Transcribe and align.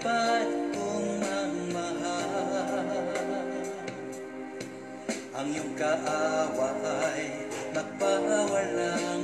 tapat 0.00 0.48
kong 0.72 1.08
magmahal 1.20 2.72
Ang 5.36 5.48
iyong 5.52 5.76
kaawa 5.76 6.68
ay 7.12 7.28
magpawalang 7.76 9.19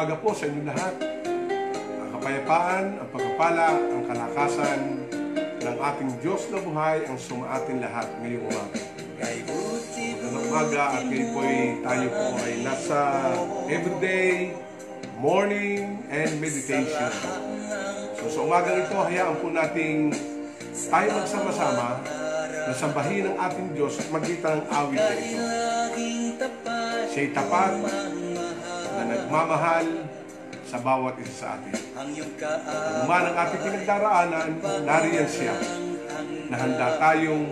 umaga 0.00 0.16
po 0.16 0.32
sa 0.32 0.48
inyong 0.48 0.64
lahat. 0.64 0.94
Ang 1.76 2.10
kapayapaan, 2.16 2.84
ang 3.04 3.08
pagpapala, 3.12 3.68
ang 3.76 4.02
kalakasan 4.08 4.80
ng 5.60 5.76
ating 5.76 6.10
Diyos 6.24 6.48
na 6.48 6.56
buhay 6.64 7.04
ang 7.04 7.20
sumaatin 7.20 7.84
lahat 7.84 8.08
ngayong 8.24 8.48
umaga. 8.48 8.80
Magandang 9.20 10.46
umaga 10.48 10.82
at 10.96 11.04
ngayon 11.04 11.28
po 11.36 11.40
ay 11.44 11.60
tayo 11.84 12.06
po 12.16 12.26
ay 12.40 12.54
nasa 12.64 12.98
everyday 13.68 14.56
morning 15.20 16.00
and 16.08 16.32
meditation. 16.40 17.12
So 18.16 18.32
sa 18.32 18.40
umagang 18.40 18.88
ito, 18.88 18.96
hayaan 19.04 19.36
po 19.36 19.52
nating 19.52 20.16
tayo 20.88 21.08
magsama-sama 21.12 22.00
na 22.48 22.72
sambahin 22.72 23.28
ang 23.28 23.36
ating 23.52 23.68
Diyos 23.76 24.00
at 24.00 24.08
magkita 24.08 24.64
ng 24.64 24.64
awit 24.64 24.96
na 24.96 25.12
ito. 25.12 25.44
Siya'y 27.12 27.36
tapat 27.36 28.08
nagmamahal 29.30 29.86
sa 30.66 30.82
bawat 30.82 31.14
isa 31.22 31.34
sa 31.38 31.54
atin. 31.54 31.70
Duman 32.98 33.22
ang 33.30 33.36
ating 33.46 33.62
pinagdaraanan, 33.62 34.58
nariyan 34.82 35.30
siya 35.30 35.54
na 36.50 36.58
handa 36.58 36.98
tayong 36.98 37.46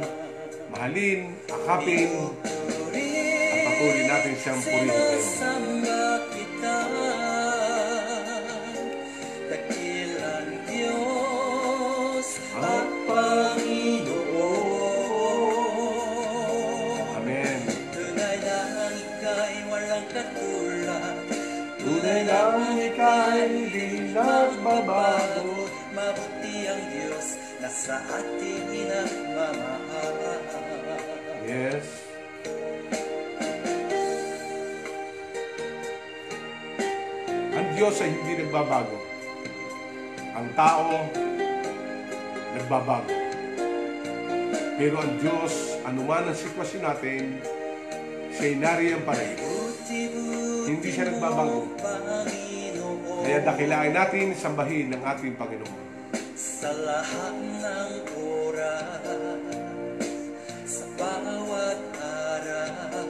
mahalin, 0.74 1.38
akapin, 1.46 2.34
at 3.54 3.58
patuloy 3.62 4.02
natin 4.10 4.34
siyang 4.42 4.58
purihin 4.58 4.90
ngayon. 4.90 5.22
Sa 27.69 28.00
ating 28.00 28.65
inagmamahal 28.73 30.17
Yes. 31.44 31.85
Ang 37.56 37.69
Diyos 37.73 37.97
ay 38.05 38.11
hindi 38.12 38.32
nagbabago. 38.44 38.97
Ang 40.37 40.49
tao, 40.53 41.09
nagbabago. 42.56 43.12
Pero 44.76 44.97
ang 45.00 45.12
Diyos, 45.20 45.81
anuman 45.88 46.29
ang 46.29 46.37
sitwasyon 46.37 46.82
natin, 46.85 47.41
siya'y 48.37 48.61
nariyan 48.61 49.03
pa 49.09 49.17
rin. 49.17 49.37
Hindi 50.69 50.88
siya 50.88 51.09
nagbabago. 51.17 51.69
Kaya 53.25 53.38
dakilain 53.44 53.93
natin, 53.97 54.37
sambahin 54.37 54.93
ng 54.93 55.03
ating 55.05 55.37
Panginoon. 55.37 55.97
Sa 56.58 56.75
lahat 56.75 57.38
ng 57.38 57.94
oras 58.19 59.46
Sa 60.66 60.90
bawat 60.99 61.78
araw 62.02 63.06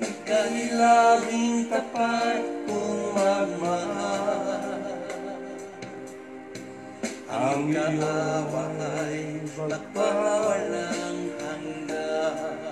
Ika'y 0.00 0.80
laging 0.80 1.68
tapat 1.68 2.40
kong 2.64 3.04
magmahal. 3.12 4.80
Ang 7.28 7.68
kaawa 7.68 8.64
ay 9.04 9.44
magpawalang 9.60 11.20
hanggan 11.36 12.69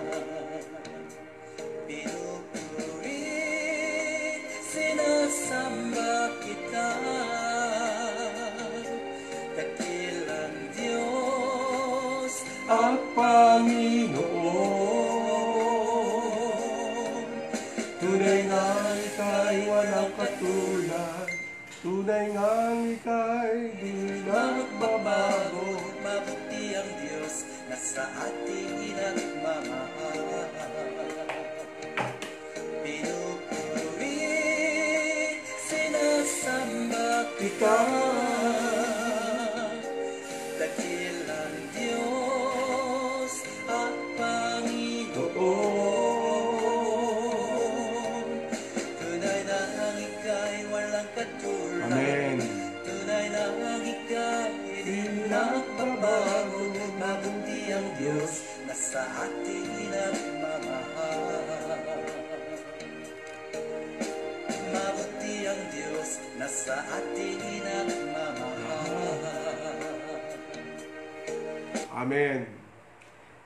Amen. 71.99 72.47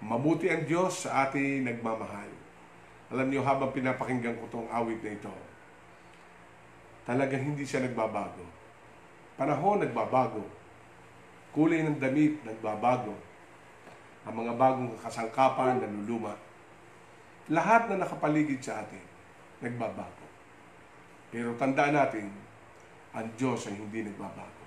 Mabuti 0.04 0.46
ang 0.52 0.69
Diyos 0.69 1.08
sa 1.08 1.26
ating 1.26 1.64
nagmamahal. 1.64 2.28
Alam 3.10 3.32
niyo, 3.32 3.40
habang 3.43 3.72
pinapakinggan 3.72 4.37
ko 4.38 4.44
tong 4.52 4.69
awit 4.69 5.00
na 5.00 5.16
ito, 5.16 5.34
talagang 7.08 7.43
hindi 7.43 7.64
siya 7.64 7.82
nagbabago. 7.82 8.44
Panahon 9.40 9.81
nagbabago. 9.81 10.44
Kulay 11.56 11.82
ng 11.82 11.96
damit 11.96 12.44
nagbabago. 12.44 13.16
Ang 14.28 14.34
mga 14.44 14.52
bagong 14.55 14.94
kasangkapan 15.00 15.82
naluluma. 15.82 16.37
Lahat 17.50 17.88
na 17.88 18.05
nakapaligid 18.05 18.62
sa 18.62 18.84
atin, 18.84 19.02
nagbabago. 19.58 20.26
Pero 21.32 21.56
tandaan 21.56 21.96
natin, 21.96 22.31
ang 23.12 23.29
Diyos 23.37 23.69
ay 23.69 23.76
hindi 23.76 24.09
nagbabago. 24.09 24.64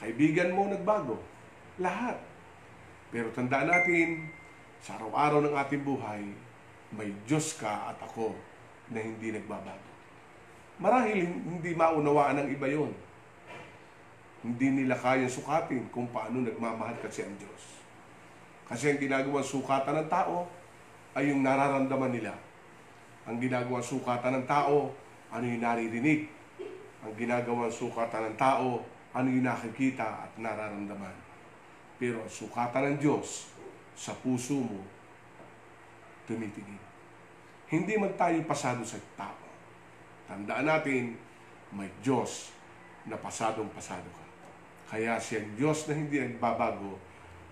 Kaibigan 0.00 0.52
mo 0.52 0.68
nagbago. 0.68 1.16
Lahat. 1.80 2.20
Pero 3.08 3.32
tandaan 3.32 3.72
natin, 3.72 4.28
sa 4.84 5.00
araw-araw 5.00 5.40
ng 5.48 5.54
ating 5.56 5.82
buhay, 5.82 6.22
may 6.92 7.10
Diyos 7.24 7.56
ka 7.56 7.94
at 7.94 7.98
ako 8.04 8.36
na 8.92 9.00
hindi 9.00 9.32
nagbabago. 9.32 9.90
Marahil 10.76 11.24
hindi 11.24 11.70
maunawaan 11.72 12.44
ng 12.44 12.48
iba 12.52 12.66
yon. 12.68 12.92
Hindi 14.44 14.84
nila 14.84 14.98
kayang 15.00 15.32
sukatin 15.32 15.88
kung 15.88 16.10
paano 16.12 16.44
nagmamahal 16.44 17.00
kasi 17.00 17.24
ang 17.24 17.32
Diyos. 17.40 17.80
Kasi 18.68 18.92
ang 18.92 19.00
ginagawang 19.00 19.46
sukatan 19.46 20.04
ng 20.04 20.08
tao 20.12 20.44
ay 21.16 21.32
yung 21.32 21.40
nararamdaman 21.40 22.12
nila. 22.12 22.36
Ang 23.24 23.40
ginagawang 23.40 23.86
sukatan 23.86 24.42
ng 24.42 24.44
tao, 24.44 24.92
ano 25.32 25.44
yung 25.48 25.64
naririnig. 25.64 26.28
Ang 27.04 27.14
ginagawang 27.20 27.68
sukatan 27.68 28.32
ng 28.32 28.36
tao, 28.40 28.80
ano 29.12 29.28
yung 29.28 29.44
nakikita 29.44 30.24
at 30.24 30.32
nararamdaman. 30.40 31.12
Pero 32.00 32.24
ang 32.24 32.32
sukatan 32.32 32.96
ng 32.96 32.98
Diyos 32.98 33.52
sa 33.92 34.16
puso 34.16 34.58
mo, 34.58 34.80
tumitingin. 36.24 36.80
Hindi 37.68 37.94
man 38.00 38.16
tayo 38.16 38.40
pasado 38.48 38.80
sa 38.82 38.96
tao. 39.14 39.44
Tandaan 40.24 40.64
natin, 40.64 41.14
may 41.76 41.92
Diyos 42.00 42.56
na 43.04 43.20
pasadong 43.20 43.68
pasado 43.70 44.08
ka. 44.08 44.24
Kaya 44.94 45.20
siyang 45.20 45.52
Diyos 45.58 45.84
na 45.90 45.94
hindi 45.96 46.16
nagbabago 46.16 46.96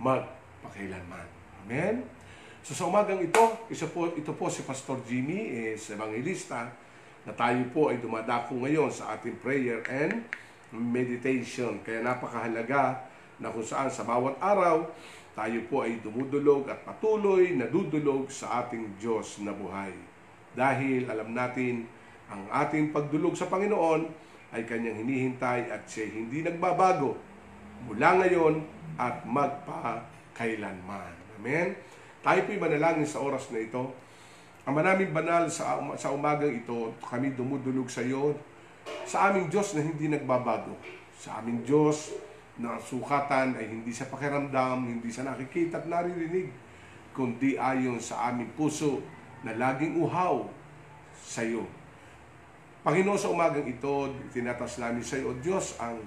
magpakailanman. 0.00 1.28
Amen? 1.64 2.02
So 2.62 2.72
sa 2.72 2.86
umagang 2.86 3.18
ito, 3.18 3.42
isa 3.68 3.90
po, 3.90 4.14
ito 4.14 4.32
po 4.38 4.46
si 4.46 4.62
Pastor 4.62 5.02
Jimmy, 5.02 5.74
is 5.74 5.82
evangelista, 5.90 6.70
na 7.22 7.32
tayo 7.34 7.62
po 7.70 7.90
ay 7.90 8.02
dumadako 8.02 8.58
ngayon 8.66 8.90
sa 8.90 9.14
ating 9.14 9.38
prayer 9.38 9.82
and 9.86 10.26
meditation. 10.74 11.78
Kaya 11.86 12.02
napakahalaga 12.02 13.06
na 13.38 13.52
kung 13.52 13.62
saan 13.62 13.92
sa 13.92 14.02
bawat 14.02 14.34
araw, 14.42 14.90
tayo 15.32 15.58
po 15.70 15.86
ay 15.86 16.02
dumudulog 16.02 16.68
at 16.68 16.82
patuloy 16.84 17.54
na 17.56 17.70
dudulog 17.70 18.28
sa 18.28 18.64
ating 18.64 18.98
Diyos 18.98 19.40
na 19.40 19.54
buhay. 19.54 19.94
Dahil 20.52 21.08
alam 21.08 21.32
natin, 21.32 21.88
ang 22.28 22.48
ating 22.52 22.92
pagdulog 22.92 23.36
sa 23.36 23.48
Panginoon 23.48 24.08
ay 24.52 24.68
kanyang 24.68 25.00
hinihintay 25.00 25.72
at 25.72 25.88
siya 25.88 26.12
hindi 26.12 26.44
nagbabago 26.44 27.16
mula 27.88 28.20
ngayon 28.20 28.60
at 29.00 29.24
magpakailanman. 29.24 31.12
Amen? 31.40 31.72
Tayo 32.20 32.40
po'y 32.46 32.60
manalangin 32.60 33.08
sa 33.08 33.24
oras 33.24 33.48
na 33.50 33.64
ito. 33.64 33.90
Ang 34.62 34.78
manaming 34.78 35.10
banal 35.10 35.50
sa, 35.50 35.82
sa 35.98 36.14
umagang 36.14 36.54
ito, 36.54 36.94
kami 37.02 37.34
dumudulog 37.34 37.90
sa 37.90 37.98
iyo, 37.98 38.30
sa 39.02 39.30
aming 39.30 39.50
Diyos 39.50 39.74
na 39.74 39.82
hindi 39.82 40.06
nagbabago. 40.06 40.78
Sa 41.18 41.42
aming 41.42 41.66
Diyos 41.66 42.14
na 42.62 42.78
sukatan 42.78 43.58
ay 43.58 43.66
hindi 43.66 43.90
sa 43.90 44.06
pakiramdam, 44.06 44.86
hindi 44.86 45.10
sa 45.10 45.26
nakikita 45.26 45.82
at 45.82 45.90
naririnig, 45.90 46.46
kundi 47.10 47.58
ayon 47.58 47.98
sa 47.98 48.30
aming 48.30 48.54
puso 48.54 49.02
na 49.42 49.50
laging 49.58 49.98
uhaw 49.98 50.46
sa 51.18 51.42
iyo. 51.42 51.66
Panginoon, 52.86 53.18
sa 53.18 53.34
umagang 53.34 53.66
ito, 53.66 54.14
tinatas 54.30 54.78
namin 54.78 55.02
sa 55.02 55.18
iyo, 55.18 55.34
O 55.34 55.38
Diyos, 55.42 55.74
ang 55.82 55.98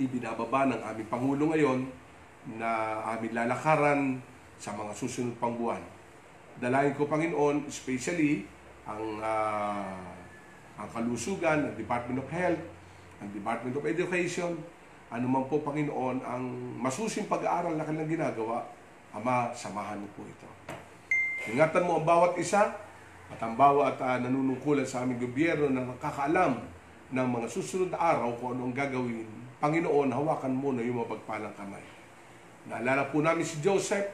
ibinababa 0.00 0.72
ng 0.72 0.80
aming 0.88 1.08
Pangulo 1.12 1.52
ngayon 1.52 1.84
na 2.56 3.00
aming 3.12 3.36
lalakaran 3.36 4.00
sa 4.56 4.72
mga 4.72 4.96
susunod 4.96 5.36
pang 5.36 5.52
buwan. 5.52 6.01
Dalayan 6.60 6.92
ko, 6.98 7.08
Panginoon, 7.08 7.68
especially 7.70 8.44
ang, 8.84 9.20
ah, 9.22 10.12
ang 10.76 10.88
kalusugan, 10.90 11.70
ang 11.70 11.74
Department 11.78 12.20
of 12.20 12.28
Health, 12.28 12.62
ang 13.22 13.30
Department 13.30 13.74
of 13.78 13.84
Education, 13.86 14.58
ano 15.12 15.26
man 15.28 15.44
po, 15.46 15.60
Panginoon, 15.60 16.24
ang 16.24 16.44
masusing 16.80 17.28
pag-aaral 17.28 17.76
na 17.76 17.84
kanilang 17.84 18.08
ginagawa, 18.08 18.64
Ama, 19.12 19.52
samahan 19.52 20.00
mo 20.00 20.08
po 20.16 20.24
ito. 20.24 20.48
Ingatan 21.52 21.84
mo 21.84 22.00
ang 22.00 22.06
bawat 22.08 22.32
isa 22.40 22.72
at 23.28 23.40
ang 23.44 23.60
bawat 23.60 24.00
uh, 24.00 24.16
nanunungkulan 24.24 24.88
sa 24.88 25.04
aming 25.04 25.20
gobyerno 25.20 25.68
na 25.68 25.84
nakakaalam 25.84 26.56
ng 27.12 27.28
mga 27.28 27.46
susunod 27.52 27.92
na 27.92 28.00
araw 28.00 28.32
kung 28.40 28.56
anong 28.56 28.72
gagawin. 28.72 29.28
Panginoon, 29.60 30.08
hawakan 30.08 30.56
mo 30.56 30.72
na 30.72 30.80
yung 30.80 31.04
mapagpalang 31.04 31.52
kamay. 31.52 31.84
Naalala 32.72 33.12
po 33.12 33.20
namin 33.20 33.44
si 33.44 33.60
Joseph, 33.60 34.08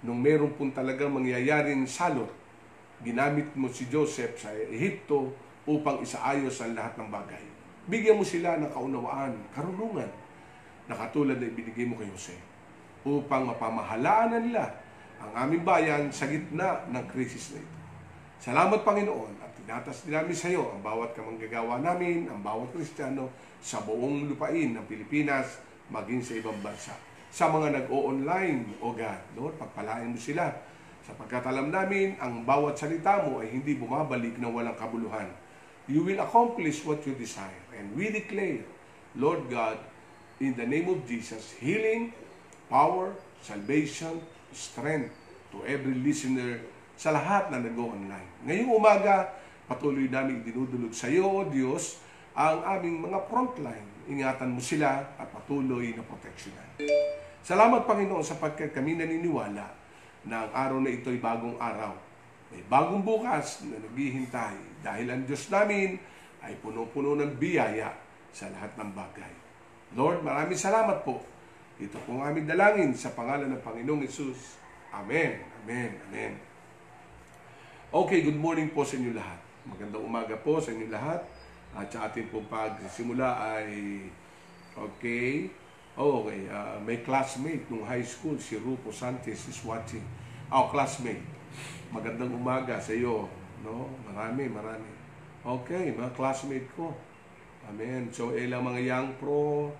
nung 0.00 0.20
meron 0.20 0.52
pong 0.56 0.72
talagang 0.72 1.12
mangyayaring 1.12 1.84
salot, 1.84 2.28
ginamit 3.04 3.48
mo 3.56 3.68
si 3.68 3.88
Joseph 3.88 4.36
sa 4.40 4.52
Ehipto 4.52 5.32
upang 5.68 6.00
isaayos 6.00 6.56
ang 6.60 6.72
lahat 6.76 6.96
ng 6.96 7.08
bagay. 7.08 7.44
Bigyan 7.88 8.16
mo 8.16 8.24
sila 8.24 8.60
ng 8.60 8.70
kaunawaan, 8.72 9.34
karunungan, 9.52 10.08
na 10.88 10.94
katulad 10.96 11.38
na 11.38 11.46
ibinigay 11.48 11.86
mo 11.86 11.96
kay 11.96 12.08
Jose, 12.10 12.36
upang 13.06 13.46
mapamahalaan 13.46 14.28
na 14.36 14.38
nila 14.40 14.64
ang 15.20 15.46
aming 15.46 15.62
bayan 15.62 16.08
sa 16.08 16.26
gitna 16.26 16.84
ng 16.88 17.04
krisis 17.12 17.54
na 17.54 17.60
ito. 17.60 17.76
Salamat 18.40 18.80
Panginoon 18.80 19.36
at 19.44 19.52
tinatas 19.52 20.08
din 20.08 20.16
namin 20.16 20.32
sa 20.32 20.48
iyo 20.48 20.72
ang 20.72 20.80
bawat 20.80 21.12
kamanggagawa 21.12 21.76
namin, 21.84 22.24
ang 22.24 22.40
bawat 22.40 22.72
Kristiyano 22.72 23.28
sa 23.60 23.84
buong 23.84 24.32
lupain 24.32 24.72
ng 24.72 24.84
Pilipinas, 24.88 25.60
maging 25.92 26.24
sa 26.24 26.32
ibang 26.40 26.56
bansa. 26.64 26.96
Sa 27.30 27.46
mga 27.46 27.70
nag-o-online, 27.82 28.82
O 28.82 28.90
God, 28.90 29.22
Lord, 29.38 29.54
pagpalain 29.54 30.10
mo 30.10 30.18
sila. 30.18 30.50
Sapagkat 31.06 31.46
alam 31.46 31.70
namin, 31.70 32.18
ang 32.18 32.42
bawat 32.42 32.74
salita 32.74 33.22
mo 33.22 33.38
ay 33.38 33.54
hindi 33.54 33.78
bumabalik 33.78 34.36
ng 34.36 34.50
walang 34.50 34.74
kabuluhan. 34.74 35.30
You 35.86 36.02
will 36.02 36.18
accomplish 36.22 36.82
what 36.82 37.02
you 37.06 37.14
desire. 37.14 37.62
And 37.74 37.94
we 37.94 38.10
declare, 38.10 38.66
Lord 39.14 39.46
God, 39.50 39.78
in 40.42 40.54
the 40.54 40.66
name 40.66 40.90
of 40.90 41.02
Jesus, 41.06 41.54
healing, 41.58 42.14
power, 42.70 43.14
salvation, 43.42 44.22
strength 44.54 45.10
to 45.50 45.66
every 45.66 45.98
listener 45.98 46.62
sa 46.94 47.10
lahat 47.10 47.50
na 47.50 47.58
nag-online. 47.58 48.46
Ngayong 48.46 48.70
umaga, 48.70 49.34
patuloy 49.66 50.06
namin 50.06 50.46
dinudulog 50.46 50.94
sa 50.94 51.10
iyo, 51.10 51.26
O 51.26 51.42
Diyos, 51.46 51.98
ang 52.34 52.62
aming 52.78 53.10
mga 53.10 53.18
frontline. 53.26 53.89
Ingatan 54.10 54.50
mo 54.50 54.58
sila 54.58 55.14
at 55.14 55.30
patuloy 55.30 55.94
na 55.94 56.02
proteksyonan. 56.02 56.82
Salamat, 57.46 57.86
Panginoon, 57.86 58.26
sapagkat 58.26 58.74
kami 58.74 58.98
naniniwala 58.98 59.66
na 60.26 60.36
ang 60.44 60.50
araw 60.50 60.78
na 60.82 60.90
ito 60.90 61.14
ay 61.14 61.22
bagong 61.22 61.56
araw. 61.56 61.94
May 62.50 62.66
bagong 62.66 63.06
bukas 63.06 63.62
na 63.70 63.78
naghihintay 63.78 64.82
dahil 64.82 65.06
ang 65.06 65.22
Diyos 65.22 65.46
namin 65.54 65.94
ay 66.42 66.58
puno-puno 66.58 67.14
ng 67.14 67.38
biyaya 67.38 67.94
sa 68.34 68.50
lahat 68.50 68.74
ng 68.74 68.90
bagay. 68.90 69.32
Lord, 69.94 70.26
maraming 70.26 70.58
salamat 70.58 71.06
po. 71.06 71.22
Ito 71.78 71.96
pong 72.04 72.26
aming 72.26 72.50
dalangin 72.50 72.92
sa 72.92 73.14
pangalan 73.14 73.48
ng 73.54 73.62
Panginoong 73.62 74.02
Yesus. 74.04 74.58
Amen. 74.90 75.38
Amen. 75.62 75.90
Amen. 76.10 76.34
Okay, 77.90 78.26
good 78.26 78.38
morning 78.38 78.74
po 78.74 78.82
sa 78.82 78.98
inyo 78.98 79.14
lahat. 79.14 79.38
Magandang 79.66 80.02
umaga 80.02 80.34
po 80.38 80.58
sa 80.58 80.74
inyo 80.74 80.90
lahat. 80.90 81.22
At 81.74 81.86
sa 81.90 82.10
ating 82.10 82.30
pong 82.34 82.50
pagsimula 82.50 83.38
ay, 83.38 84.02
okay, 84.74 85.46
oh, 85.94 86.26
okay, 86.26 86.50
ah, 86.50 86.78
may 86.82 87.02
classmate 87.06 87.66
nung 87.70 87.86
high 87.86 88.02
school, 88.02 88.34
si 88.38 88.58
Rupo 88.58 88.90
Santos 88.90 89.46
is 89.46 89.60
watching. 89.62 90.02
Oh, 90.50 90.66
classmate. 90.66 91.22
Magandang 91.94 92.34
umaga 92.34 92.78
sa 92.82 92.90
iyo. 92.90 93.30
No? 93.62 93.86
Marami, 94.10 94.50
marami. 94.50 94.90
Okay, 95.46 95.94
mga 95.94 96.10
classmate 96.14 96.66
ko. 96.74 96.90
Amen. 97.70 98.10
So, 98.10 98.34
ilang 98.34 98.66
mga 98.66 98.80
young 98.82 99.08
pro, 99.22 99.70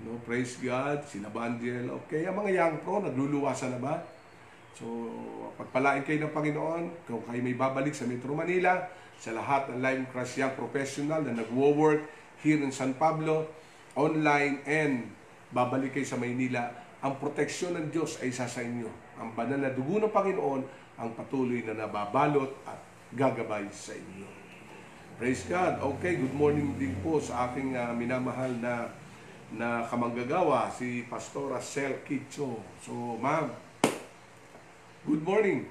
no, 0.00 0.16
praise 0.24 0.56
God, 0.64 1.04
sila 1.04 1.28
Bandiel. 1.28 1.92
Okay, 2.04 2.24
ang 2.24 2.40
mga 2.40 2.50
young 2.56 2.74
pro, 2.80 3.04
nagluluwasan 3.04 3.76
na 3.76 3.80
ba? 3.84 3.94
So, 4.74 4.86
pagpalain 5.54 6.02
kayo 6.02 6.26
ng 6.26 6.34
Panginoon, 6.34 6.84
kung 7.06 7.22
kayo 7.22 7.40
may 7.44 7.54
babalik 7.54 7.94
sa 7.94 8.08
Metro 8.10 8.34
Manila, 8.34 8.90
sa 9.24 9.32
lahat 9.32 9.72
ng 9.72 9.80
Lime 9.80 10.04
Crush 10.12 10.36
Young 10.36 10.52
Professional 10.52 11.24
na 11.24 11.32
nagwo-work 11.32 12.04
here 12.44 12.60
in 12.60 12.68
San 12.68 12.92
Pablo, 12.92 13.48
online 13.96 14.60
and 14.68 15.08
babalik 15.48 15.96
kayo 15.96 16.04
sa 16.04 16.20
Maynila, 16.20 16.68
ang 17.00 17.16
proteksyon 17.16 17.72
ng 17.72 17.86
Diyos 17.88 18.20
ay 18.20 18.28
isa 18.28 18.44
sa 18.44 18.60
inyo. 18.60 18.84
Ang 19.16 19.32
banal 19.32 19.64
na 19.64 19.72
dugo 19.72 19.96
ng 19.96 20.12
Panginoon 20.12 20.60
ang 21.00 21.10
patuloy 21.16 21.64
na 21.64 21.72
nababalot 21.72 22.52
at 22.68 22.76
gagabay 23.16 23.64
sa 23.72 23.96
inyo. 23.96 24.28
Praise 25.16 25.48
God. 25.48 25.80
Okay, 25.96 26.20
good 26.20 26.36
morning 26.36 26.76
din 26.76 26.92
po 27.00 27.16
sa 27.16 27.48
aking 27.48 27.72
uh, 27.72 27.96
minamahal 27.96 28.52
na 28.60 28.92
na 29.54 29.86
kamanggagawa, 29.86 30.66
si 30.68 31.06
Pastora 31.06 31.62
Sel 31.62 32.02
Kitcho. 32.02 32.58
So, 32.82 33.16
ma'am, 33.22 33.54
good 35.06 35.22
morning. 35.22 35.70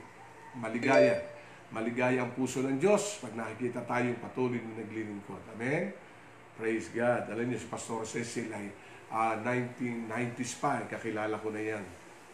Maligaya. 0.55 1.32
Maligaya 1.74 2.22
ang 2.22 2.38
puso 2.38 2.62
ng 2.62 2.77
Diyos 2.77 3.18
pag 3.18 3.34
nakikita 3.34 3.82
tayong 3.82 4.22
patuloy 4.22 4.62
na 4.62 4.86
naglilingkod. 4.86 5.42
Amen? 5.58 5.89
Praise 6.53 6.94
God. 6.94 7.34
Alam 7.34 7.50
niyo 7.50 7.58
si 7.58 7.65
Pastor 7.65 8.06
Cecil 8.06 8.53
ay 8.53 8.70
uh, 9.10 9.42
1990s 9.42 10.53
pa. 10.62 10.86
Kakilala 10.86 11.42
ko 11.42 11.50
na 11.50 11.58
yan 11.58 11.82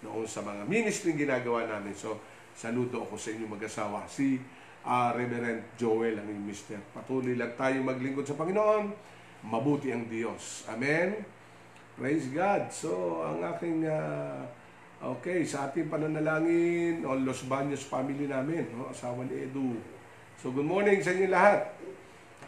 noon 0.04 0.28
sa 0.28 0.44
mga 0.44 0.68
ministry 0.68 1.16
ginagawa 1.16 1.64
namin. 1.72 1.96
So, 1.96 2.20
saludo 2.52 3.08
ako 3.08 3.16
sa 3.16 3.32
inyo 3.32 3.48
mag-asawa. 3.48 4.04
Si 4.12 4.36
uh, 4.84 5.16
Reverend 5.16 5.72
Joel, 5.80 6.20
ang 6.20 6.28
inyong 6.28 6.44
mister. 6.44 6.80
Patuloy 6.92 7.40
lang 7.40 7.56
tayo 7.56 7.80
maglingkod 7.80 8.28
sa 8.28 8.36
Panginoon. 8.36 8.92
Mabuti 9.48 9.96
ang 9.96 10.04
Diyos. 10.12 10.68
Amen? 10.68 11.16
Praise 11.96 12.28
God. 12.28 12.68
So, 12.76 13.24
ang 13.24 13.40
aking, 13.56 13.88
uh, 13.88 14.44
okay, 15.00 15.48
sa 15.48 15.72
ating 15.72 15.88
pananalangin, 15.88 17.08
all 17.08 17.24
Los 17.24 17.48
Baños 17.48 17.88
family 17.88 18.28
namin, 18.28 18.68
no? 18.76 18.92
asawa 18.92 19.24
ni 19.24 19.48
Edu. 19.48 19.80
So, 20.40 20.52
good 20.52 20.68
morning 20.68 21.00
sa 21.00 21.16
inyo 21.16 21.32
lahat. 21.32 21.72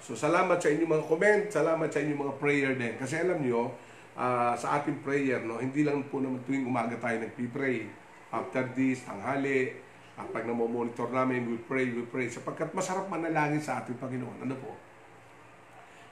So, 0.03 0.15
salamat 0.15 0.59
sa 0.59 0.71
inyong 0.71 0.91
mga 0.99 1.05
comment, 1.07 1.43
salamat 1.47 1.87
sa 1.91 1.99
inyong 2.03 2.21
mga 2.27 2.35
prayer 2.39 2.71
din. 2.75 2.93
Kasi 2.99 3.19
alam 3.19 3.39
nyo, 3.39 3.71
uh, 4.15 4.53
sa 4.55 4.79
ating 4.79 4.99
prayer, 5.03 5.43
no, 5.43 5.59
hindi 5.59 5.83
lang 5.83 6.03
po 6.07 6.19
naman 6.19 6.43
tuwing 6.43 6.67
umaga 6.67 6.95
tayo 6.99 7.19
nagpipray. 7.23 7.87
After 8.31 8.63
this, 8.75 9.03
tanghali, 9.03 9.75
at 10.15 10.27
pag 10.31 10.47
namomonitor 10.47 11.11
namin, 11.11 11.47
we 11.47 11.57
pray, 11.59 11.91
we 11.91 12.03
pray. 12.07 12.27
Sapagkat 12.31 12.71
masarap 12.75 13.07
manalangin 13.07 13.59
sa 13.63 13.83
ating 13.83 13.99
Panginoon. 13.99 14.43
Ano 14.43 14.55
po? 14.59 14.71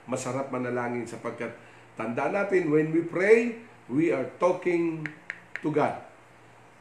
Masarap 0.08 0.52
manalangin 0.52 1.08
sapagkat 1.08 1.52
tandaan 2.00 2.36
natin, 2.36 2.72
when 2.72 2.92
we 2.92 3.04
pray, 3.04 3.60
we 3.92 4.12
are 4.12 4.28
talking 4.40 5.04
to 5.64 5.70
God. 5.72 6.09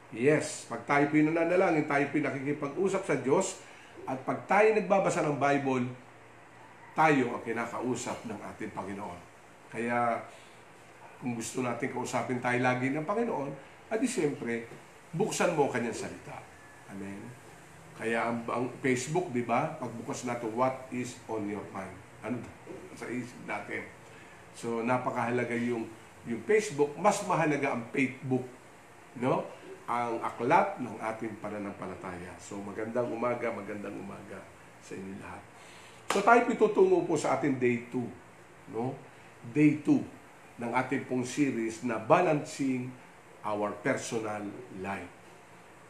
Yes, 0.08 0.64
pag 0.72 0.88
tayo 0.88 1.12
pinananalangin, 1.12 1.84
tayo 1.84 2.08
pinakikipag-usap 2.08 3.02
sa 3.04 3.16
Diyos, 3.20 3.60
at 4.08 4.16
pag 4.24 4.40
tayo 4.48 4.72
nagbabasa 4.72 5.20
ng 5.20 5.36
Bible, 5.36 5.84
tayo 6.96 7.36
ang 7.36 7.42
kinakausap 7.44 8.24
ng 8.24 8.38
ating 8.54 8.72
Panginoon. 8.72 9.20
Kaya, 9.68 10.24
kung 11.20 11.36
gusto 11.36 11.60
natin 11.60 11.92
kausapin 11.92 12.40
tayo 12.40 12.56
lagi 12.64 12.88
ng 12.88 13.04
Panginoon, 13.04 13.52
at 13.92 14.00
siyempre, 14.00 14.64
buksan 15.12 15.52
mo 15.52 15.68
kanyang 15.68 16.08
salita. 16.08 16.40
Amen. 16.88 17.28
Kaya 18.00 18.32
ang, 18.32 18.40
ang 18.48 18.64
Facebook, 18.80 19.28
di 19.36 19.44
ba? 19.44 19.76
Pagbukas 19.76 20.24
natin, 20.24 20.48
what 20.56 20.88
is 20.88 21.20
on 21.28 21.44
your 21.44 21.64
mind? 21.68 21.92
Ano 22.24 22.40
sa 22.96 23.04
isip 23.12 23.44
natin? 23.44 23.84
So, 24.56 24.80
napakahalaga 24.80 25.52
yung 25.52 25.84
yung 26.28 26.44
Facebook, 26.44 26.92
mas 27.00 27.24
mahalaga 27.24 27.72
ang 27.72 27.88
Facebook, 27.88 28.44
no? 29.16 29.48
Ang 29.88 30.21
aklat 30.21 30.76
ng 30.85 31.00
ating 31.00 31.40
pananampalataya. 31.40 32.37
So, 32.37 32.61
magandang 32.61 33.09
umaga, 33.09 33.49
magandang 33.49 33.97
umaga 33.97 34.37
sa 34.85 34.92
inyo 34.92 35.16
lahat. 35.16 35.42
So, 36.12 36.21
tayo 36.21 36.45
pitutungo 36.45 37.09
po 37.09 37.16
sa 37.16 37.40
ating 37.40 37.57
day 37.57 37.88
2, 37.88 38.76
no? 38.76 38.92
Day 39.57 39.80
2 39.80 40.61
ng 40.61 40.71
ating 40.76 41.09
pong 41.09 41.25
series 41.25 41.88
na 41.88 41.97
Balancing 41.97 42.92
Our 43.40 43.73
Personal 43.80 44.45
Life 44.85 45.18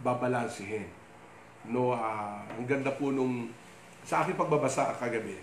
babalansihin. 0.02 0.86
No, 1.68 1.92
uh, 1.92 2.38
ang 2.46 2.64
ganda 2.64 2.94
po 2.94 3.10
nung 3.10 3.50
sa 4.06 4.24
aking 4.24 4.38
pagbabasa 4.38 4.94
kagabi. 4.96 5.36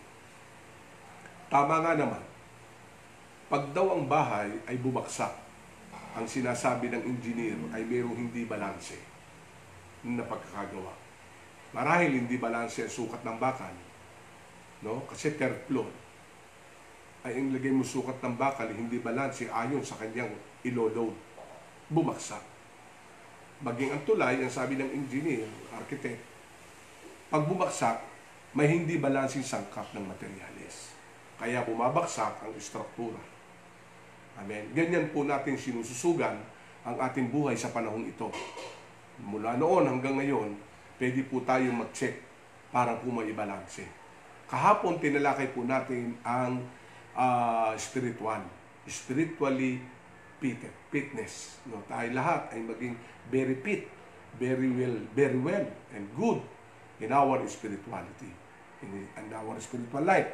Tama 1.51 1.83
nga 1.85 1.93
naman. 1.93 2.23
Pag 3.45 3.69
daw 3.77 3.93
ang 3.93 4.09
bahay 4.09 4.49
ay 4.65 4.79
bumagsak, 4.81 5.29
ang 6.15 6.25
sinasabi 6.25 6.87
ng 6.89 7.03
engineer 7.03 7.59
ay 7.75 7.83
mayroong 7.83 8.15
hindi 8.15 8.47
balanse 8.47 8.97
na 10.07 10.23
pagkakagawa. 10.23 10.95
Marahil 11.75 12.23
hindi 12.23 12.39
balanse 12.39 12.87
ang 12.87 12.93
sukat 12.93 13.21
ng 13.27 13.37
bakal. 13.37 13.73
No? 14.79 15.03
Kasi 15.11 15.35
floor. 15.35 15.91
Ay 17.25 17.41
ang 17.41 17.51
lagay 17.51 17.73
mo 17.73 17.83
sukat 17.83 18.21
ng 18.21 18.37
bakal, 18.37 18.69
hindi 18.69 19.01
balanse 19.01 19.49
ayon 19.49 19.83
sa 19.83 19.97
kanyang 19.99 20.31
ilo-load. 20.63 21.13
Bumagsak 21.91 22.55
maging 23.63 23.95
ang 23.95 24.03
tulay, 24.03 24.35
ang 24.41 24.51
sabi 24.51 24.75
ng 24.75 24.89
engineer, 24.91 25.47
architect, 25.71 26.19
pag 27.31 27.47
bumagsak, 27.47 28.03
may 28.55 28.67
hindi 28.71 28.99
balansing 28.99 29.43
sangkap 29.43 29.87
ng 29.95 30.03
materyales. 30.03 30.95
Kaya 31.39 31.63
bumabagsak 31.63 32.43
ang 32.43 32.51
istruktura. 32.55 33.19
Amen. 34.35 34.71
Ganyan 34.75 35.11
po 35.15 35.23
natin 35.23 35.55
sinususugan 35.55 36.35
ang 36.83 36.95
ating 36.99 37.31
buhay 37.31 37.55
sa 37.55 37.71
panahon 37.71 38.03
ito. 38.03 38.27
Mula 39.23 39.55
noon 39.55 39.87
hanggang 39.87 40.19
ngayon, 40.19 40.53
pwede 40.99 41.23
po 41.25 41.39
tayo 41.47 41.71
mag-check 41.71 42.19
para 42.69 42.99
po 42.99 43.07
maibalanse. 43.09 43.87
Kahapon, 44.45 44.99
tinalakay 44.99 45.55
po 45.55 45.63
natin 45.63 46.19
ang 46.21 46.61
uh, 47.15 47.71
spiritual. 47.79 48.43
Spiritually 48.85 49.81
fit, 50.37 50.61
fitness. 50.91 51.57
No, 51.65 51.81
tayo 51.87 52.11
lahat 52.13 52.53
ay 52.53 52.61
maging 52.61 52.93
very 53.31 53.55
fit, 53.63 53.87
very 54.37 54.69
well, 54.69 54.95
very 55.15 55.39
well 55.39 55.65
and 55.95 56.05
good 56.13 56.43
in 56.99 57.09
our 57.09 57.41
spirituality, 57.47 58.29
in, 58.83 59.07
in 59.15 59.27
our 59.33 59.57
spiritual 59.57 60.03
life. 60.05 60.29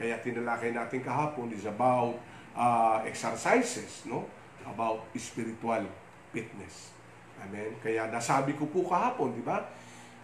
Kaya 0.00 0.16
tinalakay 0.24 0.72
natin 0.72 1.04
kahapon 1.04 1.52
is 1.52 1.68
about 1.68 2.16
uh, 2.54 3.02
exercises, 3.06 4.06
no? 4.06 4.26
About 4.66 5.08
spiritual 5.16 5.86
fitness. 6.30 6.94
Amen. 7.40 7.74
Kaya 7.80 8.12
nasabi 8.12 8.54
ko 8.54 8.68
po 8.68 8.84
kahapon, 8.84 9.32
di 9.32 9.42
ba? 9.42 9.64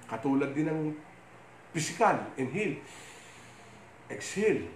Katulad 0.06 0.52
din 0.52 0.68
ng 0.68 0.80
physical, 1.73 2.21
inhale, 2.37 2.78
exhale. 4.12 4.68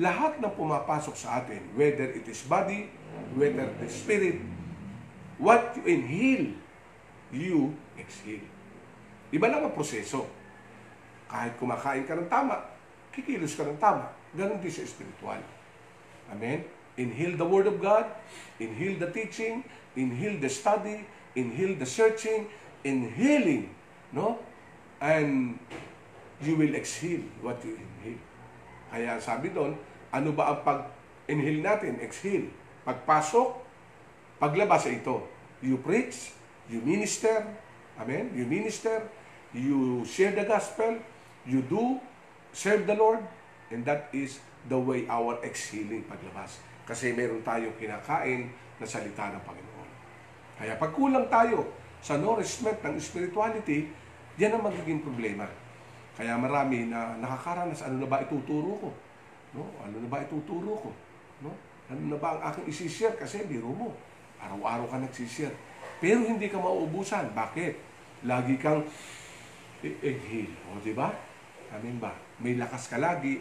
Lahat 0.00 0.38
na 0.38 0.48
pumapasok 0.52 1.16
sa 1.16 1.42
atin, 1.42 1.60
whether 1.74 2.06
it 2.06 2.24
is 2.28 2.44
body, 2.46 2.88
whether 3.34 3.66
the 3.80 3.88
spirit, 3.90 4.38
what 5.36 5.74
you 5.76 5.84
inhale, 5.88 6.54
you 7.34 7.74
exhale. 7.98 8.44
Iba 9.30 9.46
lang 9.50 9.66
ang 9.66 9.74
proseso. 9.74 10.26
Kahit 11.30 11.54
kumakain 11.58 12.02
ka 12.06 12.18
ng 12.18 12.26
tama, 12.26 12.58
kikilos 13.14 13.54
ka 13.54 13.62
ng 13.66 13.78
tama. 13.78 14.10
Ganon 14.34 14.58
din 14.58 14.70
sa 14.70 14.86
spiritual. 14.86 15.38
Amen? 16.30 16.79
Inhale 17.00 17.40
the 17.40 17.48
Word 17.48 17.64
of 17.64 17.80
God, 17.80 18.04
inhale 18.60 19.00
the 19.00 19.08
teaching, 19.08 19.64
inhale 19.96 20.36
the 20.36 20.52
study, 20.52 21.08
inhale 21.32 21.72
the 21.80 21.88
searching, 21.88 22.52
inhaling, 22.84 23.72
no? 24.12 24.36
And 25.00 25.56
you 26.44 26.60
will 26.60 26.76
exhale 26.76 27.24
what 27.40 27.64
you 27.64 27.80
inhale. 27.80 28.20
Kaya 28.92 29.16
sabi 29.16 29.48
doon, 29.48 29.80
ano 30.12 30.36
ba 30.36 30.52
ang 30.52 30.60
pag-inhale 30.60 31.64
natin? 31.64 31.96
Exhale. 32.04 32.52
Pagpasok, 32.84 33.56
paglabas 34.36 34.84
ito. 34.92 35.24
You 35.64 35.80
preach, 35.80 36.36
you 36.68 36.84
minister, 36.84 37.48
amen, 37.96 38.32
you 38.36 38.44
minister, 38.44 39.08
you 39.56 40.04
share 40.04 40.36
the 40.36 40.44
gospel, 40.44 41.00
you 41.48 41.64
do 41.64 41.96
serve 42.52 42.84
the 42.84 42.96
Lord, 42.96 43.24
and 43.72 43.84
that 43.88 44.12
is 44.12 44.40
the 44.68 44.76
way 44.76 45.08
our 45.08 45.40
exhaling 45.40 46.04
paglabas. 46.04 46.60
Kasi 46.90 47.14
meron 47.14 47.38
tayong 47.46 47.78
kinakain 47.78 48.50
na 48.82 48.82
salita 48.82 49.30
ng 49.30 49.42
Panginoon. 49.46 49.90
Kaya 50.58 50.74
pag 50.74 50.90
kulang 50.90 51.30
tayo 51.30 51.70
sa 52.02 52.18
nourishment 52.18 52.82
ng 52.82 52.98
spirituality, 52.98 53.86
yan 54.34 54.58
ang 54.58 54.66
magiging 54.66 54.98
problema. 54.98 55.46
Kaya 56.18 56.34
marami 56.34 56.90
na 56.90 57.14
nakakaranas, 57.22 57.86
ano 57.86 58.02
na 58.02 58.10
ba 58.10 58.26
ituturo 58.26 58.74
ko? 58.74 58.90
No? 59.54 59.70
Ano 59.78 60.02
na 60.02 60.08
ba 60.10 60.18
ituturo 60.18 60.74
ko? 60.82 60.90
No? 61.46 61.54
Ano 61.86 62.10
na 62.10 62.18
ba 62.18 62.34
ang 62.34 62.42
aking 62.50 62.66
isishare? 62.74 63.14
Kasi 63.14 63.46
biro 63.46 63.70
mo. 63.70 63.94
Araw-araw 64.42 64.90
ka 64.90 64.98
nagsishare. 64.98 65.54
Pero 66.02 66.26
hindi 66.26 66.50
ka 66.50 66.58
mauubusan. 66.58 67.30
Bakit? 67.30 67.74
Lagi 68.26 68.58
kang 68.58 68.82
i-inhale. 69.86 70.58
O, 70.66 70.82
di 70.82 70.90
ba? 70.90 71.14
Amin 71.70 72.02
ba? 72.02 72.10
May 72.42 72.58
lakas 72.58 72.90
ka 72.90 72.98
lagi 72.98 73.38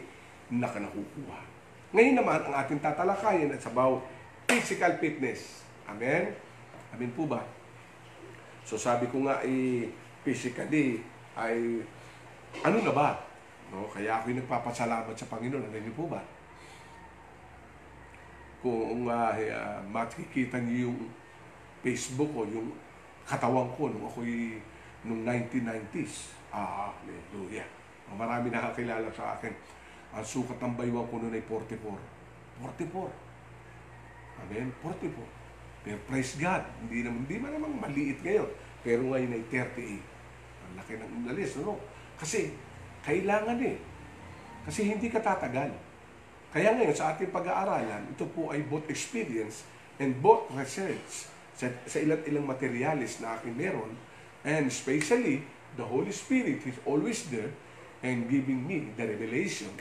na 0.54 0.70
ka 0.70 0.78
nakukuha. 0.78 1.59
Ngayon 1.90 2.22
naman, 2.22 2.40
ang 2.46 2.54
ating 2.54 2.78
tatalakayin 2.78 3.50
at 3.50 3.64
about 3.66 4.06
physical 4.46 4.94
fitness. 5.02 5.66
Amen? 5.90 6.30
Amen 6.94 7.12
po 7.18 7.26
ba? 7.26 7.42
So 8.62 8.78
sabi 8.78 9.10
ko 9.10 9.26
nga, 9.26 9.42
eh, 9.42 9.90
physically, 10.22 11.02
ay 11.34 11.82
ano 12.62 12.78
na 12.86 12.94
ba? 12.94 13.18
No? 13.74 13.90
Kaya 13.90 14.22
ako'y 14.22 14.38
nagpapasalamat 14.38 15.18
sa 15.18 15.30
Panginoon. 15.30 15.66
Alam 15.66 15.82
niyo 15.82 15.94
po 15.98 16.06
ba? 16.06 16.22
Kung 18.62 19.10
uh, 19.10 19.34
uh, 19.34 19.80
makikita 19.90 20.62
niyo 20.62 20.94
yung 20.94 21.00
Facebook 21.82 22.30
o 22.36 22.46
yung 22.46 22.70
katawan 23.26 23.70
ko 23.74 23.90
nung 23.90 24.06
ako'y 24.06 24.62
nung 25.06 25.26
1990s. 25.26 26.38
Ah, 26.54 26.94
hallelujah. 26.94 27.66
Marami 28.14 28.54
nakakilala 28.54 29.10
sa 29.14 29.38
akin. 29.38 29.54
Ang 30.10 30.26
sukat 30.26 30.58
ng 30.58 30.74
baywang 30.74 31.06
ko 31.10 31.22
noon 31.22 31.38
ay 31.38 31.44
44. 31.46 31.78
44. 32.66 34.42
Amen? 34.46 34.68
44. 34.82 35.86
Pero 35.86 35.98
praise 36.10 36.34
God, 36.36 36.64
hindi 36.86 37.06
naman, 37.06 37.24
hindi 37.24 37.38
man 37.38 37.52
namang 37.56 37.76
maliit 37.78 38.20
ngayon. 38.26 38.50
Pero 38.82 39.02
ngayon 39.06 39.32
ay 39.38 39.44
38. 39.48 40.02
Ang 40.66 40.72
laki 40.76 40.92
ng 40.98 41.12
inalis, 41.24 41.56
no? 41.62 41.78
Kasi, 42.20 42.52
kailangan 43.06 43.58
eh. 43.64 43.78
Kasi 44.66 44.92
hindi 44.92 45.08
ka 45.08 45.24
tatagal. 45.24 45.72
Kaya 46.50 46.74
ngayon, 46.74 46.96
sa 46.98 47.14
ating 47.14 47.30
pag-aaralan, 47.30 48.10
ito 48.10 48.26
po 48.34 48.50
ay 48.50 48.66
both 48.66 48.90
experience 48.90 49.64
and 50.02 50.18
both 50.18 50.50
research 50.58 51.30
sa, 51.54 51.70
sa 51.86 51.98
ilang 52.02 52.24
ilang 52.26 52.48
materialis 52.50 53.22
na 53.22 53.38
aking 53.38 53.54
meron. 53.54 53.94
And 54.42 54.66
especially, 54.66 55.46
the 55.78 55.86
Holy 55.86 56.12
Spirit 56.12 56.66
is 56.66 56.78
always 56.88 57.28
there 57.30 57.54
and 58.04 58.28
giving 58.32 58.64
me 58.64 58.92
the 58.96 59.04
revelation 59.04 59.72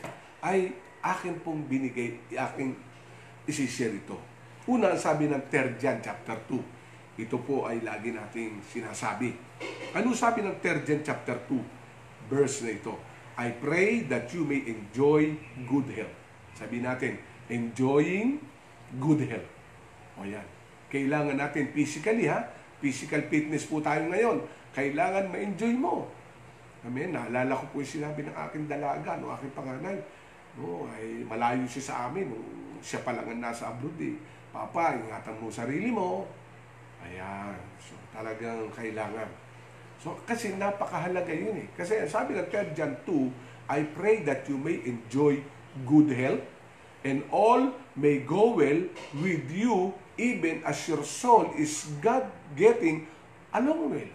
ay 0.42 0.74
akin 1.02 1.38
pong 1.42 1.66
binigay, 1.66 2.18
aking 2.34 2.74
isishare 3.46 3.94
ito. 3.94 4.18
Una, 4.68 4.92
ang 4.92 5.00
sabi 5.00 5.30
ng 5.30 5.48
3 5.48 5.80
John 5.80 5.98
chapter 6.04 6.36
2. 6.44 7.24
Ito 7.24 7.36
po 7.42 7.66
ay 7.66 7.82
lagi 7.82 8.12
nating 8.12 8.62
sinasabi. 8.62 9.32
Ano 9.96 10.12
sabi 10.12 10.44
ng 10.44 10.60
3 10.60 10.84
John 10.86 11.02
chapter 11.02 11.36
2? 11.48 12.30
Verse 12.30 12.62
na 12.62 12.76
ito. 12.76 12.94
I 13.38 13.54
pray 13.54 14.04
that 14.10 14.28
you 14.34 14.44
may 14.44 14.66
enjoy 14.66 15.32
good 15.64 15.88
health. 15.94 16.14
Sabi 16.58 16.82
natin, 16.82 17.16
enjoying 17.48 18.42
good 18.98 19.24
health. 19.24 19.48
O 20.18 20.26
yan. 20.26 20.44
Kailangan 20.90 21.38
natin 21.38 21.70
physically 21.72 22.26
ha. 22.26 22.44
Physical 22.82 23.24
fitness 23.30 23.64
po 23.64 23.78
tayo 23.78 24.10
ngayon. 24.10 24.44
Kailangan 24.74 25.30
ma-enjoy 25.30 25.74
mo. 25.78 26.10
Amen. 26.88 27.12
Naalala 27.12 27.52
ko 27.52 27.64
po 27.68 27.84
yung 27.84 27.94
sinabi 28.00 28.24
ng 28.24 28.32
aking 28.48 28.64
dalaga, 28.64 29.20
no, 29.20 29.28
aking 29.36 29.52
panganay. 29.52 30.00
No, 30.56 30.88
ay 30.96 31.20
malayo 31.28 31.68
siya 31.68 31.92
sa 31.92 31.94
amin. 32.08 32.32
Siya 32.80 33.04
pa 33.04 33.12
lang 33.12 33.28
ang 33.28 33.44
nasa 33.44 33.68
abroad 33.68 34.00
eh. 34.00 34.16
Papa, 34.48 34.96
ingatan 34.96 35.36
mo 35.36 35.52
sarili 35.52 35.92
mo. 35.92 36.24
Ayan. 37.04 37.52
So, 37.76 37.92
talagang 38.08 38.72
kailangan. 38.72 39.28
So, 40.00 40.16
kasi 40.24 40.56
napakahalaga 40.56 41.28
yun 41.28 41.60
eh. 41.60 41.68
Kasi 41.76 42.00
sabi 42.08 42.32
ng 42.32 42.48
3 42.48 42.72
John 42.72 42.96
2, 43.04 43.68
I 43.68 43.84
pray 43.92 44.24
that 44.24 44.48
you 44.48 44.56
may 44.56 44.80
enjoy 44.88 45.44
good 45.84 46.08
health 46.08 46.40
and 47.04 47.20
all 47.28 47.68
may 47.92 48.24
go 48.24 48.56
well 48.56 48.80
with 49.20 49.44
you 49.52 49.92
even 50.16 50.64
as 50.64 50.88
your 50.88 51.04
soul 51.04 51.52
is 51.54 51.84
God 52.00 52.24
getting 52.56 53.06
along 53.52 53.92
well. 53.92 54.12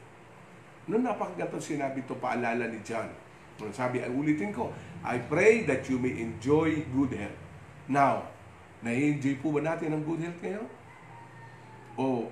Noon 0.83 1.07
napakaganda 1.07 1.55
sinabi 1.63 2.03
to 2.03 2.19
paalala 2.19 2.67
ni 2.67 2.83
John. 2.83 3.07
Noon 3.55 3.71
sabi, 3.71 4.03
ay 4.03 4.11
ulitin 4.11 4.51
ko, 4.51 4.73
I 4.99 5.15
pray 5.23 5.63
that 5.63 5.87
you 5.87 5.95
may 5.95 6.11
enjoy 6.19 6.83
good 6.91 7.15
health. 7.15 7.39
Now, 7.87 8.27
nai-enjoy 8.83 9.39
po 9.39 9.55
ba 9.55 9.63
natin 9.63 9.95
ang 9.95 10.03
good 10.03 10.19
health 10.19 10.39
ngayon? 10.43 10.67
O 11.95 12.27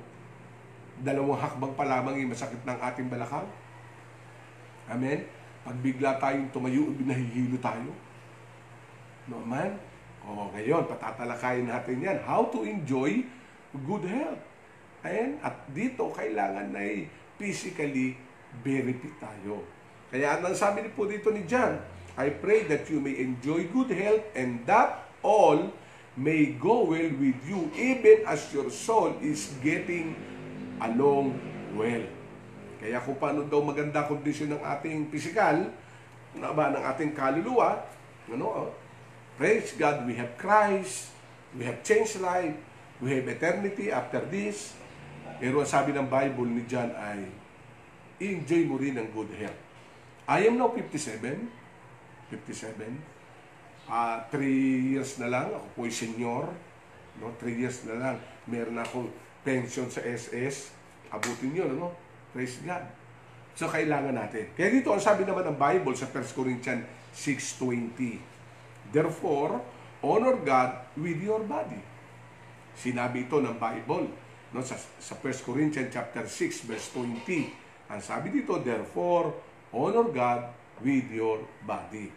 dalawang 1.02 1.40
hakbang 1.40 1.74
pa 1.80 1.86
lamang 1.88 2.16
yung 2.20 2.32
masakit 2.36 2.60
ng 2.68 2.80
ating 2.80 3.08
balakang? 3.08 3.48
Amen? 4.92 5.24
Pag 5.64 5.78
bigla 5.80 6.20
tayong 6.20 6.52
tumayo, 6.52 6.92
nahihilo 6.92 7.56
tayo. 7.64 7.94
No 9.32 9.40
man? 9.40 9.80
O 10.28 10.52
ngayon, 10.52 10.92
patatalakayin 10.92 11.72
natin 11.72 12.04
yan. 12.04 12.18
How 12.28 12.52
to 12.52 12.68
enjoy 12.68 13.24
good 13.88 14.04
health. 14.12 14.44
Ayan? 15.08 15.40
At 15.40 15.56
dito, 15.72 16.12
kailangan 16.12 16.76
na 16.76 16.84
physically 17.40 18.20
benefit 18.60 19.16
tayo. 19.24 19.64
Kaya 20.12 20.44
ang 20.44 20.52
sabi 20.52 20.84
po 20.92 21.08
dito 21.08 21.32
ni 21.32 21.48
John, 21.48 21.80
I 22.20 22.36
pray 22.36 22.68
that 22.68 22.92
you 22.92 23.00
may 23.00 23.16
enjoy 23.24 23.72
good 23.72 23.96
health 23.96 24.28
and 24.36 24.68
that 24.68 25.08
all 25.24 25.72
may 26.20 26.60
go 26.60 26.84
well 26.84 27.12
with 27.16 27.40
you 27.48 27.72
even 27.72 28.28
as 28.28 28.52
your 28.52 28.68
soul 28.68 29.16
is 29.24 29.56
getting 29.64 30.20
along 30.84 31.40
well. 31.72 32.04
Kaya 32.84 33.00
kung 33.00 33.16
paano 33.16 33.48
daw 33.48 33.64
maganda 33.64 34.04
kondisyon 34.04 34.58
ng 34.58 34.62
ating 34.66 35.08
pisikal, 35.08 35.72
na 36.36 36.52
ba, 36.52 36.72
ng 36.72 36.84
ating 36.84 37.12
kaluluwa, 37.16 37.86
ano, 38.32 38.72
praise 39.36 39.76
God, 39.78 40.04
we 40.04 40.16
have 40.20 40.36
Christ, 40.36 41.12
we 41.56 41.64
have 41.64 41.84
changed 41.86 42.20
life, 42.20 42.56
we 43.00 43.12
have 43.16 43.28
eternity 43.28 43.92
after 43.92 44.20
this. 44.28 44.76
Pero 45.42 45.64
ang 45.64 45.70
sabi 45.70 45.92
ng 45.96 46.08
Bible 46.08 46.48
ni 46.48 46.64
John 46.68 46.92
ay, 46.96 47.28
enjoy 48.22 48.70
mo 48.70 48.78
rin 48.78 49.02
ang 49.02 49.10
good 49.10 49.34
health. 49.34 49.58
I 50.30 50.46
am 50.46 50.62
now 50.62 50.70
57. 50.70 51.50
57. 52.30 53.90
Uh, 53.90 54.18
3 54.30 54.94
years 54.94 55.18
na 55.18 55.28
lang. 55.28 55.50
Ako 55.50 55.68
po 55.74 55.80
ay 55.90 55.94
senior. 55.94 56.46
No? 57.18 57.34
3 57.42 57.50
years 57.58 57.84
na 57.90 57.96
lang. 57.98 58.16
Meron 58.46 58.78
akong 58.78 59.10
pension 59.42 59.90
sa 59.90 60.06
SS. 60.06 60.72
Abutin 61.12 61.52
yun, 61.52 61.76
ano? 61.76 61.92
Praise 62.32 62.62
God. 62.64 62.86
So, 63.52 63.68
kailangan 63.68 64.16
natin. 64.16 64.56
Kaya 64.56 64.72
dito, 64.72 64.96
ang 64.96 65.04
sabi 65.04 65.28
naman 65.28 65.44
ng 65.52 65.58
Bible 65.60 65.92
sa 65.98 66.08
1 66.08 66.32
Corinthians 66.32 66.88
6.20. 67.12 68.96
Therefore, 68.96 69.60
honor 70.00 70.40
God 70.40 70.96
with 70.96 71.20
your 71.20 71.44
body. 71.44 71.84
Sinabi 72.72 73.28
ito 73.28 73.44
ng 73.44 73.60
Bible 73.60 74.08
no, 74.56 74.64
sa, 74.64 74.80
sa 74.80 75.14
1 75.20 75.44
Corinthians 75.44 75.92
chapter 75.92 76.24
6, 76.24 76.68
verse 76.72 76.88
20. 76.96 77.71
Ang 77.92 78.00
sabi 78.00 78.32
dito, 78.32 78.56
therefore, 78.64 79.36
honor 79.76 80.08
God 80.16 80.48
with 80.80 81.12
your 81.12 81.44
body. 81.68 82.08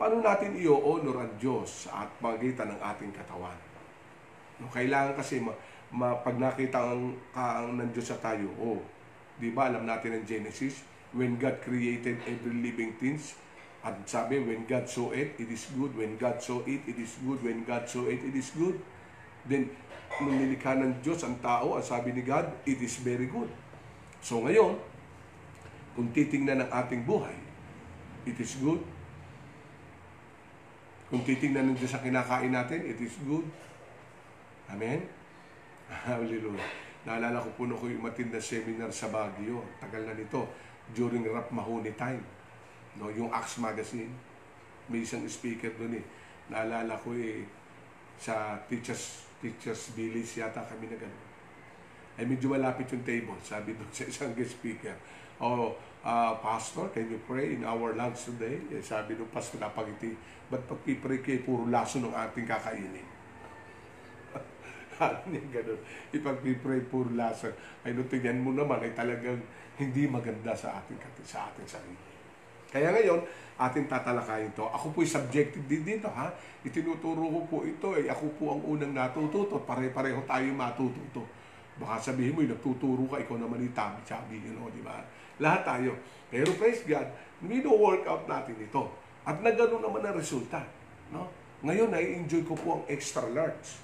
Paano 0.00 0.24
natin 0.24 0.56
i-honor 0.56 1.28
ang 1.28 1.32
Diyos 1.36 1.92
at 1.92 2.08
magitan 2.24 2.72
ng 2.72 2.80
ating 2.80 3.12
katawan? 3.12 3.60
No, 4.56 4.72
kailangan 4.72 5.12
kasi 5.12 5.44
ma, 5.44 5.52
ma, 5.92 6.16
pag 6.16 6.40
nakita 6.40 6.80
ang, 6.80 7.12
ang 7.36 7.76
ng 7.76 7.92
Diyos 7.92 8.08
sa 8.08 8.16
tayo, 8.24 8.48
oh, 8.56 8.80
di 9.36 9.52
ba 9.52 9.68
alam 9.68 9.84
natin 9.84 10.16
ang 10.16 10.24
Genesis, 10.24 10.80
when 11.12 11.36
God 11.36 11.60
created 11.60 12.16
every 12.24 12.56
living 12.64 12.96
things, 12.96 13.36
at 13.84 13.98
sabi, 14.08 14.40
when 14.40 14.64
God 14.64 14.88
saw 14.88 15.12
it, 15.12 15.36
it 15.36 15.50
is 15.52 15.68
good. 15.74 15.92
When 15.92 16.14
God 16.16 16.40
saw 16.40 16.62
it, 16.64 16.86
it 16.88 16.96
is 16.96 17.18
good. 17.20 17.42
When 17.42 17.66
God 17.66 17.84
saw 17.84 18.06
it, 18.06 18.22
it 18.22 18.32
is 18.32 18.54
good. 18.54 18.78
Then, 19.44 19.74
nung 20.22 20.38
nilikha 20.38 20.78
ng 20.78 21.02
Diyos 21.02 21.20
ang 21.26 21.42
tao, 21.42 21.74
ang 21.74 21.84
sabi 21.84 22.14
ni 22.14 22.22
God, 22.22 22.46
it 22.62 22.78
is 22.78 23.02
very 23.02 23.26
good. 23.26 23.50
So 24.22 24.46
ngayon, 24.46 24.78
kung 25.92 26.08
titingnan 26.10 26.64
ng 26.64 26.70
ating 26.72 27.02
buhay, 27.04 27.36
it 28.24 28.36
is 28.40 28.56
good. 28.60 28.80
Kung 31.12 31.20
titingnan 31.28 31.72
ng 31.72 31.76
Diyos 31.76 31.92
sa 31.92 32.00
kinakain 32.00 32.52
natin, 32.52 32.80
it 32.88 32.96
is 32.96 33.20
good. 33.28 33.44
Amen? 34.72 35.04
Hallelujah. 36.08 36.64
Naalala 37.04 37.42
ko 37.44 37.50
po 37.52 37.62
nung 37.68 37.76
ko 37.76 37.90
yung 37.90 38.00
matinda 38.00 38.40
seminar 38.40 38.88
sa 38.88 39.12
Baguio. 39.12 39.60
Tagal 39.76 40.08
na 40.08 40.16
nito. 40.16 40.48
During 40.96 41.28
Rap 41.28 41.52
Mahoney 41.52 41.92
time. 41.98 42.24
No, 42.96 43.12
yung 43.12 43.28
Axe 43.28 43.60
Magazine. 43.60 44.08
May 44.88 45.04
isang 45.04 45.26
speaker 45.28 45.74
doon 45.76 46.00
eh. 46.00 46.04
Naalala 46.48 46.96
ko 46.96 47.12
eh, 47.12 47.44
sa 48.16 48.56
teachers 48.70 49.28
teachers 49.42 49.90
village 49.98 50.38
yata 50.38 50.62
kami 50.62 50.86
na 50.86 50.94
gano'n. 50.94 51.26
Ay 52.14 52.24
medyo 52.30 52.54
malapit 52.54 52.86
yung 52.94 53.02
table. 53.02 53.34
Sabi 53.42 53.74
doon 53.74 53.90
sa 53.90 54.06
isang 54.06 54.30
guest 54.38 54.54
speaker, 54.54 54.94
Oh, 55.40 55.72
uh, 56.04 56.34
Pastor, 56.42 56.88
can 56.92 57.08
you 57.08 57.20
pray 57.24 57.54
in 57.56 57.64
our 57.64 57.94
lunch 57.96 58.28
today? 58.28 58.60
Eh, 58.68 58.82
sabi 58.84 59.16
nung 59.16 59.30
Pastor, 59.32 59.62
napagiti, 59.62 60.12
ba't 60.50 60.66
pagpipray 60.68 61.24
kayo, 61.24 61.40
puro 61.46 61.64
laso 61.70 62.02
ng 62.02 62.12
ating 62.12 62.44
kakainin? 62.44 63.06
ano 65.00 65.32
yung 65.32 65.48
ganun? 65.48 65.80
Ipagpipray, 66.12 66.84
puro 66.92 67.08
laso. 67.16 67.48
Ay, 67.80 67.96
no, 67.96 68.04
tingnan 68.04 68.44
mo 68.44 68.52
naman, 68.52 68.84
ay 68.84 68.92
talagang 68.92 69.40
hindi 69.80 70.04
maganda 70.04 70.52
sa 70.52 70.82
ating, 70.82 71.00
sa 71.24 71.48
ating 71.48 71.68
sarili. 71.68 72.12
Kaya 72.72 72.88
ngayon, 72.88 73.20
ating 73.60 73.84
tatalakayin 73.84 74.52
to. 74.56 74.64
Ako 74.64 74.96
po'y 74.96 75.04
subjective 75.04 75.64
din 75.68 75.84
dito, 75.84 76.08
ha? 76.08 76.32
Itinuturo 76.64 77.28
ko 77.28 77.40
po 77.44 77.56
ito, 77.68 77.92
eh. 77.96 78.08
Ako 78.08 78.32
po 78.40 78.56
ang 78.56 78.62
unang 78.64 78.96
natututo. 78.96 79.60
Pare-pareho 79.60 80.24
tayo 80.24 80.48
matututo. 80.56 81.28
Baka 81.80 82.12
sabihin 82.12 82.36
mo, 82.36 82.44
nagtuturo 82.44 83.08
ka, 83.08 83.16
ikaw 83.22 83.40
naman 83.40 83.64
yung 83.64 83.76
tabi-tabi, 83.76 84.36
you 84.42 84.52
know, 84.52 84.68
di 84.68 84.84
ba? 84.84 85.00
Lahat 85.40 85.64
tayo. 85.64 85.96
Pero 86.28 86.52
praise 86.60 86.84
God, 86.84 87.08
work 87.64 88.04
out 88.04 88.28
natin 88.28 88.56
ito. 88.60 88.82
At 89.24 89.40
nagano 89.40 89.80
naman 89.80 90.04
ang 90.04 90.16
resulta. 90.18 90.60
No? 91.14 91.30
Ngayon, 91.62 91.94
nai-enjoy 91.94 92.42
ko 92.44 92.54
po 92.58 92.68
ang 92.80 92.84
extra 92.90 93.22
large. 93.30 93.78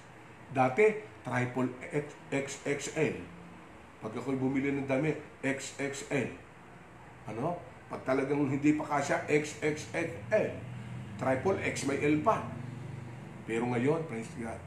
Dati, 0.50 1.00
triple 1.22 1.70
XXL. 1.92 3.16
Pag 3.98 4.12
ako'y 4.14 4.38
bumili 4.38 4.74
ng 4.74 4.86
damit, 4.88 5.18
XXL. 5.42 6.34
Ano? 7.30 7.58
Pag 7.88 8.04
talagang 8.04 8.44
hindi 8.48 8.76
pa 8.76 8.84
kasya, 8.98 9.24
XXXL. 9.30 10.48
Triple 11.18 11.58
X 11.64 11.88
may 11.88 11.98
L 12.04 12.20
pa. 12.22 12.44
Pero 13.48 13.64
ngayon, 13.72 14.04
praise 14.06 14.30
God. 14.36 14.60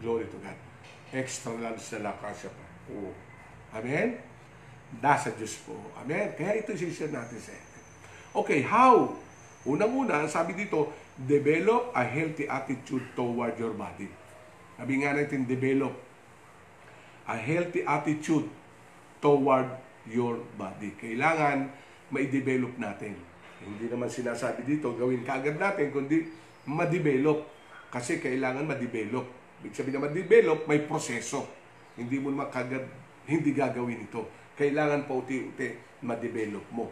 Glory 0.00 0.24
to 0.30 0.38
God. 0.40 0.69
Extra 1.10 1.50
large 1.58 1.82
na 1.98 2.10
lang 2.10 2.16
kasya 2.22 2.50
pa. 2.50 2.66
Amen? 3.74 4.18
Nasa 4.98 5.30
Diyos 5.34 5.58
po. 5.62 5.74
Amen? 5.98 6.34
Kaya 6.34 6.58
ito 6.58 6.74
sisir 6.74 7.10
natin 7.10 7.38
sa 7.38 7.54
Okay, 8.30 8.62
how? 8.62 9.10
Unang-una, 9.66 10.24
sabi 10.30 10.54
dito, 10.54 10.94
develop 11.18 11.90
a 11.92 12.06
healthy 12.06 12.46
attitude 12.46 13.02
toward 13.18 13.58
your 13.58 13.74
body. 13.74 14.06
Sabi 14.78 15.02
nga 15.02 15.12
natin, 15.12 15.44
develop 15.44 15.92
a 17.26 17.36
healthy 17.36 17.84
attitude 17.84 18.46
toward 19.20 19.68
your 20.08 20.40
body. 20.56 20.94
Kailangan 20.96 21.68
ma-develop 22.08 22.78
natin. 22.80 23.18
Hindi 23.60 23.92
naman 23.92 24.08
sinasabi 24.08 24.64
dito, 24.64 24.96
gawin 24.96 25.26
kaagad 25.26 25.60
natin, 25.60 25.92
kundi 25.92 26.24
ma-develop. 26.64 27.44
Kasi 27.90 28.22
kailangan 28.22 28.64
ma-develop. 28.64 29.39
Ibig 29.60 29.76
sabihin 29.76 30.00
na 30.00 30.08
ma-develop, 30.08 30.64
may 30.64 30.80
proseso. 30.88 31.44
Hindi 31.92 32.16
mo 32.16 32.32
naman 32.32 32.48
kagad, 32.48 32.88
hindi 33.28 33.52
gagawin 33.52 34.08
ito. 34.08 34.24
Kailangan 34.56 35.04
pa 35.04 35.12
uti-uti 35.20 36.00
ma-develop 36.00 36.64
mo. 36.72 36.88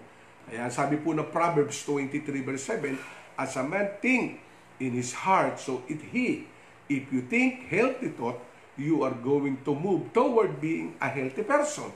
Kaya 0.48 0.68
sabi 0.68 1.00
po 1.00 1.16
na 1.16 1.24
Proverbs 1.24 1.84
23 1.84 2.44
verse 2.44 2.64
7, 2.68 3.40
As 3.40 3.56
a 3.56 3.64
man 3.64 3.96
think 4.04 4.40
in 4.80 4.92
his 4.92 5.16
heart, 5.16 5.56
so 5.56 5.84
it 5.88 6.00
he. 6.12 6.44
If 6.88 7.08
you 7.12 7.24
think 7.24 7.68
healthy 7.68 8.12
thought, 8.12 8.40
you 8.78 9.04
are 9.04 9.12
going 9.12 9.60
to 9.64 9.72
move 9.76 10.12
toward 10.12 10.60
being 10.60 10.96
a 11.00 11.08
healthy 11.08 11.44
person. 11.44 11.92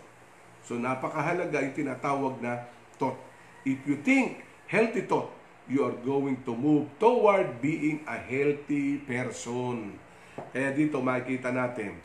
So 0.65 0.77
napakahalaga 0.77 1.65
yung 1.65 1.77
tinatawag 1.77 2.35
na 2.41 2.69
thought. 2.99 3.17
If 3.65 3.85
you 3.89 4.01
think 4.03 4.43
healthy 4.69 5.05
thought, 5.05 5.31
you 5.71 5.87
are 5.87 5.95
going 6.05 6.43
to 6.43 6.53
move 6.53 6.91
toward 6.99 7.63
being 7.63 8.03
a 8.05 8.19
healthy 8.19 8.99
person. 9.05 9.97
Kaya 10.35 10.73
dito 10.73 11.01
makikita 11.01 11.53
natin 11.53 11.97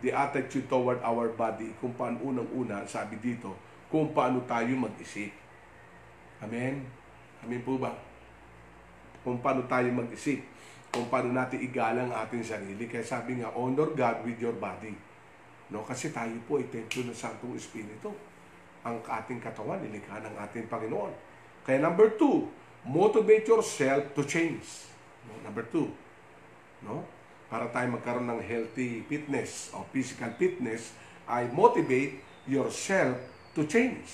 the 0.00 0.12
attitude 0.12 0.68
toward 0.68 1.00
our 1.04 1.32
body, 1.36 1.76
kung 1.80 1.92
paano 1.92 2.20
unang-una, 2.24 2.88
sabi 2.88 3.20
dito, 3.20 3.52
kung 3.92 4.16
paano 4.16 4.40
tayo 4.48 4.72
mag-isip. 4.76 5.32
Amen? 6.40 6.88
Amen 7.44 7.60
po 7.60 7.76
ba? 7.76 7.92
Kung 9.20 9.44
paano 9.44 9.68
tayo 9.68 9.92
mag-isip 9.92 10.40
kung 10.90 11.06
paano 11.06 11.30
natin 11.30 11.62
igalang 11.62 12.10
ating 12.10 12.42
sarili. 12.42 12.90
Kaya 12.90 13.06
sabi 13.06 13.38
nga, 13.38 13.54
honor 13.54 13.94
God 13.94 14.26
with 14.26 14.42
your 14.42 14.54
body. 14.58 14.94
No? 15.70 15.86
Kasi 15.86 16.10
tayo 16.10 16.34
po 16.50 16.58
ay 16.58 16.66
templo 16.66 17.06
ng 17.06 17.14
Santong 17.14 17.54
Espiritu. 17.54 18.10
Ang 18.82 18.98
ating 18.98 19.38
katawan, 19.38 19.78
nilikha 19.78 20.18
ng 20.18 20.34
ating 20.34 20.66
Panginoon. 20.66 21.14
Kaya 21.62 21.78
number 21.78 22.10
two, 22.18 22.50
motivate 22.82 23.46
yourself 23.46 24.02
to 24.18 24.26
change. 24.26 24.90
No? 25.30 25.38
Number 25.46 25.62
two, 25.70 25.94
no? 26.82 27.06
Para 27.50 27.66
tayo 27.74 27.98
magkaroon 27.98 28.30
ng 28.30 28.40
healthy 28.46 29.02
fitness 29.10 29.74
o 29.74 29.82
physical 29.90 30.30
fitness, 30.38 30.94
ay 31.26 31.50
motivate 31.50 32.22
yourself 32.46 33.18
to 33.52 33.66
change. 33.66 34.06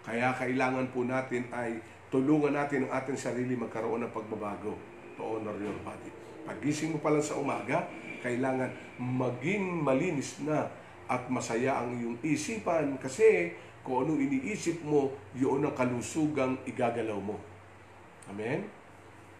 Kaya 0.00 0.32
kailangan 0.32 0.88
po 0.90 1.04
natin 1.04 1.44
ay 1.52 1.78
tulungan 2.08 2.56
natin 2.56 2.88
ang 2.88 3.04
ating 3.04 3.20
sarili 3.20 3.52
magkaroon 3.52 4.08
ng 4.08 4.12
pagbabago 4.12 4.74
to 5.14 5.20
honor 5.20 5.56
your 5.60 5.76
body. 5.84 6.08
Pagising 6.44 6.96
mo 6.96 6.98
pa 7.00 7.12
lang 7.12 7.24
sa 7.24 7.36
umaga, 7.36 7.88
kailangan 8.24 8.72
maging 8.96 9.84
malinis 9.84 10.40
na 10.44 10.68
at 11.04 11.28
masaya 11.28 11.84
ang 11.84 11.92
iyong 12.00 12.16
isipan 12.24 12.96
kasi 12.96 13.52
kung 13.84 14.08
anong 14.08 14.24
iniisip 14.24 14.80
mo, 14.80 15.12
yun 15.36 15.60
ang 15.60 15.76
kalusugang 15.76 16.56
igagalaw 16.64 17.20
mo. 17.20 17.36
Amen? 18.32 18.64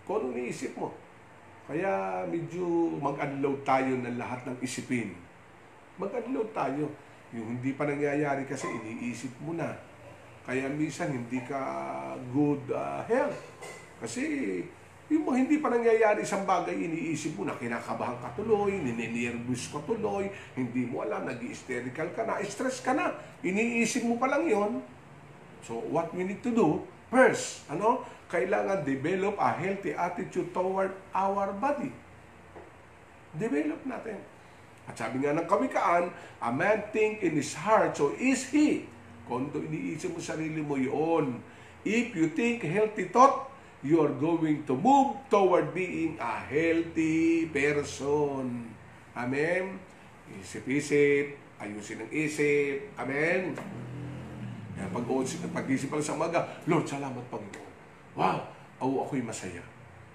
Kung 0.05 0.21
anong 0.21 0.37
iniisip 0.37 0.77
mo. 0.77 0.93
Kaya 1.65 2.25
medyo 2.29 2.93
mag-unload 3.01 3.65
tayo 3.65 3.97
ng 3.97 4.21
lahat 4.21 4.45
ng 4.45 4.57
isipin. 4.61 5.17
Mag-unload 5.97 6.53
tayo. 6.53 6.93
Yung 7.33 7.59
hindi 7.59 7.73
pa 7.73 7.89
nangyayari 7.89 8.45
kasi 8.45 8.69
iniisip 8.69 9.33
mo 9.41 9.57
na. 9.57 9.73
Kaya 10.45 10.69
minsan 10.69 11.09
hindi 11.09 11.41
ka 11.41 11.61
good 12.37 12.69
uh, 12.69 13.01
health. 13.09 13.41
Kasi 13.97 14.23
yung 15.09 15.25
mga 15.25 15.37
hindi 15.45 15.57
pa 15.61 15.69
nangyayari 15.69 16.25
isang 16.25 16.49
bagay, 16.49 16.77
iniisip 16.77 17.37
mo 17.37 17.49
na 17.49 17.57
kinakabahan 17.57 18.17
ka 18.25 18.29
tuloy, 18.37 18.73
nininervous 18.73 19.69
ka 19.69 19.81
tuloy, 19.85 20.33
hindi 20.57 20.89
mo 20.89 21.05
alam, 21.05 21.29
nag 21.29 21.41
hysterical 21.45 22.09
ka 22.17 22.25
na, 22.25 22.41
stress 22.45 22.81
ka 22.81 22.97
na. 22.97 23.13
Iniisip 23.45 24.05
mo 24.05 24.17
pa 24.17 24.33
lang 24.33 24.49
yon. 24.49 24.81
So, 25.65 25.81
what 25.93 26.13
we 26.13 26.29
need 26.29 26.45
to 26.45 26.53
do, 26.53 26.85
first, 27.15 27.71
ano? 27.71 28.03
Kailangan 28.27 28.83
develop 28.83 29.39
a 29.39 29.55
healthy 29.55 29.95
attitude 29.95 30.51
toward 30.51 30.91
our 31.15 31.55
body. 31.55 31.95
Develop 33.39 33.79
natin. 33.87 34.19
At 34.91 34.99
sabi 34.99 35.23
nga 35.23 35.39
ng 35.39 35.47
kawikaan, 35.47 36.11
a 36.43 36.51
man 36.51 36.91
think 36.91 37.23
in 37.23 37.39
his 37.39 37.55
heart, 37.55 37.95
so 37.95 38.11
is 38.19 38.51
he. 38.51 38.91
Kung 39.31 39.49
iniisip 39.55 40.13
mo 40.13 40.21
sarili 40.21 40.61
mo 40.61 40.75
yun, 40.75 41.39
if 41.87 42.13
you 42.13 42.29
think 42.35 42.67
healthy 42.67 43.09
thought, 43.09 43.49
you 43.85 44.01
are 44.01 44.13
going 44.13 44.65
to 44.65 44.75
move 44.75 45.17
toward 45.29 45.73
being 45.77 46.17
a 46.17 46.37
healthy 46.41 47.47
person. 47.49 48.73
Amen? 49.13 49.79
Isip-isip, 50.41 51.37
ayusin 51.61 52.03
ang 52.03 52.11
isip. 52.11 52.93
Amen? 52.97 53.55
Kaya 54.75 54.91
pag 54.91 55.07
pag-isip 55.63 55.89
lang 55.95 56.03
sa 56.03 56.19
umaga, 56.19 56.43
Lord, 56.67 56.87
salamat 56.87 57.25
Panginoon. 57.31 57.73
Wow! 58.19 58.39
Oh, 58.83 59.07
ako'y 59.07 59.23
masaya. 59.23 59.63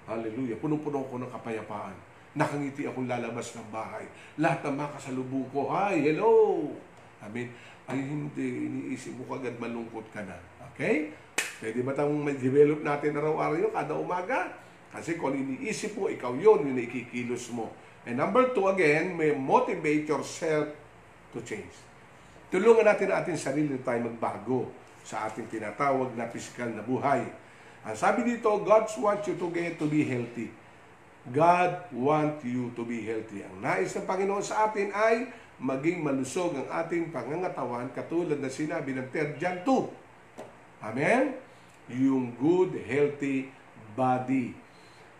Hallelujah. 0.04 0.60
Punong-puno 0.60 1.00
ko 1.08 1.16
ng 1.16 1.32
kapayapaan. 1.32 1.96
Nakangiti 2.36 2.86
akong 2.86 3.08
lalabas 3.10 3.56
ng 3.56 3.68
bahay. 3.72 4.04
Lahat 4.38 4.62
ng 4.62 4.76
makasalubong 4.76 5.48
ko, 5.50 5.72
hi, 5.72 5.98
hello! 5.98 6.68
Amen. 7.24 7.50
Ay 7.90 7.98
hindi, 8.06 8.70
iniisip 8.70 9.18
mo 9.18 9.26
kagad 9.34 9.58
malungkot 9.58 10.06
ka 10.14 10.22
na. 10.22 10.38
Okay? 10.72 11.10
Pwede 11.60 11.84
ba 11.84 11.92
tayong 11.92 12.24
develop 12.38 12.80
natin 12.80 13.18
araw-araw 13.18 13.58
yun, 13.58 13.72
kada 13.74 13.92
umaga? 13.92 14.48
Kasi 14.90 15.18
kung 15.18 15.34
iniisip 15.34 15.98
mo, 15.98 16.08
ikaw 16.08 16.32
yun, 16.38 16.70
yun 16.70 16.78
ikikilos 16.80 17.52
mo. 17.52 17.68
And 18.08 18.16
number 18.16 18.56
two, 18.56 18.64
again, 18.70 19.12
may 19.12 19.36
motivate 19.36 20.08
yourself 20.08 20.72
to 21.36 21.38
change. 21.44 21.74
Tulungan 22.50 22.84
natin 22.84 23.08
ang 23.10 23.22
ating 23.22 23.38
sarili 23.38 23.70
na 23.72 23.82
tayo 23.82 24.10
magbago 24.10 24.68
sa 25.06 25.30
ating 25.30 25.46
tinatawag 25.48 26.12
na 26.18 26.26
physical 26.28 26.70
na 26.74 26.82
buhay. 26.82 27.22
Ang 27.86 27.96
sabi 27.96 28.26
dito, 28.26 28.50
God 28.60 28.90
wants 29.00 29.24
you 29.30 29.38
to 29.38 29.48
get 29.54 29.78
to 29.80 29.86
be 29.88 30.04
healthy. 30.04 30.52
God 31.30 31.86
want 31.94 32.42
you 32.42 32.74
to 32.74 32.82
be 32.82 33.06
healthy. 33.06 33.46
Ang 33.46 33.62
nais 33.62 33.94
ng 33.94 34.04
Panginoon 34.04 34.44
sa 34.44 34.68
atin 34.68 34.90
ay 34.90 35.30
maging 35.60 36.02
malusog 36.02 36.56
ang 36.56 36.68
ating 36.84 37.12
pangangatawan 37.12 37.92
katulad 37.92 38.40
na 38.40 38.50
sinabi 38.50 38.96
ng 38.96 39.06
3 39.12 39.40
John 39.40 39.62
2. 39.62 40.90
Amen? 40.90 41.50
yung 41.90 42.38
good, 42.38 42.78
healthy 42.86 43.50
body. 43.98 44.54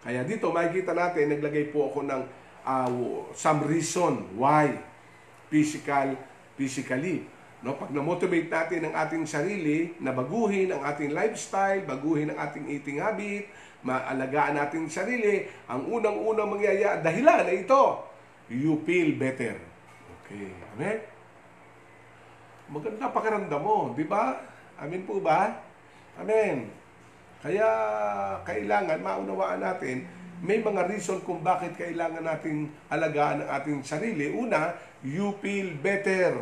Kaya 0.01 0.23
dito 0.23 0.55
makikita 0.55 0.95
natin, 0.95 1.35
naglagay 1.35 1.75
po 1.75 1.91
ako 1.91 2.07
ng 2.07 2.23
uh, 2.63 2.91
some 3.35 3.67
reason 3.67 4.39
why 4.39 4.79
physical, 5.51 6.15
physically. 6.61 7.25
No, 7.65 7.77
pag 7.77 7.89
na-motivate 7.93 8.53
natin 8.53 8.89
ang 8.89 8.95
ating 9.05 9.25
sarili 9.25 9.97
na 10.01 10.13
baguhin 10.13 10.73
ang 10.73 10.85
ating 10.85 11.13
lifestyle, 11.13 11.85
baguhin 11.89 12.33
ang 12.33 12.39
ating 12.41 12.69
eating 12.69 13.01
habit, 13.01 13.49
maalagaan 13.81 14.61
natin 14.61 14.89
sarili, 14.89 15.49
ang 15.69 15.89
unang-unang 15.89 16.57
mangyayari, 16.57 17.01
dahilan 17.01 17.45
na 17.45 17.53
ito, 17.53 17.85
you 18.53 18.81
feel 18.85 19.17
better. 19.17 19.57
Okay, 20.21 20.53
amen? 20.77 21.05
Maganda 22.73 23.13
pakiramdam 23.13 23.61
mo, 23.61 23.93
di 23.93 24.05
ba? 24.09 24.41
Amen 24.81 25.05
po 25.05 25.21
ba? 25.21 25.61
Amen. 26.17 26.73
Kaya 27.41 27.69
kailangan 28.45 29.01
maunawaan 29.01 29.61
natin 29.65 30.05
may 30.41 30.61
mga 30.65 30.89
reason 30.89 31.21
kung 31.23 31.45
bakit 31.45 31.77
kailangan 31.77 32.25
nating 32.25 32.73
alagaan 32.89 33.45
ang 33.45 33.51
ating 33.61 33.81
sarili. 33.85 34.33
Una, 34.33 34.73
you 35.05 35.37
feel 35.45 35.77
better. 35.81 36.41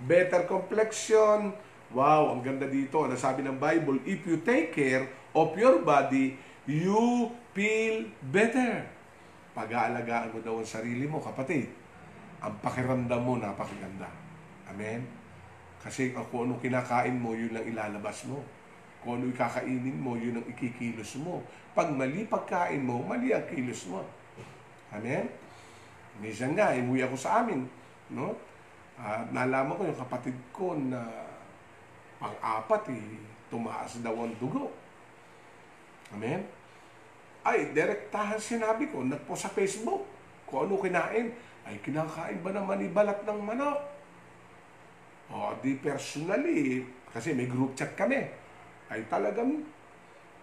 Better 0.00 0.48
complexion, 0.48 1.52
Wow, 1.90 2.30
ang 2.30 2.46
ganda 2.46 2.70
dito. 2.70 3.02
Ano 3.02 3.18
sabi 3.18 3.42
ng 3.42 3.58
Bible? 3.58 3.98
If 4.06 4.22
you 4.22 4.38
take 4.46 4.70
care 4.70 5.10
of 5.34 5.58
your 5.58 5.82
body, 5.82 6.38
you 6.62 7.34
feel 7.50 8.06
better. 8.30 8.86
Pag-aalagaan 9.50 10.30
mo 10.30 10.38
daw 10.38 10.62
ang 10.62 10.68
sarili 10.70 11.10
mo, 11.10 11.18
kapatid. 11.18 11.66
Ang 12.38 12.54
pakiramdam 12.62 13.18
mo, 13.18 13.34
napakaganda. 13.42 14.06
Amen? 14.70 15.02
Kasi 15.82 16.14
kung 16.14 16.46
ano 16.46 16.62
kinakain 16.62 17.18
mo, 17.18 17.34
yun 17.34 17.50
lang 17.50 17.66
ilalabas 17.66 18.22
mo. 18.30 18.38
Kung 19.00 19.16
ano 19.16 19.32
ikakainin 19.32 19.96
mo, 19.96 20.16
yun 20.16 20.40
ang 20.40 20.46
ikikilos 20.46 21.16
mo. 21.24 21.40
Pag 21.72 21.88
mali 21.96 22.28
pagkain 22.28 22.84
mo, 22.84 23.00
mali 23.00 23.32
ang 23.32 23.48
kilos 23.48 23.88
mo. 23.88 24.04
Amen? 24.92 25.24
Minsan 26.20 26.52
nga, 26.52 26.76
imuwi 26.76 27.00
ako 27.08 27.16
sa 27.16 27.40
amin. 27.40 27.64
No? 28.12 28.36
At 29.00 29.32
nalaman 29.32 29.80
ko 29.80 29.88
yung 29.88 30.00
kapatid 30.04 30.36
ko 30.52 30.76
na 30.76 31.00
pang-apat 32.20 32.92
eh, 32.92 33.16
tumaas 33.48 33.96
daw 34.04 34.12
ang 34.12 34.36
dugo. 34.36 34.68
Amen? 36.12 36.44
Ay, 37.40 37.72
direktahan 37.72 38.36
sinabi 38.36 38.92
ko, 38.92 39.00
nagpo 39.00 39.32
sa 39.32 39.48
Facebook, 39.48 40.04
kung 40.44 40.68
ano 40.68 40.76
kinain, 40.76 41.32
ay 41.64 41.80
kinakain 41.80 42.44
ba 42.44 42.52
naman 42.52 42.84
ibalat 42.84 43.24
ng 43.24 43.40
manok? 43.40 43.80
O, 45.32 45.56
di 45.62 45.78
personally, 45.80 46.84
kasi 47.08 47.32
may 47.32 47.48
group 47.48 47.72
chat 47.72 47.96
kami, 47.96 48.28
ay 48.90 49.06
talagang 49.06 49.62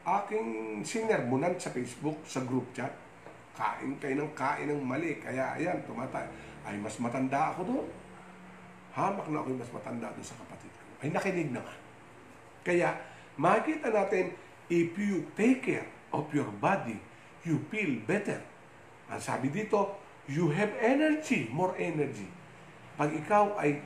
aking 0.08 0.80
sinermonan 0.88 1.60
sa 1.60 1.70
Facebook, 1.76 2.24
sa 2.24 2.40
group 2.48 2.72
chat, 2.72 2.96
kain 3.52 4.00
kayo 4.00 4.24
ng 4.24 4.32
kain 4.32 4.72
ng 4.72 4.80
mali, 4.80 5.20
kaya 5.20 5.60
ayan, 5.60 5.84
tumatay. 5.84 6.24
Ay, 6.64 6.80
mas 6.80 6.96
matanda 7.04 7.52
ako 7.52 7.68
doon. 7.68 7.88
Hamak 8.96 9.28
na 9.28 9.44
ako 9.44 9.48
yung 9.52 9.62
mas 9.62 9.74
matanda 9.76 10.08
doon 10.16 10.28
sa 10.28 10.40
kapatid 10.40 10.72
ko. 10.72 10.84
Ay, 11.04 11.10
nakinig 11.12 11.52
naman. 11.52 11.78
Kaya, 12.64 12.96
makikita 13.36 13.92
natin, 13.92 14.32
if 14.72 14.96
you 14.96 15.28
take 15.36 15.64
care 15.68 15.88
of 16.16 16.28
your 16.32 16.48
body, 16.64 17.00
you 17.44 17.60
feel 17.68 18.00
better. 18.08 18.40
Ang 19.12 19.20
sabi 19.20 19.52
dito, 19.52 20.00
you 20.28 20.52
have 20.52 20.72
energy, 20.80 21.48
more 21.52 21.76
energy. 21.76 22.28
Pag 22.96 23.12
ikaw 23.16 23.60
ay 23.60 23.80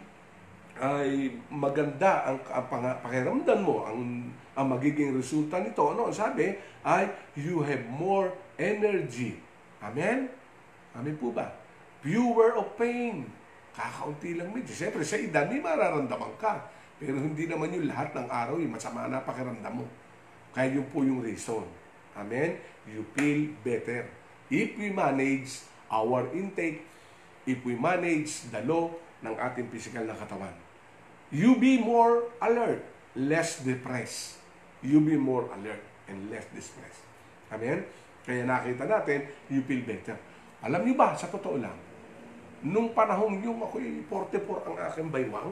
ay 0.81 1.29
maganda 1.53 2.25
ang, 2.25 2.41
ang 2.49 2.65
pakiramdam 3.05 3.59
mo, 3.61 3.85
ang, 3.85 4.33
ang 4.55 4.67
magiging 4.75 5.15
resulta 5.15 5.63
nito, 5.63 5.81
ano, 5.87 6.11
sabi, 6.11 6.51
ay 6.83 7.07
you 7.39 7.63
have 7.63 7.83
more 7.87 8.35
energy. 8.59 9.39
Amen? 9.79 10.27
Amen 10.91 11.15
po 11.15 11.31
ba? 11.31 11.47
Fewer 12.03 12.59
of 12.59 12.75
pain. 12.75 13.29
Kakaunti 13.71 14.35
lang 14.35 14.51
medyo. 14.51 14.75
Siyempre, 14.75 15.07
sa 15.07 15.15
edad, 15.15 15.47
may 15.47 15.63
mararamdaman 15.63 16.35
ka. 16.35 16.67
Pero 16.99 17.17
hindi 17.17 17.47
naman 17.47 17.71
yung 17.71 17.87
lahat 17.87 18.11
ng 18.13 18.27
araw, 18.27 18.59
yung 18.59 18.75
masama 18.75 19.07
na 19.07 19.23
pakiramdam 19.23 19.81
mo. 19.81 19.85
Kaya 20.51 20.75
yun 20.75 20.85
po 20.91 21.01
yung 21.01 21.23
reason. 21.23 21.63
Amen? 22.13 22.59
You 22.83 23.07
feel 23.15 23.55
better. 23.63 24.11
If 24.51 24.75
we 24.75 24.91
manage 24.91 25.63
our 25.87 26.27
intake, 26.35 26.83
if 27.47 27.63
we 27.63 27.79
manage 27.79 28.51
the 28.51 28.59
law 28.67 28.91
ng 29.23 29.33
ating 29.33 29.71
physical 29.71 30.03
na 30.03 30.17
katawan, 30.17 30.51
you 31.31 31.55
be 31.55 31.79
more 31.79 32.27
alert, 32.43 32.83
less 33.15 33.63
depressed. 33.63 34.40
You 34.81 35.01
be 35.01 35.13
more 35.13 35.45
alert 35.53 35.81
and 36.09 36.29
less 36.33 36.49
depressed. 36.49 37.05
Amen? 37.53 37.85
Kaya 38.25 38.45
nakita 38.45 38.85
natin, 38.85 39.29
you 39.49 39.61
feel 39.65 39.81
better. 39.85 40.17
Alam 40.61 40.85
niyo 40.85 40.93
ba, 40.97 41.13
sa 41.17 41.29
totoo 41.29 41.57
lang, 41.57 41.73
nung 42.61 42.93
panahong 42.93 43.41
yung 43.41 43.61
ako'y 43.65 44.05
44 44.05 44.69
ang 44.69 44.75
aking 44.89 45.09
baywang, 45.09 45.49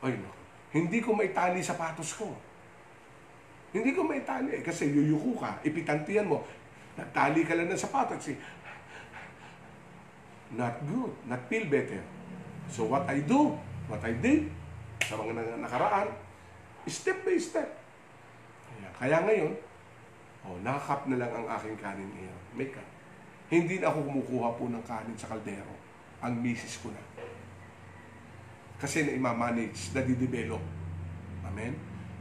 ay 0.00 0.16
naku, 0.16 0.42
hindi 0.72 0.98
ko 1.04 1.12
maitali 1.12 1.60
sapatos 1.60 2.16
ko. 2.16 2.32
Hindi 3.68 3.92
ko 3.92 4.04
maitali 4.04 4.56
eh, 4.56 4.62
kasi 4.64 4.88
yuyuko 4.88 5.36
ka, 5.44 5.60
ipitantiyan 5.60 6.28
mo, 6.28 6.40
nagtali 6.96 7.44
ka 7.44 7.52
lang 7.52 7.68
ng 7.68 7.76
sapatos. 7.76 8.32
Eh. 8.32 8.38
Not 10.56 10.80
good, 10.88 11.12
not 11.28 11.44
feel 11.52 11.68
better. 11.68 12.00
So 12.72 12.88
what 12.88 13.04
I 13.04 13.20
do, 13.20 13.52
what 13.92 14.00
I 14.00 14.16
did, 14.16 14.48
sa 15.04 15.20
mga 15.20 15.36
na- 15.36 15.68
nakaraan, 15.68 16.08
step 16.88 17.24
by 17.28 17.36
step. 17.36 17.68
Kaya, 18.78 18.90
kaya 18.94 19.16
ngayon, 19.26 19.52
oh, 20.46 20.56
nakakap 20.62 21.10
na 21.10 21.18
lang 21.18 21.32
ang 21.34 21.46
aking 21.58 21.76
kanin 21.82 22.10
ngayon. 22.14 22.40
May 22.54 22.70
cup. 22.70 22.86
Hindi 23.50 23.82
na 23.82 23.90
ako 23.90 24.06
kumukuha 24.06 24.48
po 24.54 24.70
ng 24.70 24.84
kanin 24.86 25.18
sa 25.18 25.26
kaldero. 25.34 25.74
Ang 26.22 26.38
misis 26.38 26.78
ko 26.78 26.94
na. 26.94 27.02
Kasi 28.78 29.02
na 29.02 29.18
ima-manage, 29.18 29.90
na 29.90 30.06
didevelop. 30.06 30.62
Amen? 31.42 31.74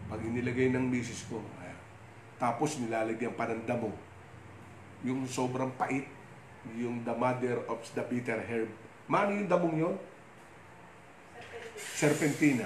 Pag 0.10 0.24
inilagay 0.26 0.74
ng 0.74 0.88
misis 0.90 1.28
ko, 1.30 1.44
ayan, 1.62 1.78
tapos 2.42 2.82
nilalagyan 2.82 3.36
pa 3.38 3.46
ng 3.46 3.68
damo, 3.68 3.94
yung 5.06 5.28
sobrang 5.30 5.70
pait, 5.78 6.10
yung 6.74 7.06
the 7.06 7.14
mother 7.14 7.62
of 7.70 7.78
the 7.94 8.04
bitter 8.10 8.42
herb. 8.42 8.72
Mano 9.06 9.36
yung 9.36 9.52
damong 9.52 9.76
yon? 9.78 9.96
Serpentina. 11.78 12.66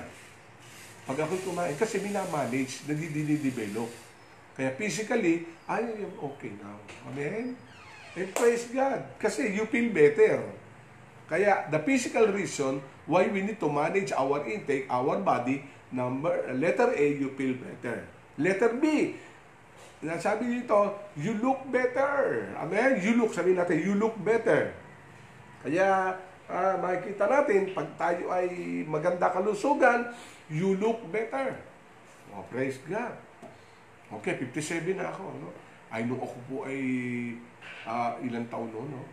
Pag 1.12 1.28
ako'y 1.28 1.43
kumain, 1.43 1.76
kasi 1.76 2.00
minamanage, 2.00 2.88
nadidinidevelop. 2.88 3.91
Kaya 4.56 4.71
physically, 4.80 5.43
ay, 5.67 6.08
okay 6.08 6.56
now. 6.56 6.80
Amen? 7.12 7.52
And 8.15 8.32
praise 8.32 8.71
God. 8.71 9.19
Kasi 9.19 9.52
you 9.52 9.67
feel 9.67 9.91
better. 9.91 10.39
Kaya 11.28 11.67
the 11.67 11.84
physical 11.84 12.32
reason 12.32 12.80
why 13.12 13.28
we 13.28 13.43
need 13.43 13.60
to 13.60 13.67
manage 13.67 14.15
our 14.15 14.47
intake, 14.47 14.88
our 14.88 15.19
body, 15.19 15.67
number, 15.91 16.32
letter 16.56 16.95
A, 16.95 17.06
you 17.19 17.36
feel 17.36 17.60
better. 17.60 18.08
Letter 18.39 18.71
B, 18.80 19.12
sabi 20.15 20.63
dito, 20.63 20.95
you 21.19 21.36
look 21.43 21.60
better. 21.67 22.47
Amen? 22.56 23.04
You 23.04 23.19
look, 23.19 23.36
sabi 23.36 23.52
natin, 23.52 23.84
you 23.84 24.00
look 24.00 24.15
better. 24.24 24.71
Kaya, 25.60 26.15
ah, 26.47 26.80
makikita 26.80 27.28
natin, 27.28 27.76
pag 27.76 28.00
tayo 28.00 28.32
ay 28.32 28.47
maganda 28.88 29.28
kalusugan, 29.28 30.08
you 30.51 30.75
look 30.75 30.99
better. 31.07 31.55
Oh, 32.35 32.43
praise 32.51 32.77
God. 32.83 33.15
Okay, 34.19 34.35
57 34.35 34.99
na 34.99 35.07
ako. 35.07 35.23
No? 35.39 35.49
Ay, 35.87 36.03
nung 36.03 36.19
ako 36.19 36.37
po 36.47 36.55
ay 36.67 36.79
ah, 37.87 38.19
ilang 38.19 38.43
taon 38.51 38.67
noon, 38.71 38.91
no? 38.91 39.03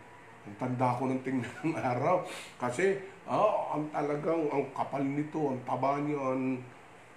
Ang 0.47 0.55
tanda 0.59 0.95
ko 0.95 1.07
ng 1.07 1.21
tingnan 1.23 1.47
ng 1.63 1.75
araw. 1.79 2.23
Kasi, 2.59 2.99
ah, 3.23 3.75
ang 3.75 3.87
talagang, 3.95 4.51
ang 4.51 4.67
kapal 4.75 5.03
nito, 5.03 5.55
ang 5.55 5.59
taba 5.63 5.99
niyon. 6.03 6.59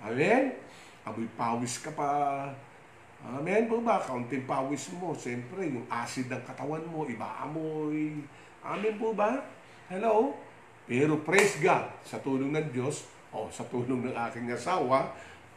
Amen? 0.03 0.55
Aboy 1.03 1.27
pawis 1.35 1.83
ka 1.83 1.91
pa. 1.95 2.11
Amen 3.23 3.71
po 3.71 3.79
ba? 3.83 4.03
Kaunting 4.03 4.47
pawis 4.47 4.91
mo. 4.99 5.15
Siyempre, 5.15 5.71
yung 5.71 5.87
acid 5.87 6.27
ng 6.27 6.43
katawan 6.43 6.83
mo, 6.91 7.07
iba 7.07 7.27
amoy. 7.43 8.19
Amen 8.63 8.95
po 8.99 9.15
ba? 9.15 9.43
Hello? 9.87 10.35
Pero 10.87 11.23
praise 11.23 11.63
God, 11.63 11.87
sa 12.03 12.19
tulong 12.19 12.51
ng 12.51 12.69
Diyos, 12.75 13.07
o 13.33 13.49
sa 13.49 13.65
tulong 13.73 14.13
ng 14.13 14.15
aking 14.29 14.53
asawa, 14.53 15.09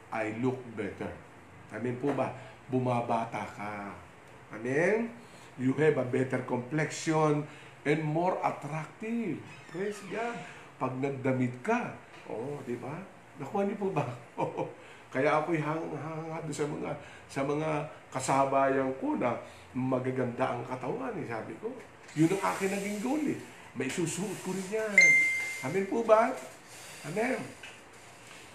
I 0.09 0.31
look 0.39 0.57
better. 0.79 1.11
Amen 1.75 1.99
po 1.99 2.15
ba? 2.15 2.31
Bumabata 2.71 3.43
ka. 3.43 3.91
Amen? 4.55 5.11
You 5.59 5.75
have 5.75 5.99
a 5.99 6.07
better 6.07 6.43
complexion 6.47 7.43
and 7.83 7.99
more 8.03 8.39
attractive. 8.39 9.39
Praise 9.71 9.99
God. 10.07 10.39
Pag 10.75 10.99
nagdamit 10.99 11.55
ka, 11.63 11.95
oh, 12.27 12.59
di 12.63 12.75
ba? 12.79 12.95
Nakuha 13.39 13.67
niyo 13.67 13.75
po 13.79 13.87
ba? 13.91 14.07
Kaya 15.15 15.39
ako'y 15.39 15.59
hangad 15.63 16.43
sa 16.51 16.67
mga 16.67 16.91
sa 17.31 17.41
mga 17.47 17.87
kasabayan 18.11 18.91
ko 18.99 19.15
na 19.15 19.31
magaganda 19.71 20.55
ang 20.55 20.63
katawan, 20.67 21.15
eh, 21.15 21.27
sabi 21.27 21.55
ko. 21.59 21.71
Yun 22.15 22.31
ang 22.35 22.43
akin 22.51 22.71
naging 22.71 22.99
goal 23.03 23.23
eh. 23.23 23.39
May 23.75 23.91
susuot 23.91 24.39
ko 24.43 24.55
rin 24.55 24.67
yan. 24.71 24.95
Amen 25.67 25.87
po 25.87 26.03
ba? 26.03 26.31
Amen. 27.07 27.64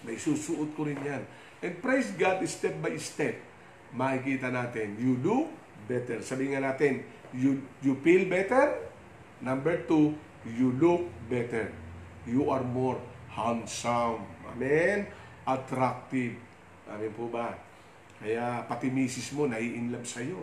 May 0.01 0.17
susuot 0.17 0.73
ko 0.73 0.89
rin 0.89 0.97
yan. 1.01 1.23
And 1.61 1.77
praise 1.77 2.09
God, 2.17 2.41
step 2.49 2.81
by 2.81 2.97
step, 2.97 3.37
makikita 3.93 4.49
natin, 4.49 4.97
you 4.97 5.19
look 5.21 5.47
better. 5.85 6.25
Sabihin 6.25 6.57
nga 6.57 6.73
natin, 6.73 7.05
you, 7.37 7.61
you 7.85 7.97
feel 8.01 8.25
better. 8.25 8.81
Number 9.41 9.85
two, 9.85 10.17
you 10.45 10.73
look 10.77 11.05
better. 11.29 11.69
You 12.25 12.49
are 12.49 12.65
more 12.65 12.97
handsome. 13.29 14.25
Amen? 14.49 15.09
Attractive. 15.45 16.37
Amen 16.89 17.13
po 17.13 17.29
ba? 17.29 17.53
Kaya 18.21 18.65
pati 18.69 18.93
misis 18.93 19.33
mo 19.33 19.49
nai-inlove 19.49 20.05
sa'yo. 20.05 20.41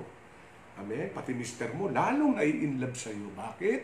Amen? 0.78 1.10
Pati 1.10 1.34
mister 1.34 1.70
mo 1.74 1.90
lalong 1.90 2.38
nai-inlove 2.38 2.94
sa'yo. 2.94 3.30
Bakit? 3.34 3.80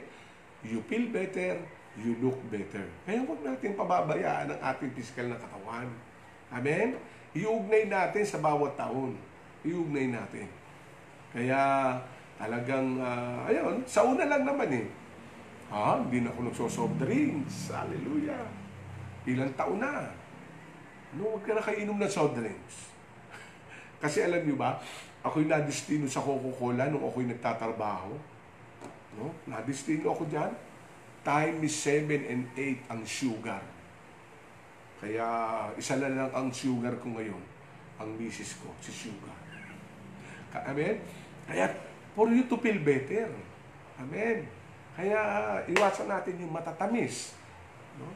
You 0.64 0.80
feel 0.86 1.12
better, 1.12 1.60
you 1.98 2.18
look 2.18 2.38
better. 2.50 2.82
Kaya 3.06 3.22
huwag 3.22 3.40
natin 3.46 3.78
pababayaan 3.78 4.50
ang 4.50 4.60
ating 4.74 4.90
physical 4.98 5.30
na 5.30 5.38
katawan. 5.38 5.86
Amen? 6.50 6.98
Iugnay 7.34 7.86
natin 7.86 8.24
sa 8.26 8.42
bawat 8.42 8.74
taon. 8.74 9.14
Iugnay 9.62 10.10
natin. 10.10 10.50
Kaya 11.30 11.94
talagang, 12.38 12.98
ah, 12.98 13.46
ayun, 13.46 13.82
sa 13.86 14.06
una 14.06 14.26
lang 14.26 14.42
naman 14.42 14.70
eh. 14.70 14.86
Ha? 15.70 16.02
Hindi 16.02 16.22
na 16.22 16.30
ako 16.34 16.40
nagsosoft 16.50 16.96
drinks. 16.98 17.70
Hallelujah. 17.70 18.46
Ilang 19.26 19.54
taon 19.54 19.78
na. 19.82 20.10
No, 21.14 21.38
huwag 21.38 21.46
ka 21.46 21.54
na 21.54 21.62
kainom 21.62 21.98
ng 21.98 22.10
soft 22.10 22.34
drinks. 22.34 22.90
Kasi 24.02 24.26
alam 24.26 24.42
niyo 24.42 24.58
ba, 24.58 24.82
ako'y 25.22 25.46
nadistino 25.46 26.10
sa 26.10 26.22
Coca-Cola 26.22 26.90
nung 26.90 27.06
ako'y 27.06 27.30
nagtatrabaho. 27.30 28.12
No? 29.14 29.30
Nadistino 29.46 30.10
ako 30.10 30.26
dyan. 30.26 30.50
Time 31.24 31.64
is 31.64 31.72
7 31.80 32.12
and 32.28 32.44
8 32.52 32.92
ang 32.92 33.00
sugar. 33.08 33.64
Kaya 35.00 35.24
isa 35.80 35.96
na 35.96 36.12
lang 36.12 36.30
ang 36.36 36.52
sugar 36.52 36.92
ko 37.00 37.16
ngayon. 37.16 37.40
Ang 37.96 38.12
misis 38.20 38.60
ko, 38.60 38.68
si 38.84 38.92
sugar. 38.92 39.32
Amen? 40.52 41.00
Kaya 41.48 41.72
for 42.12 42.28
you 42.28 42.44
to 42.44 42.60
feel 42.60 42.76
better. 42.84 43.32
Amen? 43.96 44.44
Kaya 44.94 45.18
iwasan 45.66 46.12
natin 46.12 46.44
yung 46.44 46.52
matatamis. 46.52 47.32
No? 47.96 48.06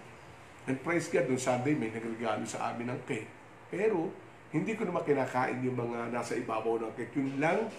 And 0.68 0.76
praise 0.84 1.08
God, 1.08 1.32
noong 1.32 1.40
Sunday 1.40 1.72
may 1.72 1.88
nagregalo 1.88 2.44
sa 2.44 2.70
amin 2.70 2.92
ng 2.92 3.00
cake. 3.08 3.32
Pero, 3.72 4.12
hindi 4.52 4.76
ko 4.76 4.84
naman 4.84 5.00
kinakain 5.02 5.64
yung 5.64 5.80
mga 5.80 6.12
nasa 6.12 6.36
ibabaw 6.36 6.76
ng 6.76 6.92
cake. 6.92 7.16
Yun 7.16 7.40
lang, 7.40 7.72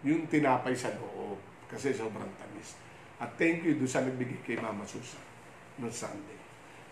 yung 0.00 0.24
tinapay 0.24 0.72
sa 0.72 0.88
loob. 0.96 1.36
Kasi 1.68 1.92
sobrang 1.92 2.32
tamis. 2.40 2.80
At 3.20 3.36
thank 3.36 3.62
you 3.68 3.76
doon 3.76 3.90
sa 3.90 4.00
nagbigay 4.00 4.40
kay 4.42 4.56
Mama 4.56 4.88
Susan 4.88 5.20
noong 5.76 5.92
Sunday. 5.92 6.40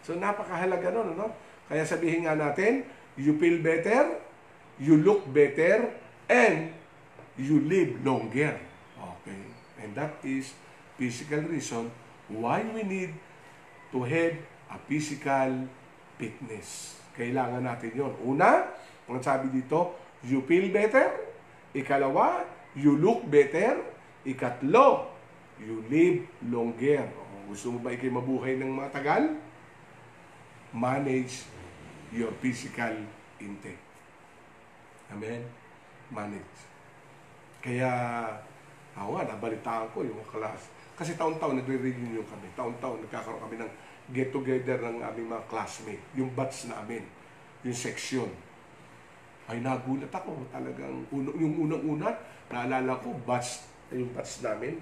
So, 0.05 0.17
napakahalaga 0.17 0.93
nun, 0.93 1.17
ano? 1.17 1.33
Kaya 1.69 1.85
sabihin 1.85 2.25
nga 2.25 2.37
natin, 2.37 2.85
you 3.17 3.37
feel 3.37 3.61
better, 3.61 4.21
you 4.81 5.01
look 5.01 5.25
better, 5.29 5.93
and 6.29 6.73
you 7.37 7.65
live 7.65 7.97
longer. 8.05 8.57
Okay? 8.97 9.43
And 9.81 9.93
that 9.97 10.21
is 10.25 10.53
physical 10.97 11.45
reason 11.49 11.93
why 12.29 12.65
we 12.65 12.85
need 12.85 13.13
to 13.93 14.05
have 14.05 14.37
a 14.69 14.77
physical 14.85 15.69
fitness. 16.21 17.01
Kailangan 17.17 17.65
natin 17.65 17.93
yon. 17.97 18.13
Una, 18.25 18.69
ang 19.09 19.25
sabi 19.25 19.49
dito, 19.49 19.97
you 20.25 20.45
feel 20.45 20.69
better. 20.69 21.09
Ikalawa, 21.73 22.45
you 22.77 22.97
look 22.97 23.25
better. 23.29 23.81
Ikatlo, 24.29 25.18
you 25.63 25.83
live 25.91 26.23
longer. 26.47 27.07
O, 27.15 27.51
gusto 27.51 27.75
mo 27.75 27.79
ba 27.83 27.95
ikay 27.95 28.11
mabuhay 28.11 28.59
ng 28.59 28.71
matagal? 28.71 29.35
Manage 30.71 31.49
your 32.13 32.33
physical 32.39 32.95
intake. 33.41 33.81
Amen? 35.09 35.41
Manage. 36.13 36.59
Kaya, 37.65 37.91
ako 38.95 39.19
nga, 39.19 39.25
nabalitaan 39.35 39.89
ko 39.91 40.05
yung 40.05 40.21
class. 40.29 40.71
Kasi 40.99 41.15
taon-taon 41.15 41.63
nagre-reunion 41.63 42.27
kami. 42.27 42.47
Taon-taon 42.59 43.03
nagkakaroon 43.07 43.43
kami 43.49 43.57
ng 43.63 43.71
get-together 44.13 44.83
ng 44.83 44.99
aming 45.05 45.29
mga 45.31 45.45
classmate. 45.47 46.03
Yung 46.17 46.33
batch 46.35 46.69
namin. 46.69 47.05
Yung 47.65 47.77
section. 47.77 48.29
Ay, 49.49 49.65
nagulat 49.65 50.13
ako. 50.13 50.45
Talagang, 50.53 51.07
uno, 51.09 51.33
yung 51.39 51.69
unang-una, 51.69 52.13
naalala 52.53 52.99
ko, 53.01 53.17
batch, 53.25 53.65
yung 53.95 54.13
batch 54.13 54.45
namin, 54.45 54.77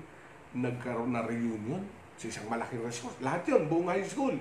nagkaroon 0.57 1.13
na 1.13 1.25
reunion 1.25 1.85
sa 2.17 2.33
isang 2.33 2.49
malaking 2.49 2.81
resort. 2.81 3.17
Lahat 3.21 3.45
yun, 3.45 3.69
buong 3.69 3.93
high 3.93 4.05
school. 4.05 4.33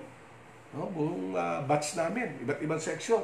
No, 0.72 0.88
buong 0.92 1.36
uh, 1.36 1.60
batch 1.68 2.00
namin, 2.00 2.32
iba't 2.44 2.60
ibang 2.64 2.80
section. 2.80 3.24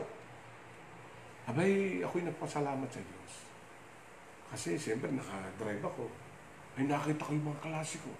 Abay, 1.48 2.00
ako'y 2.04 2.24
nagpasalamat 2.28 2.88
sa 2.92 3.02
Diyos. 3.02 3.34
Kasi 4.52 4.76
siyempre 4.76 5.08
nakadrive 5.12 5.84
ako. 5.84 6.08
Ay 6.76 6.88
nakita 6.88 7.24
ko 7.24 7.32
yung 7.36 7.48
mga 7.48 7.64
klase 7.64 7.96
ko. 8.04 8.12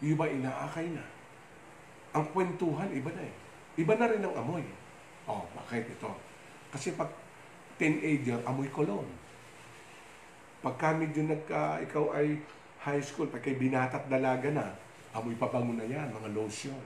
Yung 0.00 0.16
iba 0.16 0.24
inaakay 0.28 0.88
na. 0.92 1.04
Ang 2.16 2.24
kwentuhan, 2.32 2.88
iba 2.92 3.12
na 3.12 3.22
eh. 3.24 3.34
Iba 3.80 3.96
na 3.96 4.08
rin 4.08 4.24
ang 4.24 4.34
amoy. 4.36 4.64
Oh, 5.28 5.44
bakit 5.56 5.88
ito? 5.88 6.10
Kasi 6.72 6.96
pag 6.96 7.08
teenager, 7.76 8.40
amoy 8.44 8.68
kolon. 8.68 9.06
Pagka 10.64 10.96
medyo 10.96 11.28
nagka, 11.28 11.80
ikaw 11.84 12.12
ay 12.16 12.40
high 12.84 13.00
school, 13.00 13.32
pagka 13.32 13.48
binatat 13.56 14.04
dalaga 14.12 14.52
na, 14.52 14.68
amoy 15.16 15.32
pabango 15.40 15.72
na 15.72 15.88
yan, 15.88 16.12
mga 16.12 16.36
lotion. 16.36 16.76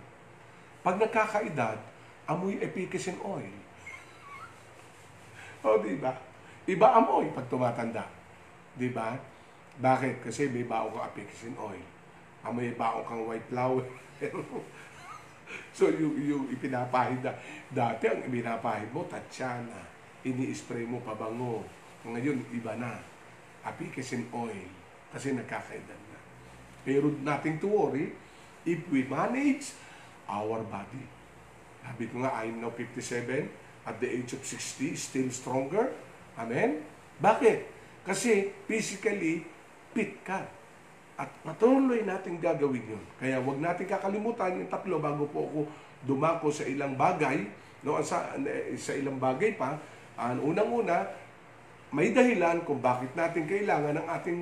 Pag 0.86 1.02
nagkakaedad, 1.02 1.74
amoy 2.30 2.62
epicacine 2.62 3.18
oil. 3.26 3.54
o, 5.66 5.82
di 5.82 5.98
ba? 5.98 6.14
Iba 6.70 6.94
amoy 6.94 7.34
pag 7.34 7.50
tumatanda. 7.50 8.06
Di 8.78 8.94
ba? 8.94 9.18
Bakit? 9.82 10.22
Kasi 10.22 10.46
may 10.54 10.62
bao 10.62 10.94
kang 10.94 11.10
epicacine 11.10 11.58
oil. 11.58 11.86
Amoy 12.46 12.70
bao 12.78 13.02
kang 13.02 13.26
white 13.26 13.50
flower. 13.50 13.82
so, 15.76 15.90
yung, 15.90 16.14
yung 16.14 16.44
ipinapahid 16.46 17.26
na. 17.26 17.34
Dati, 17.74 18.06
ang 18.06 18.22
ipinapahid 18.22 18.86
mo, 18.94 19.02
tatsana. 19.10 19.82
Ini-spray 20.22 20.86
mo 20.86 21.02
pabango. 21.02 21.66
Ngayon, 22.06 22.38
iba 22.54 22.78
na. 22.78 23.02
Epicacine 23.66 24.30
oil. 24.30 24.77
Kasi 25.12 25.32
nagkakaedad 25.32 26.00
na. 26.12 26.20
Pero 26.84 27.12
nothing 27.24 27.56
to 27.60 27.68
worry. 27.68 28.12
If 28.68 28.84
we 28.92 29.08
manage 29.08 29.72
our 30.28 30.60
body. 30.68 31.04
Sabi 31.80 32.04
ko 32.12 32.20
nga, 32.20 32.36
I'm 32.44 32.60
now 32.60 32.68
57, 32.70 33.48
at 33.88 33.96
the 33.96 34.08
age 34.12 34.36
of 34.36 34.44
60, 34.44 34.92
still 34.92 35.30
stronger. 35.32 35.88
Amen? 36.36 36.84
Bakit? 37.16 37.64
Kasi 38.04 38.52
physically, 38.68 39.48
fit 39.96 40.20
ka. 40.20 40.44
At 41.18 41.32
patuloy 41.42 42.04
natin 42.04 42.38
gagawin 42.38 42.84
yun. 42.94 43.04
Kaya 43.16 43.40
wag 43.42 43.58
natin 43.58 43.88
kakalimutan 43.88 44.60
yung 44.60 44.70
tatlo 44.70 45.02
bago 45.02 45.26
po 45.32 45.48
ako 45.50 45.60
dumako 46.04 46.52
sa 46.54 46.62
ilang 46.68 46.94
bagay. 46.94 47.48
No, 47.82 47.98
sa, 48.04 48.36
sa 48.78 48.92
ilang 48.94 49.18
bagay 49.18 49.58
pa, 49.58 49.80
ang 50.14 50.38
unang-una, 50.44 51.08
may 51.90 52.12
dahilan 52.12 52.62
kung 52.68 52.78
bakit 52.78 53.10
natin 53.16 53.48
kailangan 53.48 53.98
ng 53.98 54.06
ating 54.06 54.40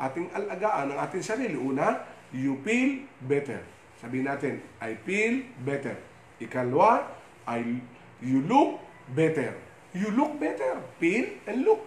ating 0.00 0.28
alagaan 0.32 0.92
ng 0.92 0.98
ating 0.98 1.24
sarili. 1.24 1.56
Una, 1.56 2.04
you 2.32 2.56
feel 2.64 3.04
better. 3.24 3.60
Sabihin 4.00 4.26
natin, 4.26 4.58
I 4.82 4.98
feel 5.06 5.46
better. 5.62 5.94
Ikalwa, 6.42 7.06
I, 7.46 7.78
you 8.18 8.42
look 8.44 8.82
better. 9.14 9.54
You 9.92 10.10
look 10.10 10.40
better. 10.40 10.80
Feel 10.98 11.38
and 11.46 11.62
look. 11.62 11.82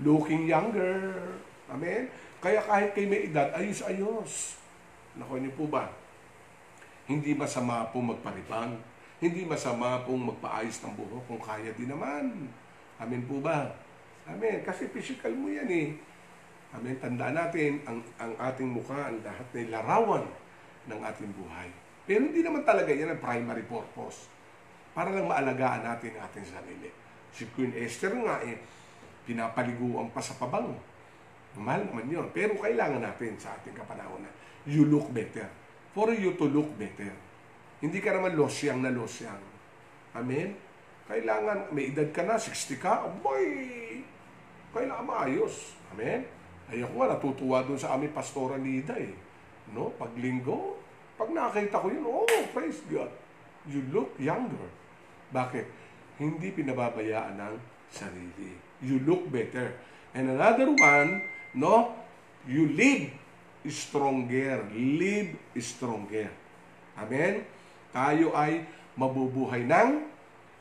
Looking 0.00 0.48
younger. 0.48 1.12
Amen? 1.70 2.08
Kaya 2.40 2.60
kahit 2.60 2.92
kay 2.92 3.08
may 3.08 3.28
edad, 3.28 3.52
ayos-ayos. 3.56 4.60
Naku 5.16 5.40
niyo 5.40 5.52
po 5.54 5.64
ba? 5.70 5.88
Hindi 7.04 7.36
masama 7.36 7.88
pong 7.92 8.16
magparibang. 8.16 8.80
Hindi 9.20 9.46
masama 9.46 10.02
pong 10.04 10.32
magpaayos 10.32 10.80
ng 10.84 10.92
buhok 10.96 11.24
kung 11.28 11.40
kaya 11.40 11.70
din 11.76 11.88
naman. 11.88 12.48
Amen 13.00 13.24
po 13.24 13.40
ba? 13.40 13.72
Amen. 14.28 14.64
Kasi 14.64 14.88
physical 14.88 15.32
mo 15.36 15.48
yan 15.48 15.68
eh. 15.68 15.88
Amen. 16.74 16.98
Tandaan 16.98 17.38
natin, 17.38 17.78
ang, 17.86 18.02
ang 18.18 18.34
ating 18.34 18.66
mukha, 18.66 19.06
ang 19.06 19.22
lahat 19.22 19.46
na 19.54 19.78
larawan 19.78 20.26
ng 20.90 21.00
ating 21.00 21.30
buhay. 21.38 21.68
Pero 22.04 22.26
hindi 22.26 22.42
naman 22.42 22.66
talaga 22.66 22.90
yan 22.90 23.14
ang 23.14 23.22
primary 23.22 23.64
purpose. 23.64 24.26
Para 24.92 25.14
lang 25.14 25.30
maalagaan 25.30 25.86
natin 25.86 26.18
ang 26.18 26.26
ating 26.28 26.46
sarili. 26.46 26.90
Si 27.30 27.46
Queen 27.54 27.72
Esther 27.78 28.14
nga 28.14 28.42
eh, 28.42 28.58
pinapaliguan 29.24 30.10
pa 30.10 30.20
sa 30.20 30.36
pabango. 30.36 30.76
Mahal 31.54 31.86
naman 31.86 32.10
yun. 32.10 32.26
Pero 32.34 32.58
kailangan 32.58 33.00
natin 33.02 33.38
sa 33.38 33.54
ating 33.58 33.74
kapanahonan, 33.74 34.30
you 34.66 34.86
look 34.90 35.08
better. 35.14 35.46
For 35.94 36.10
you 36.10 36.34
to 36.34 36.50
look 36.50 36.74
better. 36.74 37.14
Hindi 37.78 38.02
ka 38.02 38.18
naman 38.18 38.34
losyang 38.34 38.82
na 38.82 38.90
losyang. 38.90 39.38
Amen? 40.14 40.58
Kailangan, 41.06 41.70
may 41.70 41.94
edad 41.94 42.10
ka 42.10 42.26
na, 42.26 42.34
60 42.34 42.82
ka, 42.82 43.06
boy, 43.22 43.44
kailangan 44.74 45.06
maayos. 45.06 45.78
Amen? 45.94 46.26
Ay 46.70 46.80
ako 46.80 46.92
nga, 46.96 47.12
natutuwa 47.16 47.58
dun 47.64 47.80
sa 47.80 47.96
aming 47.96 48.12
pastora 48.16 48.56
Nida 48.56 48.96
eh. 48.96 49.12
No? 49.72 49.92
Pag 49.96 50.16
linggo, 50.16 50.80
pag 51.14 51.30
nakita 51.30 51.80
ko 51.80 51.88
yun, 51.92 52.04
oh, 52.04 52.26
praise 52.52 52.80
God. 52.88 53.10
You 53.64 53.80
look 53.92 54.12
younger. 54.20 54.68
Bakit? 55.32 55.66
Hindi 56.20 56.52
pinababayaan 56.52 57.36
ng 57.40 57.54
sarili. 57.88 58.54
You 58.84 59.00
look 59.02 59.28
better. 59.32 59.72
And 60.12 60.30
another 60.30 60.70
one, 60.70 61.24
no? 61.56 61.96
You 62.44 62.68
live 62.70 63.08
stronger. 63.66 64.68
Live 64.74 65.34
stronger. 65.58 66.28
Amen? 66.94 67.42
Tayo 67.90 68.36
ay 68.36 68.68
mabubuhay 68.94 69.66
ng 69.66 70.06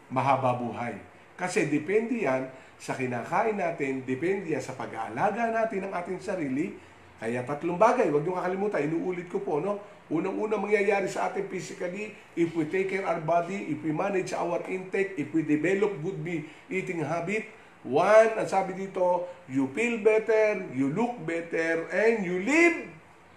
mahaba 0.10 0.58
buhay. 0.58 0.98
Kasi 1.34 1.70
depende 1.70 2.24
yan 2.24 2.46
sa 2.78 2.94
kinakain 2.94 3.58
natin, 3.58 4.06
depende 4.06 4.54
yan 4.54 4.62
sa 4.62 4.78
pag-aalaga 4.78 5.50
natin 5.50 5.90
ng 5.90 5.94
ating 5.94 6.20
sarili. 6.22 6.78
Kaya 7.18 7.42
tatlong 7.48 7.80
bagay, 7.80 8.12
huwag 8.12 8.28
niyong 8.28 8.36
kakalimutan, 8.36 8.84
inuulit 8.84 9.28
ko 9.32 9.40
po, 9.40 9.64
no? 9.64 9.80
Unang-unang 10.12 10.68
mangyayari 10.68 11.08
sa 11.08 11.32
atin 11.32 11.48
physically, 11.48 12.12
if 12.36 12.52
we 12.52 12.68
take 12.68 12.92
care 12.92 13.08
our 13.08 13.24
body, 13.24 13.72
if 13.72 13.80
we 13.80 13.96
manage 13.96 14.36
our 14.36 14.60
intake, 14.68 15.16
if 15.16 15.32
we 15.32 15.48
develop 15.48 15.96
good 16.04 16.20
be 16.20 16.44
eating 16.68 17.00
habit, 17.00 17.48
one, 17.88 18.36
ang 18.36 18.48
sabi 18.48 18.76
dito, 18.76 19.28
you 19.48 19.72
feel 19.72 20.04
better, 20.04 20.68
you 20.76 20.92
look 20.92 21.16
better, 21.24 21.88
and 21.96 22.28
you 22.28 22.44
live 22.44 22.92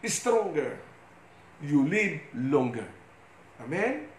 stronger. 0.07 0.78
You 1.62 1.86
live 1.86 2.18
longer. 2.34 2.86
Amen? 3.62 4.11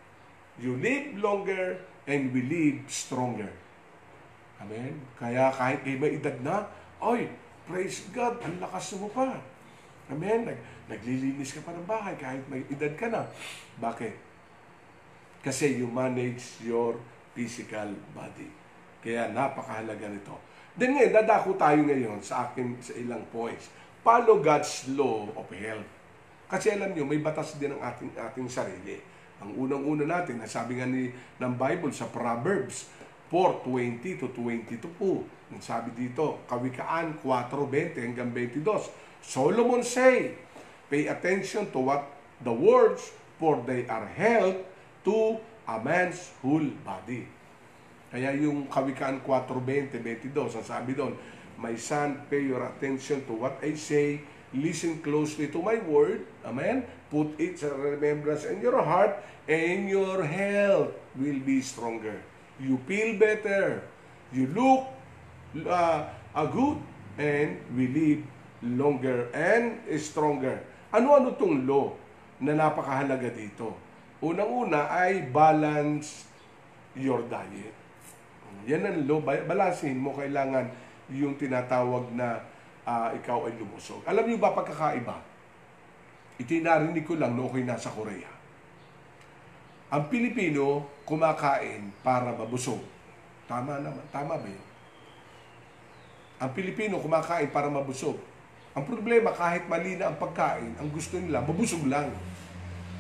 You 0.57 0.79
live 0.79 1.19
longer 1.21 1.77
and 2.07 2.33
we 2.33 2.41
live 2.41 2.87
stronger. 2.89 3.51
Amen? 4.61 4.93
Kaya 5.17 5.53
kahit 5.53 5.85
may 5.85 6.17
edad 6.17 6.37
na, 6.41 6.65
oy, 7.01 7.29
praise 7.69 8.09
God, 8.09 8.41
ang 8.41 8.57
lakas 8.57 8.97
mo 8.97 9.09
pa. 9.13 9.37
Amen? 10.09 10.47
Nag, 10.47 10.59
naglilinis 10.87 11.53
ka 11.53 11.61
pa 11.61 11.75
ng 11.75 11.85
bahay 11.85 12.15
kahit 12.15 12.41
may 12.47 12.63
edad 12.71 12.93
ka 12.95 13.07
na. 13.11 13.27
Bakit? 13.77 14.15
Kasi 15.43 15.77
you 15.77 15.87
manage 15.87 16.57
your 16.63 16.97
physical 17.37 17.93
body. 18.17 18.49
Kaya 19.03 19.29
napakahalaga 19.29 20.09
nito. 20.09 20.35
Then 20.77 20.97
ngayon, 20.97 21.13
dadako 21.13 21.57
tayo 21.57 21.81
ngayon 21.85 22.19
sa 22.21 22.49
akin 22.49 22.77
sa 22.81 22.93
ilang 22.97 23.25
points. 23.29 23.69
Follow 24.01 24.41
God's 24.41 24.89
law 24.93 25.29
of 25.37 25.47
health. 25.53 25.85
Kasi 26.47 26.71
alam 26.71 26.95
nyo, 26.95 27.03
may 27.03 27.19
batas 27.19 27.59
din 27.59 27.75
ang 27.75 27.81
ating, 27.83 28.13
ating 28.15 28.47
sarili. 28.47 29.03
Ang 29.43 29.53
unang-una 29.67 30.07
natin, 30.07 30.39
nasabi 30.39 30.79
nga 30.79 30.87
ni, 30.87 31.11
ng 31.13 31.53
Bible 31.59 31.91
sa 31.93 32.09
Proverbs 32.09 32.89
4.20 33.31 34.19
to 34.23 34.27
22 34.31 34.79
po. 34.95 35.23
Ang 35.51 35.63
sabi 35.63 35.91
dito, 35.95 36.43
Kawikaan 36.47 37.19
4.20 37.23 37.99
hanggang 37.99 38.29
22. 38.31 38.63
Solomon 39.23 39.83
say, 39.83 40.35
Pay 40.87 41.11
attention 41.11 41.67
to 41.75 41.83
what 41.83 42.07
the 42.39 42.51
words, 42.53 43.11
for 43.35 43.59
they 43.67 43.83
are 43.91 44.07
health 44.07 44.55
to 45.03 45.35
a 45.67 45.75
man's 45.83 46.31
whole 46.39 46.63
body. 46.87 47.27
Kaya 48.07 48.31
yung 48.39 48.71
Kawikaan 48.71 49.19
4.20, 49.19 49.99
22, 50.31 50.31
ang 50.31 50.63
sabi 50.63 50.95
doon, 50.95 51.11
My 51.59 51.75
son, 51.75 52.23
pay 52.31 52.47
your 52.47 52.63
attention 52.63 53.27
to 53.27 53.35
what 53.35 53.59
I 53.59 53.75
say, 53.75 54.23
listen 54.55 55.03
closely 55.03 55.51
to 55.51 55.59
my 55.59 55.75
word, 55.83 56.23
amen, 56.47 56.87
put 57.11 57.35
it 57.35 57.59
sa 57.59 57.73
remembrance 57.75 58.47
in 58.47 58.63
your 58.63 58.79
heart, 58.79 59.19
and 59.49 59.91
your 59.91 60.23
health 60.23 60.95
will 61.19 61.41
be 61.43 61.59
stronger. 61.59 62.15
You 62.57 62.81
feel 62.89 63.21
better, 63.21 63.85
you 64.33 64.49
look 64.49 64.89
uh, 65.69 66.09
uh, 66.33 66.47
good, 66.49 66.81
and 67.21 67.61
we 67.77 67.85
live 67.93 68.21
longer 68.65 69.29
and 69.29 69.85
stronger. 70.01 70.57
Ano-ano 70.89 71.37
tong 71.37 71.69
law 71.69 71.93
na 72.41 72.57
napakahalaga 72.57 73.29
dito? 73.29 73.77
Unang-una 74.25 74.89
ay 74.89 75.29
balance 75.29 76.25
your 76.97 77.21
diet. 77.29 77.77
Yan 78.65 78.89
ang 78.89 79.05
law. 79.05 79.21
Balansin 79.21 80.01
mo 80.01 80.17
kailangan 80.17 80.65
yung 81.13 81.37
tinatawag 81.37 82.09
na 82.17 82.41
uh, 82.83 83.13
ikaw 83.13 83.45
ay 83.45 83.53
lumusog. 83.55 84.01
Alam 84.09 84.25
niyo 84.25 84.41
ba 84.41 84.57
pagkakaiba? 84.57 85.21
Itinarinig 86.41 87.05
ko 87.05 87.13
lang 87.21 87.37
no 87.37 87.45
ako'y 87.47 87.63
nasa 87.63 87.93
Korea. 87.93 88.29
Ang 89.93 90.03
Pilipino 90.11 90.96
kumakain 91.07 91.87
para 92.03 92.35
mabusog. 92.35 92.83
Tama 93.47 93.79
naman. 93.79 94.03
Tama 94.11 94.35
ba 94.35 94.43
yun? 94.43 94.65
Ang 96.43 96.51
Pilipino 96.51 96.99
kumakain 96.99 97.47
para 97.49 97.71
mabusog. 97.71 98.19
Ang 98.75 98.83
problema, 98.85 99.31
kahit 99.31 99.65
mali 99.65 99.95
na 99.95 100.11
ang 100.11 100.19
pagkain, 100.19 100.75
ang 100.77 100.91
gusto 100.91 101.17
nila, 101.17 101.41
mabusog 101.41 101.87
lang. 101.87 102.11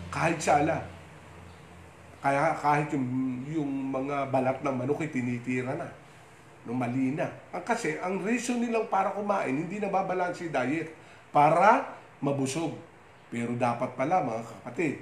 Kahit 0.09 0.39
sala. 0.39 0.81
Kaya 2.23 2.55
kahit 2.57 2.89
yung, 2.95 3.05
yung 3.45 3.71
mga 3.93 4.31
balat 4.31 4.57
ng 4.63 4.73
manok 4.73 5.05
ay 5.05 5.11
tinitira 5.13 5.75
na 5.77 5.85
no 6.67 6.75
mali 6.75 7.15
na. 7.15 7.31
Ang 7.55 7.63
kasi, 7.63 7.95
ang 8.03 8.19
reason 8.19 8.59
nilang 8.59 8.91
para 8.91 9.15
kumain, 9.15 9.55
hindi 9.55 9.79
na 9.79 9.87
babalansi 9.87 10.51
diet 10.51 10.91
para 11.31 11.95
mabusog. 12.19 12.75
Pero 13.31 13.55
dapat 13.55 13.95
pala 13.95 14.19
mga 14.19 14.43
kapatid, 14.43 14.99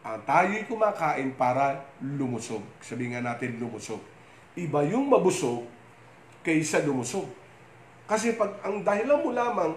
ang 0.00 0.16
tayo'y 0.24 0.64
kumakain 0.64 1.36
para 1.36 1.84
lumusog. 2.00 2.64
Sabihin 2.80 3.16
nga 3.16 3.32
natin 3.32 3.60
lumusog. 3.60 4.00
Iba 4.56 4.80
yung 4.88 5.12
mabusog 5.12 5.68
kaysa 6.40 6.80
lumusog. 6.88 7.28
Kasi 8.08 8.34
pag 8.34 8.56
ang 8.64 8.80
dahilan 8.80 9.20
mo 9.20 9.30
lamang 9.30 9.72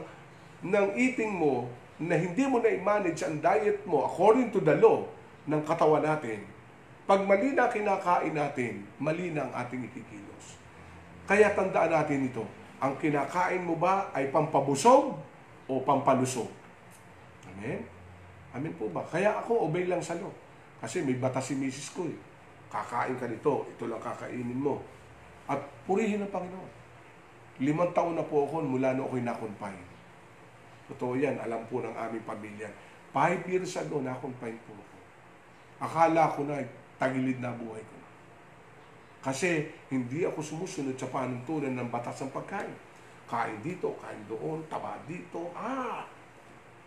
ng 0.63 0.87
eating 0.95 1.29
mo 1.29 1.67
na 1.99 2.15
hindi 2.15 2.47
mo 2.47 2.63
na 2.63 2.71
i-manage 2.71 3.21
ang 3.27 3.37
diet 3.43 3.83
mo 3.83 4.07
according 4.07 4.49
to 4.49 4.63
the 4.63 4.73
law 4.79 5.03
ng 5.43 5.61
katawan 5.67 6.01
natin, 6.01 6.39
pag 7.03 7.19
mali 7.27 7.51
na 7.51 7.67
kinakain 7.67 8.31
natin, 8.31 8.87
mali 8.95 9.35
na 9.35 9.43
ang 9.43 9.51
ating 9.67 9.91
ikikilos. 9.91 10.55
Kaya 11.27 11.51
tandaan 11.51 11.91
natin 11.91 12.31
ito. 12.31 12.47
Ang 12.79 12.95
kinakain 12.95 13.59
mo 13.59 13.75
ba 13.75 14.07
ay 14.15 14.31
pampabusog 14.31 15.19
o 15.67 15.73
pampalusog? 15.83 16.47
Amen? 17.51 17.83
Amen 18.53 18.73
po 18.77 18.85
ba? 18.93 19.01
Kaya 19.09 19.41
ako, 19.41 19.67
obey 19.67 19.89
lang 19.89 19.99
sa 19.99 20.13
law. 20.21 20.29
Kasi 20.77 21.01
may 21.01 21.17
batas 21.17 21.49
si 21.49 21.57
misis 21.57 21.89
ko 21.89 22.05
eh. 22.05 22.17
Kakain 22.69 23.17
ka 23.17 23.25
nito, 23.25 23.65
ito 23.65 23.83
lang 23.89 24.01
kakainin 24.01 24.61
mo. 24.61 24.77
At 25.49 25.57
purihin 25.89 26.21
ang 26.21 26.29
Panginoon. 26.29 26.71
Limang 27.61 27.93
taon 27.93 28.17
na 28.17 28.25
po 28.25 28.45
ako 28.45 28.65
mula 28.65 28.93
na 28.93 29.01
ako'y 29.05 29.25
nakonfine. 29.25 29.85
Totoo 30.89 31.17
yan, 31.17 31.37
alam 31.41 31.65
po 31.69 31.81
ng 31.81 31.93
aming 31.93 32.25
pamilya. 32.25 32.69
Five 33.13 33.45
years 33.49 33.73
ago, 33.77 34.01
nakonfine 34.01 34.57
po 34.69 34.73
ako. 34.77 34.97
Akala 35.81 36.33
ko 36.33 36.45
na, 36.45 36.61
tagilid 36.97 37.41
na 37.41 37.53
buhay 37.53 37.81
ko. 37.81 37.97
Kasi 39.23 39.71
hindi 39.87 40.27
ako 40.27 40.43
sumusunod 40.43 40.99
sa 40.99 41.07
panuntunan 41.07 41.71
ng 41.73 41.89
batas 41.89 42.21
ng 42.21 42.33
pagkain. 42.35 42.75
Kain 43.23 43.57
dito, 43.63 43.95
kain 44.03 44.19
doon, 44.27 44.61
taba 44.67 44.99
dito. 45.07 45.47
Ah! 45.55 46.03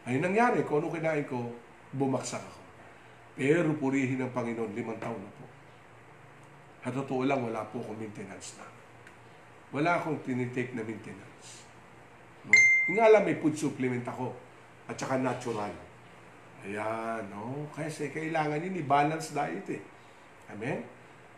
Ayun 0.06 0.22
nangyari. 0.22 0.62
Kung 0.62 0.80
ano 0.80 0.94
kinain 0.94 1.26
ko, 1.26 1.50
bumaksak 1.92 2.40
ako. 2.40 2.62
Pero 3.36 3.74
purihin 3.76 4.22
ng 4.22 4.32
Panginoon, 4.32 4.72
limang 4.72 4.96
taon 5.02 5.18
na 5.18 5.30
po. 5.34 5.44
At 6.86 6.94
totoo 6.94 7.26
lang, 7.26 7.42
wala 7.42 7.66
po 7.68 7.82
akong 7.82 7.98
maintenance 7.98 8.56
na. 8.56 8.66
Wala 9.74 9.98
akong 9.98 10.22
tinitake 10.22 10.72
na 10.72 10.86
maintenance. 10.86 11.66
No? 12.46 12.54
Yung 12.94 13.02
alam, 13.02 13.26
may 13.26 13.36
food 13.36 13.58
supplement 13.58 14.06
ako. 14.06 14.30
At 14.86 14.94
saka 14.94 15.18
natural. 15.18 15.74
Ayan, 16.62 17.26
no? 17.28 17.66
Kasi 17.74 18.14
kailangan 18.14 18.62
yun, 18.62 18.78
i-balance 18.78 19.34
diet 19.34 19.66
eh. 19.74 19.82
Amen? 20.54 20.86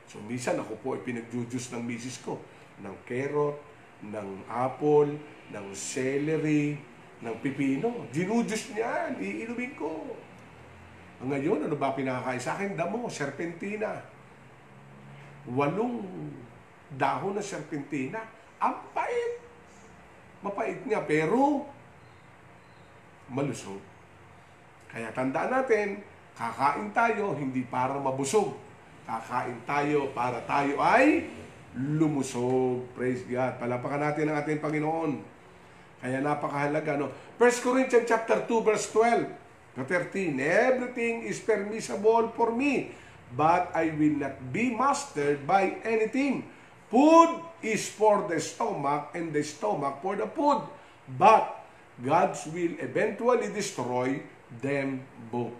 So, 0.04 0.20
minsan 0.20 0.60
ako 0.60 0.76
po 0.84 0.88
ay 0.94 1.02
pinagjujus 1.02 1.72
ng 1.72 1.82
misis 1.82 2.20
ko 2.20 2.36
ng 2.84 2.96
carrot, 3.08 3.58
ng 4.04 4.46
apple, 4.46 5.18
ng 5.50 5.66
celery, 5.74 6.78
ng 7.22 7.36
pipino. 7.42 8.06
Ginujus 8.14 8.74
niya, 8.74 9.12
iinumin 9.18 9.74
ko. 9.74 10.14
Ngayon, 11.18 11.66
ano 11.66 11.74
ba 11.74 11.96
pinakakain 11.98 12.38
sa 12.38 12.54
akin? 12.54 12.78
Damo, 12.78 13.10
serpentina. 13.10 13.98
Walong 15.50 16.06
dahon 16.94 17.34
na 17.34 17.42
serpentina. 17.42 18.22
Ang 18.62 18.76
pait. 18.94 19.32
Mapait 20.38 20.78
niya, 20.86 21.02
pero 21.02 21.66
malusog. 23.26 23.82
Kaya 24.88 25.10
tandaan 25.10 25.50
natin, 25.50 26.00
kakain 26.38 26.94
tayo 26.94 27.34
hindi 27.34 27.66
para 27.66 27.98
mabusog 27.98 28.68
Kakain 29.08 29.56
tayo 29.64 30.12
para 30.12 30.36
tayo 30.44 30.84
ay 30.84 31.24
lumusog. 31.72 32.84
Praise 32.92 33.24
God. 33.24 33.56
Palapakan 33.56 34.04
natin 34.04 34.28
ang 34.28 34.36
ating 34.44 34.60
Panginoon. 34.60 35.37
Kaya 35.98 36.22
napakahalaga, 36.22 36.94
no? 36.94 37.10
1 37.36 37.64
Corinthians 37.66 38.06
chapter 38.06 38.46
2, 38.46 38.62
verse 38.62 38.86
12 38.94 39.26
to 39.74 39.82
13. 39.82 40.38
Everything 40.38 41.26
is 41.26 41.42
permissible 41.42 42.30
for 42.34 42.54
me, 42.54 42.94
but 43.34 43.70
I 43.74 43.90
will 43.94 44.22
not 44.22 44.38
be 44.54 44.70
mastered 44.74 45.42
by 45.42 45.82
anything. 45.82 46.46
Food 46.88 47.42
is 47.60 47.90
for 47.90 48.24
the 48.30 48.38
stomach, 48.40 49.12
and 49.12 49.34
the 49.34 49.42
stomach 49.42 50.00
for 50.00 50.14
the 50.14 50.30
food. 50.30 50.62
But 51.18 51.66
God's 51.98 52.46
will 52.48 52.78
eventually 52.78 53.50
destroy 53.50 54.22
them 54.62 55.02
both. 55.28 55.52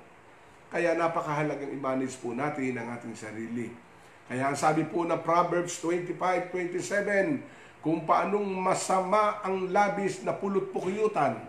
Kaya 0.68 0.94
napakahalagang 0.94 1.72
i-manage 1.72 2.16
po 2.20 2.36
natin 2.36 2.76
ang 2.78 2.94
ating 2.94 3.16
sarili. 3.16 3.72
Kaya 4.28 4.52
ang 4.52 4.56
sabi 4.56 4.84
po 4.84 5.02
na 5.08 5.16
Proverbs 5.16 5.80
25:27, 5.80 7.40
kung 7.88 8.04
paanong 8.04 8.44
masama 8.44 9.40
ang 9.40 9.72
labis 9.72 10.20
na 10.20 10.36
pulot 10.36 10.76
pukyutan. 10.76 11.40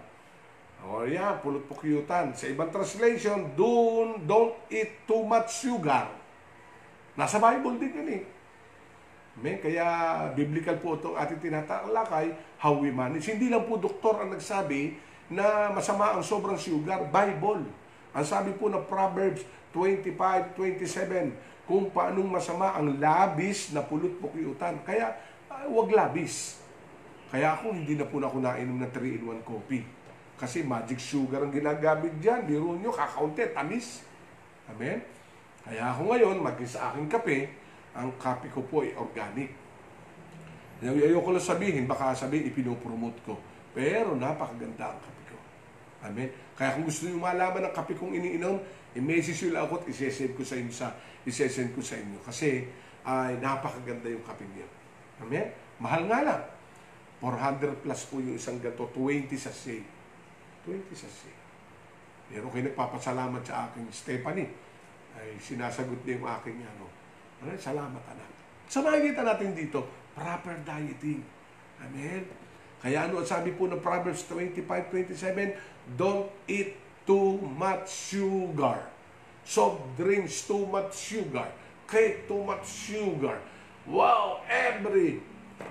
O 0.88 1.04
yan, 1.04 1.44
pulot 1.44 1.68
pukyutan. 1.68 2.32
Sa 2.32 2.48
ibang 2.48 2.72
translation, 2.72 3.52
don't, 3.60 4.24
don't 4.24 4.56
eat 4.72 5.04
too 5.04 5.28
much 5.28 5.68
sugar. 5.68 6.08
Nasa 7.20 7.44
Bible 7.44 7.76
din 7.76 7.92
yun 7.92 8.10
eh. 8.16 8.24
May, 9.36 9.60
kaya 9.60 9.84
biblical 10.32 10.80
po 10.80 10.96
itong 10.96 11.20
ating 11.20 11.44
tinatalakay, 11.44 12.32
how 12.56 12.72
we 12.80 12.88
manage. 12.88 13.28
Hindi 13.28 13.52
lang 13.52 13.68
po 13.68 13.76
doktor 13.76 14.24
ang 14.24 14.32
nagsabi 14.32 14.96
na 15.28 15.76
masama 15.76 16.16
ang 16.16 16.24
sobrang 16.24 16.56
sugar, 16.56 17.04
Bible. 17.12 17.68
Ang 18.16 18.24
sabi 18.24 18.56
po 18.56 18.72
ng 18.72 18.88
Proverbs 18.88 19.44
25:27, 19.76 21.36
kung 21.68 21.92
paanong 21.92 22.32
masama 22.32 22.80
ang 22.80 22.96
labis 22.96 23.76
na 23.76 23.84
pulot 23.84 24.16
pukyutan. 24.24 24.80
Kaya, 24.88 25.20
uh, 25.50 25.66
wag 25.68 25.90
labis. 25.92 26.62
Kaya 27.30 27.54
ako, 27.54 27.74
hindi 27.78 27.94
na 27.94 28.10
po 28.10 28.18
na 28.18 28.26
ako 28.26 28.42
nainom 28.42 28.82
ng 28.82 28.92
3-in-1 28.94 29.42
coffee. 29.46 29.86
Kasi 30.40 30.64
magic 30.66 30.98
sugar 30.98 31.46
ang 31.46 31.54
ginagamit 31.54 32.18
dyan. 32.18 32.48
Biro 32.48 32.74
nyo, 32.74 32.90
kakaunti, 32.90 33.54
tamis. 33.54 34.02
Amen? 34.72 35.04
Kaya 35.62 35.94
ako 35.94 36.10
ngayon, 36.10 36.42
maging 36.42 36.70
sa 36.70 36.90
aking 36.90 37.12
kape, 37.12 37.54
ang 37.94 38.10
kape 38.18 38.50
ko 38.50 38.66
po 38.66 38.82
ay 38.82 38.96
organic. 38.98 39.52
Ayoko 40.80 41.36
lang 41.36 41.44
sabihin, 41.44 41.86
baka 41.86 42.16
sabihin 42.16 42.50
ipinopromote 42.50 43.20
ko. 43.28 43.36
Pero 43.76 44.16
napakaganda 44.16 44.96
ang 44.96 45.00
kape 45.04 45.24
ko. 45.30 45.38
Amen. 46.08 46.32
Kaya 46.56 46.80
kung 46.80 46.88
gusto 46.88 47.06
niyo 47.06 47.20
malaman 47.20 47.70
ang 47.70 47.74
kape 47.76 47.94
kong 47.94 48.16
iniinom, 48.16 48.58
i-message 48.96 49.46
nyo 49.46 49.50
lang 49.60 49.64
ako 49.68 49.74
at 49.84 49.86
isesend 49.92 50.34
ko 50.34 50.42
sa 50.42 50.56
inyo 50.58 50.74
sa 50.74 50.88
isesend 51.28 51.76
ko 51.76 51.84
sa 51.84 52.00
inyo. 52.00 52.18
Kasi 52.24 52.66
ay 53.04 53.38
napakaganda 53.38 54.08
yung 54.08 54.24
kape 54.24 54.48
niyo. 54.56 54.79
Amen. 55.24 55.48
Mahal 55.80 56.08
nga 56.08 56.20
lang. 56.24 56.42
400 57.20 57.84
plus 57.84 58.02
po 58.08 58.24
yung 58.24 58.40
isang 58.40 58.60
gato, 58.64 58.88
20 58.96 59.28
sa 59.36 59.52
say. 59.52 59.84
20 60.64 60.88
sa 60.96 61.10
say. 61.12 61.36
Pero 62.32 62.48
kayo 62.54 62.72
nagpapasalamat 62.72 63.42
sa 63.44 63.68
akin, 63.68 63.84
Stephanie, 63.92 64.48
ay 65.18 65.36
sinasagot 65.42 66.00
niya 66.06 66.22
yung 66.22 66.30
aking 66.40 66.60
ano. 66.64 66.86
Ano, 67.44 67.52
salamat 67.60 68.04
anak. 68.08 68.30
Sa 68.70 68.86
makikita 68.86 69.26
natin 69.26 69.52
dito, 69.58 69.84
proper 70.16 70.62
dieting. 70.64 71.26
Amen. 71.82 72.24
Kaya 72.80 73.12
ano 73.12 73.20
sabi 73.28 73.52
po 73.52 73.68
ng 73.68 73.84
Proverbs 73.84 74.24
25:27, 74.32 76.00
don't 76.00 76.32
eat 76.48 76.80
too 77.04 77.42
much 77.42 77.90
sugar. 78.14 78.88
Soft 79.44 79.98
drinks 80.00 80.46
too 80.48 80.64
much 80.70 80.94
sugar. 80.96 81.50
Cake 81.90 82.30
too 82.30 82.46
much 82.46 82.64
sugar. 82.64 83.42
Wow, 83.88 84.44
every 84.50 85.22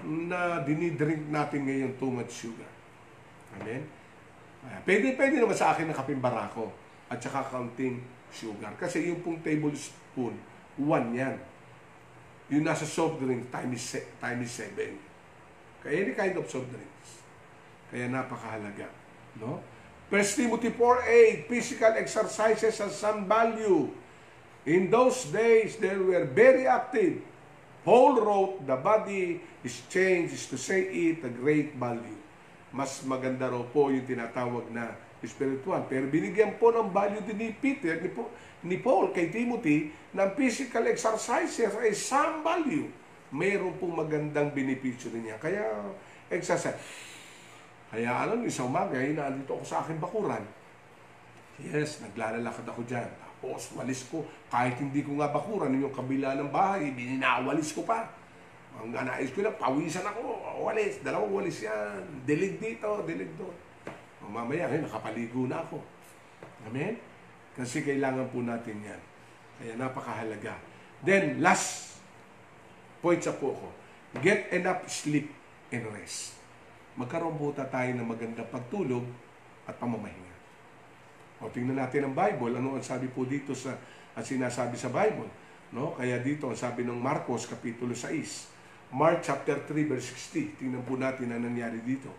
na 0.04 0.60
dinidrink 0.64 1.28
natin 1.32 1.64
ngayon 1.64 1.92
too 1.96 2.12
much 2.12 2.32
sugar. 2.44 2.68
Amen? 3.58 3.82
Pwede, 4.84 5.16
pwede 5.16 5.40
naman 5.40 5.56
sa 5.56 5.72
akin 5.72 5.88
na 5.88 5.96
kaping 5.96 6.20
barako 6.20 6.68
at 7.08 7.16
saka 7.20 7.48
counting 7.48 8.04
sugar. 8.28 8.68
Kasi 8.76 9.08
yung 9.08 9.24
pong 9.24 9.40
tablespoon, 9.40 10.36
one 10.76 11.08
yan. 11.16 11.36
Yung 12.52 12.64
nasa 12.64 12.84
soft 12.84 13.20
drink, 13.20 13.48
time 13.52 13.72
is, 13.72 13.84
time 14.20 14.40
is 14.44 14.52
seven. 14.52 14.96
Kaya 15.80 16.04
any 16.04 16.12
kind 16.16 16.36
of 16.36 16.44
soft 16.48 16.68
drinks. 16.68 17.24
Kaya 17.88 18.08
napakahalaga. 18.08 18.88
No? 19.40 19.60
1 20.08 20.24
Timothy 20.40 20.72
4.8, 20.72 21.48
physical 21.52 21.92
exercises 22.00 22.80
has 22.80 22.96
some 22.96 23.28
value. 23.28 23.92
In 24.64 24.88
those 24.88 25.28
days, 25.28 25.76
they 25.76 25.96
were 25.96 26.24
very 26.24 26.64
active. 26.64 27.20
Paul 27.88 28.20
wrote, 28.20 28.68
the 28.68 28.76
body 28.76 29.40
is 29.64 29.80
changed, 29.88 30.36
is 30.36 30.44
to 30.52 30.60
say 30.60 30.92
it, 30.92 31.24
a 31.24 31.32
great 31.32 31.72
value. 31.80 32.20
Mas 32.68 33.00
maganda 33.08 33.48
raw 33.48 33.64
po 33.64 33.88
yung 33.88 34.04
tinatawag 34.04 34.68
na 34.76 34.92
spiritual. 35.24 35.88
Pero 35.88 36.04
binigyan 36.12 36.60
po 36.60 36.68
ng 36.68 36.92
value 36.92 37.24
din 37.24 37.40
ni 37.40 37.48
Peter, 37.56 37.96
ni, 37.96 38.12
po, 38.12 38.28
ni 38.60 38.76
Paul 38.76 39.08
kay 39.16 39.32
Timothy, 39.32 39.88
ng 40.12 40.30
physical 40.36 40.84
exercises 40.84 41.72
ay 41.80 41.96
some 41.96 42.44
value. 42.44 42.92
Mayroon 43.32 43.80
pong 43.80 43.96
magandang 43.96 44.52
benepisyo 44.52 45.08
rin 45.08 45.24
niya. 45.24 45.40
Kaya, 45.40 45.64
exercise. 46.28 46.76
Kaya 47.88 48.12
alam 48.28 48.44
sa 48.52 48.68
umaga, 48.68 49.00
nandito 49.00 49.56
ako 49.56 49.64
sa 49.64 49.80
akin 49.80 49.96
bakuran. 49.96 50.44
Yes, 51.56 52.04
naglalakad 52.04 52.68
ako 52.68 52.84
dyan. 52.84 53.27
Tapos, 53.38 53.70
walis 53.78 54.02
ko. 54.10 54.26
Kahit 54.50 54.82
hindi 54.82 55.06
ko 55.06 55.14
nga 55.14 55.30
bakuran, 55.30 55.78
yung 55.78 55.94
kabila 55.94 56.34
ng 56.34 56.50
bahay, 56.50 56.90
bininawalis 56.90 57.70
ko 57.70 57.86
pa. 57.86 58.10
Ang 58.82 58.90
nais 58.90 59.30
ko 59.30 59.46
lang, 59.46 59.54
pawisan 59.54 60.02
ako. 60.02 60.42
Walis, 60.66 61.06
dalawang 61.06 61.38
walis 61.38 61.62
yan. 61.62 62.02
Dilig 62.26 62.58
dito, 62.58 63.06
dilig 63.06 63.30
doon. 63.38 63.54
O, 64.18 64.26
mamaya, 64.26 64.66
eh, 64.66 64.82
nakapaligo 64.82 65.46
na 65.46 65.62
ako. 65.62 65.78
Amen? 66.66 66.98
Kasi 67.54 67.86
kailangan 67.86 68.26
po 68.26 68.42
natin 68.42 68.82
yan. 68.82 69.02
Kaya 69.62 69.72
napakahalaga. 69.78 70.58
Then, 71.06 71.38
last 71.38 72.02
point 72.98 73.22
sa 73.22 73.38
po 73.38 73.54
ko. 73.54 73.70
Get 74.18 74.50
enough 74.50 74.82
sleep 74.90 75.30
and 75.70 75.86
rest. 75.94 76.34
Magkaroon 76.98 77.38
po 77.38 77.54
tayo 77.54 77.90
ng 77.94 78.02
magandang 78.02 78.50
pagtulog 78.50 79.06
at 79.62 79.78
pamamahinga. 79.78 80.27
O 81.38 81.50
tingnan 81.50 81.78
natin 81.78 82.10
ang 82.10 82.14
Bible, 82.14 82.58
ano 82.58 82.74
ang 82.74 82.84
sabi 82.84 83.06
po 83.10 83.22
dito 83.22 83.54
sa 83.54 83.78
at 84.18 84.26
sinasabi 84.26 84.74
sa 84.74 84.90
Bible, 84.90 85.30
no? 85.70 85.94
Kaya 85.94 86.18
dito 86.18 86.50
ang 86.50 86.58
sabi 86.58 86.82
ng 86.82 86.98
Marcos 86.98 87.46
kapitulo 87.46 87.94
6, 87.94 88.90
Mark 88.90 89.22
chapter 89.22 89.62
3 89.62 89.86
verse 89.86 90.10
60. 90.34 90.58
Tingnan 90.58 90.82
po 90.82 90.98
natin 90.98 91.30
ang 91.30 91.46
nangyari 91.46 91.78
dito. 91.86 92.10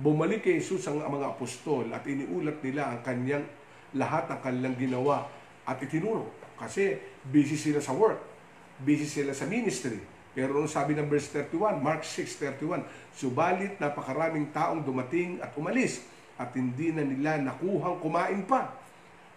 Bumalik 0.00 0.48
kay 0.48 0.56
Jesus 0.56 0.88
ang 0.88 1.04
mga 1.04 1.36
apostol 1.36 1.92
at 1.92 2.00
iniulat 2.08 2.64
nila 2.64 2.88
ang 2.88 3.04
kanyang 3.04 3.44
lahat 3.92 4.32
ng 4.32 4.40
kanilang 4.40 4.76
ginawa 4.80 5.28
at 5.68 5.76
itinuro. 5.84 6.32
Kasi 6.56 6.96
busy 7.28 7.60
sila 7.60 7.82
sa 7.84 7.92
work, 7.92 8.22
busy 8.80 9.04
sila 9.04 9.36
sa 9.36 9.44
ministry. 9.44 10.00
Pero 10.32 10.56
nung 10.56 10.70
sabi 10.70 10.96
ng 10.96 11.12
verse 11.12 11.28
31, 11.28 11.84
Mark 11.84 12.08
6.31, 12.08 12.88
Subalit 13.12 13.76
napakaraming 13.76 14.48
taong 14.48 14.80
dumating 14.80 15.36
at 15.44 15.52
umalis 15.60 16.08
at 16.42 16.50
hindi 16.58 16.90
na 16.90 17.06
nila 17.06 17.38
nakuhang 17.38 18.02
kumain 18.02 18.42
pa. 18.42 18.66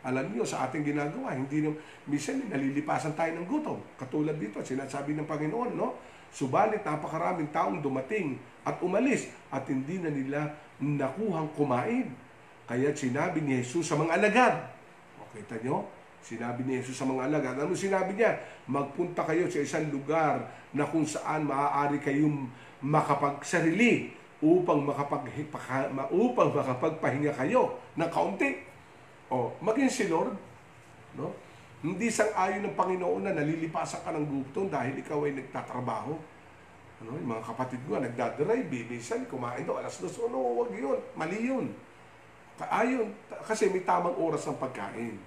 Alam 0.06 0.34
niyo, 0.34 0.46
sa 0.46 0.66
ating 0.66 0.86
ginagawa, 0.86 1.34
hindi 1.38 1.66
na, 1.66 1.74
minsan 2.06 2.42
nalilipasan 2.50 3.14
tayo 3.14 3.38
ng 3.38 3.46
gutom. 3.50 3.78
Katulad 3.98 4.38
dito, 4.38 4.62
sinasabi 4.62 5.18
ng 5.18 5.26
Panginoon, 5.26 5.72
no? 5.74 5.98
Subalit 6.30 6.82
napakaraming 6.86 7.50
taong 7.50 7.82
dumating 7.82 8.38
at 8.66 8.78
umalis 8.82 9.30
at 9.50 9.66
hindi 9.70 10.02
na 10.02 10.10
nila 10.10 10.54
nakuhang 10.82 11.50
kumain. 11.58 12.10
Kaya 12.66 12.94
sinabi 12.94 13.42
ni 13.42 13.62
Jesus 13.62 13.86
sa 13.86 13.98
mga 13.98 14.18
alagad, 14.18 14.56
o 15.22 15.30
kita 15.34 15.58
sinabi 16.26 16.66
ni 16.66 16.82
Jesus 16.82 16.98
sa 16.98 17.06
mga 17.06 17.30
alagad, 17.30 17.56
ano 17.62 17.78
sinabi 17.78 18.18
niya? 18.18 18.42
Magpunta 18.66 19.22
kayo 19.26 19.46
sa 19.50 19.62
isang 19.62 19.90
lugar 19.94 20.50
na 20.74 20.86
kung 20.90 21.06
saan 21.06 21.46
maaari 21.46 22.02
kayong 22.02 22.50
makapagsarili 22.82 24.25
upang 24.44 24.84
makapag 24.84 25.32
upang 26.12 26.50
makapagpahinga 26.52 27.32
kayo 27.36 27.80
ng 27.96 28.10
kaunti. 28.12 28.60
O, 29.32 29.56
maging 29.64 29.92
si 29.92 30.06
Lord, 30.12 30.36
no? 31.16 31.32
Hindi 31.86 32.10
sang 32.10 32.34
ayon 32.34 32.66
ng 32.66 32.76
Panginoon 32.76 33.30
na 33.30 33.34
nalilipasan 33.38 34.02
ka 34.02 34.10
ng 34.10 34.26
gutom 34.26 34.74
dahil 34.74 34.98
ikaw 35.00 35.22
ay 35.22 35.38
nagtatrabaho. 35.38 36.18
Ano, 37.04 37.10
yung 37.14 37.30
mga 37.30 37.44
kapatid 37.46 37.78
ko 37.86 38.02
nagdadrive, 38.02 38.90
minsan 38.90 39.28
kumain 39.30 39.68
daw 39.68 39.78
alas 39.78 40.02
dos, 40.02 40.18
ano, 40.18 40.66
wag 40.66 40.74
yun, 40.74 40.98
mali 41.14 41.46
yun. 41.46 41.70
Ayon, 42.58 43.12
kasi 43.44 43.68
may 43.70 43.84
tamang 43.84 44.16
oras 44.16 44.48
ng 44.48 44.58
pagkain. 44.58 45.20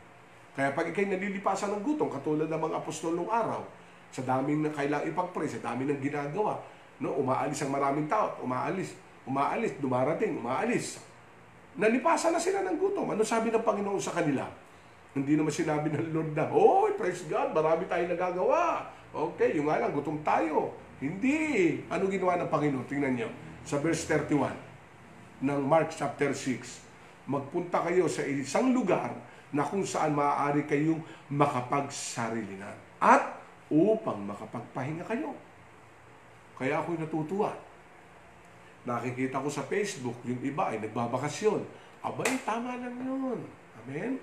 Kaya 0.56 0.74
pag 0.74 0.90
ikay 0.90 1.06
nalilipasan 1.06 1.70
ng 1.78 1.82
gutom, 1.86 2.10
katulad 2.10 2.50
ng 2.50 2.58
mga 2.58 2.74
apostol 2.82 3.14
nung 3.14 3.30
araw, 3.30 3.62
sa 4.10 4.24
daming 4.24 4.64
na 4.64 4.72
kailangan 4.72 5.06
ipag-pray, 5.12 5.46
sa 5.46 5.60
dami 5.62 5.86
ng 5.86 6.00
ginagawa, 6.00 6.58
no, 6.98 7.14
umaalis 7.18 7.58
ang 7.62 7.72
maraming 7.72 8.06
tao, 8.10 8.38
umaalis, 8.42 8.94
umaalis, 9.26 9.72
dumarating, 9.78 10.38
umaalis. 10.38 10.98
Nalipasan 11.78 12.34
na 12.34 12.42
sila 12.42 12.66
ng 12.66 12.76
gutom. 12.78 13.14
Ano 13.14 13.22
sabi 13.22 13.54
ng 13.54 13.62
Panginoon 13.62 14.02
sa 14.02 14.10
kanila? 14.10 14.46
Hindi 15.14 15.38
naman 15.38 15.54
sinabi 15.54 15.94
ng 15.94 16.10
Lord 16.10 16.30
na, 16.34 16.50
Oh, 16.50 16.90
praise 16.98 17.22
God, 17.30 17.54
marami 17.54 17.86
tayong 17.86 18.10
nagagawa. 18.10 18.86
Okay, 19.14 19.56
yung 19.56 19.70
nga 19.70 19.78
lang, 19.78 19.94
gutom 19.94 20.18
tayo. 20.26 20.74
Hindi. 20.98 21.78
Ano 21.86 22.10
ginawa 22.10 22.34
ng 22.42 22.50
Panginoon? 22.50 22.86
Tingnan 22.90 23.14
niyo. 23.14 23.30
Sa 23.62 23.78
verse 23.78 24.04
31 24.10 24.50
ng 25.38 25.60
Mark 25.62 25.94
chapter 25.94 26.34
6, 26.34 27.30
magpunta 27.30 27.78
kayo 27.86 28.10
sa 28.10 28.26
isang 28.26 28.74
lugar 28.74 29.14
na 29.54 29.62
kung 29.62 29.86
saan 29.86 30.12
maaari 30.12 30.66
kayong 30.66 31.00
makapagsarilinan 31.30 32.74
at 32.98 33.38
upang 33.70 34.18
makapagpahinga 34.26 35.04
kayo. 35.06 35.32
Kaya 36.58 36.82
ako'y 36.82 36.98
natutuwa. 36.98 37.54
Nakikita 38.82 39.38
ko 39.38 39.46
sa 39.46 39.62
Facebook, 39.66 40.18
yung 40.26 40.42
iba 40.42 40.74
ay 40.74 40.82
nagbabakasyon. 40.82 41.62
Abay, 42.02 42.34
tama 42.42 42.74
lang 42.78 42.94
yun. 42.98 43.40
Amen? 43.84 44.18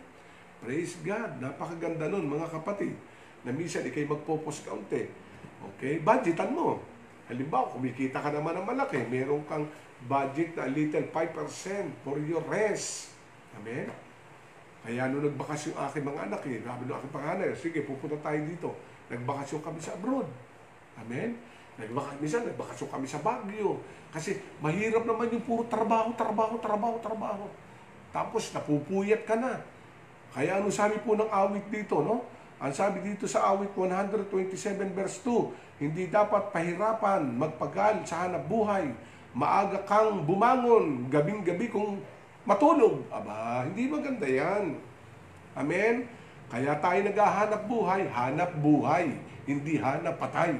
Praise 0.59 0.99
God. 0.99 1.39
Napakaganda 1.39 2.11
nun, 2.11 2.27
mga 2.27 2.51
kapatid. 2.51 2.95
Na 3.47 3.55
minsan, 3.55 3.87
ikay 3.87 4.03
magpopos 4.03 4.67
kaunti. 4.67 5.07
Okay? 5.73 6.03
Budgetan 6.03 6.51
mo. 6.51 6.83
Halimbawa, 7.31 7.71
kumikita 7.71 8.19
ka 8.19 8.29
naman 8.29 8.57
ng 8.61 8.67
malaki. 8.67 9.01
Meron 9.07 9.41
kang 9.47 9.65
budget 10.05 10.53
na 10.59 10.67
little 10.69 11.07
5% 11.09 12.05
for 12.05 12.19
your 12.21 12.43
rest. 12.51 13.15
Amen? 13.57 13.89
Kaya 14.85 15.09
nung 15.09 15.25
nagbakasyon 15.25 15.73
yung 15.73 15.81
aking 15.81 16.05
mga 16.05 16.21
anak, 16.29 16.41
eh, 16.45 16.61
sabi 16.61 16.83
ng 16.85 16.93
aking 16.93 17.13
panganay, 17.15 17.49
sige, 17.57 17.79
pupunta 17.81 18.17
tayo 18.21 18.39
dito. 18.45 18.69
Nagbakasyon 19.09 19.61
kami 19.65 19.79
sa 19.81 19.97
abroad. 19.97 20.29
Amen? 21.01 21.33
Nagbaka, 21.75 22.15
minsan, 22.23 22.47
nagbakasyon 22.47 22.89
kami 22.89 23.05
sa 23.07 23.19
Baguio. 23.19 23.83
Kasi 24.15 24.39
mahirap 24.63 25.03
naman 25.03 25.27
yung 25.27 25.43
puro 25.43 25.67
trabaho, 25.67 26.15
trabaho, 26.15 26.55
trabaho, 26.63 26.95
trabaho. 27.03 27.45
Tapos 28.15 28.47
napupuyat 28.55 29.27
ka 29.27 29.35
na. 29.35 29.59
Kaya 30.31 30.63
ano 30.63 30.71
sabi 30.71 31.03
po 31.03 31.19
ng 31.19 31.27
awit 31.27 31.67
dito, 31.67 31.99
no? 31.99 32.23
Ang 32.63 32.71
sabi 32.71 33.03
dito 33.03 33.27
sa 33.27 33.51
awit 33.51 33.75
127 33.75 34.31
verse 34.95 35.19
2, 35.27 35.83
hindi 35.83 36.07
dapat 36.07 36.55
pahirapan, 36.55 37.27
magpagal 37.35 38.07
sa 38.07 38.23
hanap 38.23 38.47
buhay. 38.47 38.95
Maaga 39.35 39.83
kang 39.83 40.23
bumangon, 40.23 41.11
gabing-gabi 41.11 41.67
kung 41.67 41.99
matulog. 42.47 43.03
Aba, 43.11 43.67
hindi 43.67 43.91
maganda 43.91 44.23
yan. 44.23 44.79
Amen? 45.51 46.07
Kaya 46.47 46.79
tayo 46.79 46.99
naghahanap 47.03 47.61
buhay, 47.67 48.07
hanap 48.07 48.51
buhay. 48.63 49.11
hindi 49.45 49.77
hanap 49.77 50.17
patay. 50.17 50.57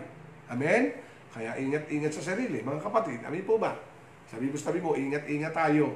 Amen? 0.51 1.04
Kaya 1.35 1.51
ingat-ingat 1.59 2.15
sa 2.15 2.31
sarili. 2.31 2.63
Mga 2.63 2.79
kapatid, 2.79 3.19
amin 3.27 3.43
po 3.43 3.59
ba? 3.59 3.75
Sabi 4.31 4.47
mo, 4.47 4.55
sabi 4.55 4.79
mo, 4.79 4.95
ingat-ingat 4.95 5.51
tayo. 5.51 5.91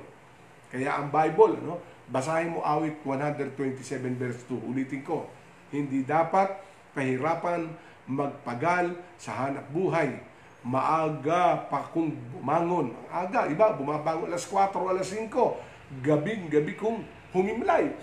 Kaya 0.68 1.00
ang 1.00 1.08
Bible, 1.08 1.56
ano, 1.64 1.80
basahin 2.12 2.52
mo 2.52 2.60
awit 2.60 3.00
127 3.08 4.20
verse 4.20 4.44
2. 4.52 4.60
Ulitin 4.68 5.00
ko, 5.00 5.32
hindi 5.72 6.04
dapat 6.04 6.60
pahirapan 6.92 7.72
magpagal 8.04 9.00
sa 9.16 9.48
hanap 9.48 9.64
buhay. 9.72 10.12
Maaga 10.60 11.72
pa 11.72 11.88
kung 11.88 12.12
bumangon. 12.36 12.92
Ang 13.08 13.32
aga, 13.32 13.48
iba, 13.48 13.72
bumabangon 13.80 14.28
alas 14.28 14.44
4 14.44 14.76
alas 14.76 15.08
5. 15.08 16.04
Gabing 16.04 16.52
gabi 16.52 16.76
kung 16.76 17.08
humimlay. 17.32 17.96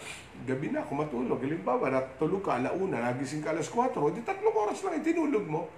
Gabi 0.48 0.72
na, 0.72 0.80
kung 0.88 1.04
matulog. 1.04 1.36
Halimbawa, 1.36 1.92
natulog 1.92 2.40
ka, 2.40 2.56
alauna, 2.56 3.12
nagising 3.12 3.44
ka 3.44 3.52
alas 3.52 3.68
4, 3.68 3.92
di 4.16 4.24
tatlong 4.24 4.56
oras 4.56 4.80
lang 4.88 5.04
itinulog 5.04 5.44
mo. 5.44 5.68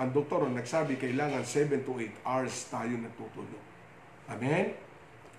Ang 0.00 0.16
doktor 0.16 0.48
ang 0.48 0.56
nagsabi, 0.56 0.96
kailangan 0.96 1.44
7 1.44 1.84
to 1.84 1.92
8 2.00 2.24
hours 2.24 2.72
tayo 2.72 2.88
natutulog. 2.96 3.64
Amen? 4.32 4.72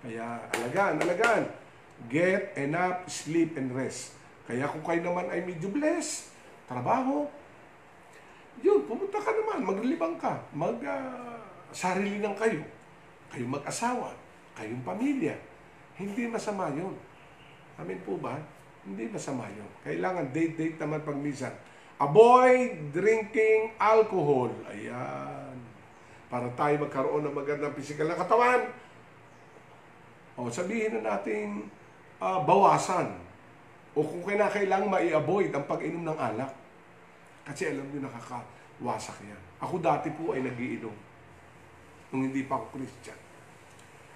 Kaya, 0.05 0.37
alagaan, 0.53 1.01
alagaan. 1.01 1.43
Get 2.05 2.53
enough 2.61 3.09
sleep 3.09 3.57
and 3.57 3.73
rest. 3.73 4.13
Kaya 4.45 4.69
kung 4.69 4.85
kayo 4.85 5.01
naman 5.01 5.33
ay 5.33 5.41
medyo 5.41 5.73
blessed, 5.73 6.29
trabaho, 6.69 7.25
yun, 8.61 8.85
pumunta 8.85 9.17
ka 9.17 9.33
naman, 9.33 9.65
maglibang 9.65 10.21
ka, 10.21 10.37
mag 10.53 10.77
uh, 10.85 11.41
sarili 11.73 12.21
ng 12.21 12.37
kayo. 12.37 12.61
Kayo 13.33 13.49
mag-asawa, 13.49 14.13
kayong 14.53 14.85
pamilya. 14.85 15.33
Hindi 15.97 16.29
masama 16.29 16.69
yun. 16.69 16.93
Amin 17.81 17.97
po 18.05 18.13
ba? 18.21 18.37
Hindi 18.85 19.09
masama 19.09 19.49
yun. 19.49 19.65
Kailangan 19.81 20.29
date-date 20.29 20.77
naman 20.77 21.01
pag 21.01 21.17
minsan. 21.17 21.53
Avoid 22.01 22.89
drinking 22.89 23.77
alcohol. 23.77 24.49
Ayan. 24.73 25.53
Para 26.33 26.49
tayo 26.57 26.81
magkaroon 26.81 27.29
ng 27.29 27.35
magandang 27.37 27.77
physical 27.77 28.09
na 28.09 28.17
katawan. 28.17 28.73
O 30.33 30.49
sabihin 30.49 30.97
na 30.97 31.13
natin 31.13 31.69
uh, 32.17 32.41
bawasan. 32.41 33.13
O 33.93 34.01
kung 34.01 34.25
kailangan 34.25 34.89
mai-avoid 34.89 35.53
ang 35.53 35.69
pag-inom 35.69 36.09
ng 36.09 36.17
alak. 36.17 36.49
Kasi 37.45 37.69
alam 37.69 37.85
nyo, 37.85 38.09
nakakawasak 38.09 39.21
yan. 39.21 39.41
Ako 39.61 39.77
dati 39.77 40.09
po 40.09 40.33
ay 40.33 40.41
nagiinom. 40.41 40.95
Nung 42.09 42.23
hindi 42.25 42.49
pa 42.49 42.57
ako 42.57 42.81
Christian. 42.81 43.19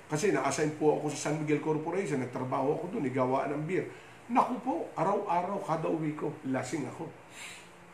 Kasi 0.10 0.34
na-assign 0.34 0.78
po 0.78 0.98
ako 0.98 1.14
sa 1.14 1.30
San 1.30 1.42
Miguel 1.42 1.62
Corporation, 1.62 2.22
nagtrabaho 2.22 2.78
ako 2.78 2.98
doon, 2.98 3.10
igawaan 3.10 3.54
ng 3.58 3.64
beer. 3.66 3.86
Naku 4.30 4.56
po, 4.62 4.76
araw-araw, 4.98 5.62
kada 5.66 5.90
uwi 5.90 6.14
ko, 6.18 6.34
lasing 6.50 6.86
ako. 6.90 7.10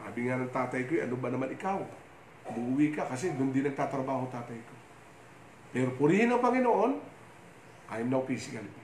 Sabi 0.01 0.25
nga 0.25 0.41
ng 0.41 0.49
tatay 0.49 0.81
ko, 0.89 0.97
ano 0.97 1.15
ba 1.21 1.29
naman 1.29 1.53
ikaw? 1.53 1.77
Umuwi 2.49 2.89
ka 2.97 3.05
kasi 3.05 3.37
doon 3.37 3.53
din 3.53 3.69
nagtatrabaho 3.69 4.25
tatay 4.33 4.57
ko. 4.57 4.75
Pero 5.71 5.93
purihin 5.95 6.33
ang 6.33 6.41
Panginoon, 6.41 6.91
I 7.93 8.01
am 8.01 8.09
now 8.09 8.25
physically. 8.25 8.81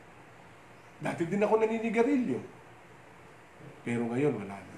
Dati 1.01 1.25
din 1.25 1.41
ako 1.41 1.57
naninigarilyo. 1.57 2.39
Pero 3.81 4.07
ngayon, 4.13 4.33
wala 4.39 4.55
na. 4.55 4.77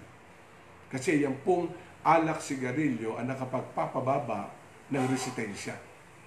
Kasi 0.89 1.21
yan 1.21 1.37
pong 1.45 1.69
alak 2.01 2.39
sigarilyo 2.41 3.19
ang 3.19 3.29
nakapagpapababa 3.29 4.49
ng 4.89 5.05
resistensya. 5.11 5.77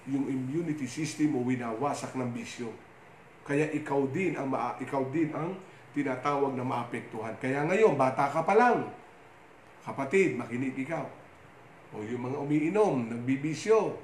Yung 0.07 0.29
immunity 0.29 0.87
system 0.87 1.35
mo 1.35 1.43
winawasak 1.43 2.15
ng 2.15 2.31
bisyo. 2.31 2.71
Kaya 3.43 3.67
ikaw 3.75 4.07
din 4.07 4.39
ang 4.39 4.47
maa, 4.51 4.79
ikaw 4.79 5.03
din 5.11 5.35
ang 5.35 5.51
tinatawag 5.91 6.55
na 6.55 6.63
maapektuhan. 6.63 7.35
Kaya 7.43 7.67
ngayon, 7.67 7.99
bata 7.99 8.31
ka 8.31 8.39
pa 8.43 8.55
lang. 8.55 8.87
Kapatid, 9.83 10.39
makinig 10.39 10.75
ikaw. 10.79 11.05
O 11.93 12.01
yung 12.01 12.25
mga 12.25 12.37
umiinom, 12.39 13.11
nagbibisyo. 13.11 13.99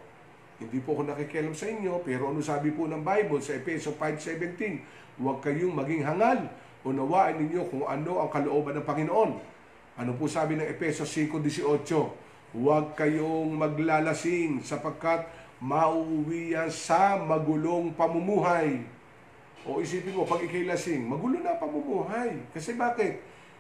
Hindi 0.59 0.83
po 0.83 0.99
ako 0.99 1.15
nakikialam 1.15 1.55
sa 1.55 1.71
inyo, 1.71 2.03
pero 2.03 2.29
ano 2.29 2.43
sabi 2.43 2.75
po 2.75 2.85
ng 2.85 2.99
Bible 2.99 3.39
sa 3.39 3.55
Efeso 3.55 3.95
5.17? 3.95 5.23
Huwag 5.23 5.39
kayong 5.39 5.71
maging 5.71 6.03
hangal. 6.03 6.51
Unawain 6.83 7.39
ninyo 7.39 7.67
kung 7.71 7.87
ano 7.87 8.23
ang 8.23 8.29
kalooban 8.31 8.75
ng 8.75 8.87
Panginoon 8.87 9.31
ano 9.99 10.15
po 10.15 10.31
sabi 10.31 10.55
ng 10.55 10.63
Epeso 10.63 11.03
5.18? 11.03 12.55
Huwag 12.55 12.95
kayong 12.95 13.51
maglalasing 13.51 14.63
sapagkat 14.63 15.27
mauuwi 15.59 16.55
yan 16.55 16.71
sa 16.71 17.19
magulong 17.19 17.91
pamumuhay. 17.99 18.79
O 19.67 19.83
isipin 19.83 20.15
mo, 20.15 20.23
pag 20.23 20.39
ikay 20.39 20.63
lasing, 20.63 21.03
magulo 21.03 21.43
na 21.43 21.59
pamumuhay. 21.59 22.31
Kasi 22.55 22.79
bakit? 22.79 23.19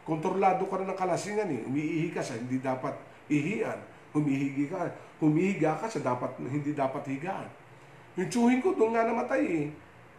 Kontrolado 0.09 0.65
ka 0.65 0.81
na 0.81 0.89
ng 0.89 0.97
kalasingan 0.97 1.53
eh. 1.53 1.61
Umiihi 1.69 2.09
ka 2.09 2.25
sa 2.25 2.33
hindi 2.33 2.57
dapat 2.57 2.97
ihian. 3.29 3.77
Humihigi 4.09 4.65
ka. 4.65 4.89
Humihiga 5.21 5.77
ka 5.77 5.85
sa 5.85 6.01
dapat 6.01 6.33
hindi 6.41 6.73
dapat 6.73 7.05
higaan. 7.05 7.45
Yung 8.17 8.25
tsuhin 8.25 8.57
ko, 8.65 8.73
doon 8.73 8.97
nga 8.97 9.05
namatay 9.05 9.45
eh. 9.45 9.67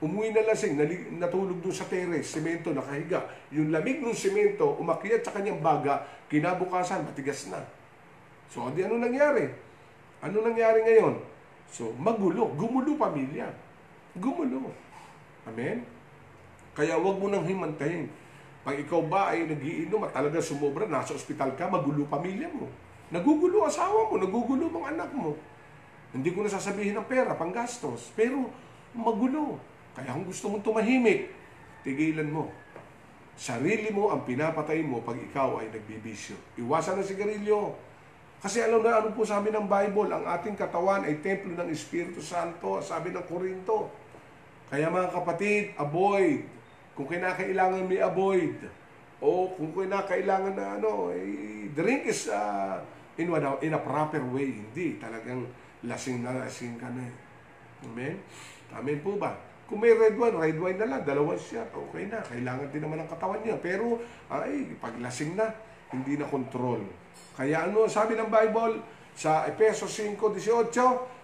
Umuwi 0.00 0.32
na 0.32 0.48
lasing, 0.48 0.80
natulog 1.20 1.60
doon 1.60 1.74
sa 1.74 1.84
teres, 1.84 2.24
semento, 2.24 2.72
nakahiga. 2.72 3.20
Yung 3.52 3.68
lamig 3.68 4.00
ng 4.00 4.16
semento, 4.16 4.78
umakyat 4.80 5.20
sa 5.20 5.36
kanyang 5.36 5.60
baga, 5.60 6.06
kinabukasan, 6.30 7.04
matigas 7.04 7.52
na. 7.52 7.60
So, 8.48 8.72
di 8.72 8.80
ano 8.80 8.96
nangyari? 8.96 9.52
Ano 10.24 10.40
nangyari 10.40 10.86
ngayon? 10.86 11.20
So, 11.68 11.92
magulo. 12.00 12.48
Gumulo 12.56 12.96
pamilya. 12.96 13.52
Gumulo. 14.16 14.72
Amen? 15.44 15.84
Kaya 16.72 16.96
wag 16.96 17.20
mo 17.20 17.28
nang 17.28 17.44
himantayin. 17.44 18.08
Pag 18.60 18.76
ikaw 18.84 19.00
ba 19.08 19.32
ay 19.32 19.48
nagiinom 19.48 20.04
at 20.04 20.12
talaga 20.12 20.36
sumobra, 20.40 20.84
nasa 20.84 21.16
ospital 21.16 21.56
ka, 21.56 21.64
magulo 21.64 22.04
pamilya 22.04 22.48
mo. 22.52 22.68
Nagugulo 23.08 23.64
asawa 23.64 24.12
mo, 24.12 24.20
nagugulo 24.20 24.68
mga 24.68 24.88
anak 24.94 25.10
mo. 25.16 25.32
Hindi 26.12 26.30
ko 26.34 26.44
na 26.44 26.50
sasabihin 26.52 26.98
ng 27.00 27.08
pera, 27.08 27.32
panggastos. 27.34 28.12
Pero 28.12 28.52
magulo. 28.92 29.56
Kaya 29.96 30.12
kung 30.14 30.28
gusto 30.28 30.52
mong 30.52 30.62
tumahimik, 30.62 31.32
tigilan 31.82 32.28
mo. 32.28 32.52
Sarili 33.40 33.88
mo 33.88 34.12
ang 34.12 34.28
pinapatay 34.28 34.84
mo 34.84 35.00
pag 35.00 35.16
ikaw 35.16 35.64
ay 35.64 35.72
nagbibisyo. 35.72 36.36
Iwasan 36.60 37.00
ang 37.00 37.06
sigarilyo. 37.08 37.72
Kasi 38.40 38.60
alam 38.60 38.84
na 38.84 39.00
ano 39.00 39.12
po 39.16 39.24
sabi 39.24 39.48
ng 39.52 39.64
Bible, 39.64 40.12
ang 40.12 40.24
ating 40.24 40.56
katawan 40.56 41.04
ay 41.08 41.20
templo 41.24 41.52
ng 41.56 41.68
Espiritu 41.72 42.20
Santo, 42.20 42.80
sabi 42.84 43.12
ng 43.12 43.24
Korinto. 43.24 43.88
Kaya 44.68 44.92
mga 44.92 45.12
kapatid, 45.12 45.72
avoid. 45.76 46.59
Kung 47.00 47.08
kinakailangan 47.08 47.88
may 47.88 48.04
avoid. 48.04 48.60
O 49.24 49.48
kung 49.56 49.72
kinakailangan 49.72 50.52
na 50.52 50.76
ano, 50.76 51.08
eh, 51.08 51.72
drink 51.72 52.12
is 52.12 52.28
uh, 52.28 52.76
in, 53.16 53.32
in 53.64 53.72
a 53.72 53.80
proper 53.80 54.20
way. 54.28 54.60
Hindi, 54.60 55.00
talagang 55.00 55.48
lasing 55.80 56.20
na 56.20 56.44
lasing 56.44 56.76
ka 56.76 56.92
na. 56.92 57.08
Amen? 57.88 58.20
Amen 58.76 59.00
po 59.00 59.16
ba? 59.16 59.32
Kung 59.64 59.80
may 59.80 59.96
red 59.96 60.12
wine, 60.12 60.36
red 60.36 60.60
wine 60.60 60.76
na 60.76 60.92
lang, 60.92 61.00
dalawang 61.00 61.40
shot, 61.40 61.72
okay 61.72 62.04
na. 62.04 62.20
Kailangan 62.20 62.68
din 62.68 62.84
naman 62.84 63.00
ng 63.00 63.08
katawan 63.08 63.40
niya. 63.40 63.56
Pero, 63.64 63.96
ay, 64.28 64.76
paglasing 64.76 65.40
na, 65.40 65.56
hindi 65.96 66.20
na 66.20 66.28
control. 66.28 66.84
Kaya 67.32 67.64
ano 67.64 67.88
sabi 67.88 68.12
ng 68.12 68.28
Bible 68.28 68.84
sa 69.16 69.48
Epeso 69.48 69.88
5.18, 69.88 70.68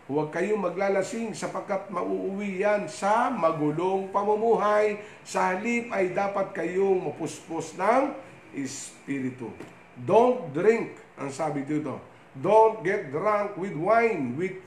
huwag 0.06 0.30
kayong 0.30 0.62
maglalasing 0.62 1.34
sapagkat 1.34 1.90
mauuwi 1.90 2.62
yan 2.62 2.86
sa 2.86 3.30
magulong 3.30 4.08
pamumuhay. 4.14 5.02
Sa 5.26 5.54
halip 5.54 5.90
ay 5.90 6.14
dapat 6.14 6.54
kayong 6.54 7.10
mapuspos 7.10 7.74
ng 7.74 8.14
Espiritu. 8.54 9.50
Don't 9.98 10.54
drink, 10.54 10.96
ang 11.18 11.30
sabi 11.30 11.66
dito. 11.66 11.98
Don't 12.36 12.84
get 12.86 13.10
drunk 13.10 13.58
with 13.58 13.74
wine, 13.74 14.36
which 14.36 14.60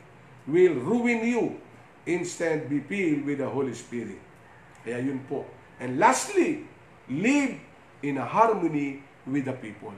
will 0.49 0.75
ruin 0.81 1.21
you 1.21 1.57
Instead, 2.09 2.65
be 2.65 2.81
filled 2.81 3.21
with 3.29 3.37
the 3.37 3.45
Holy 3.45 3.77
Spirit. 3.77 4.17
Kaya 4.81 4.97
yun 4.97 5.21
po. 5.29 5.45
And 5.77 6.01
lastly, 6.01 6.65
live 7.05 7.53
in 8.01 8.17
a 8.17 8.25
harmony 8.25 9.05
with 9.29 9.45
the 9.45 9.53
people. 9.53 9.93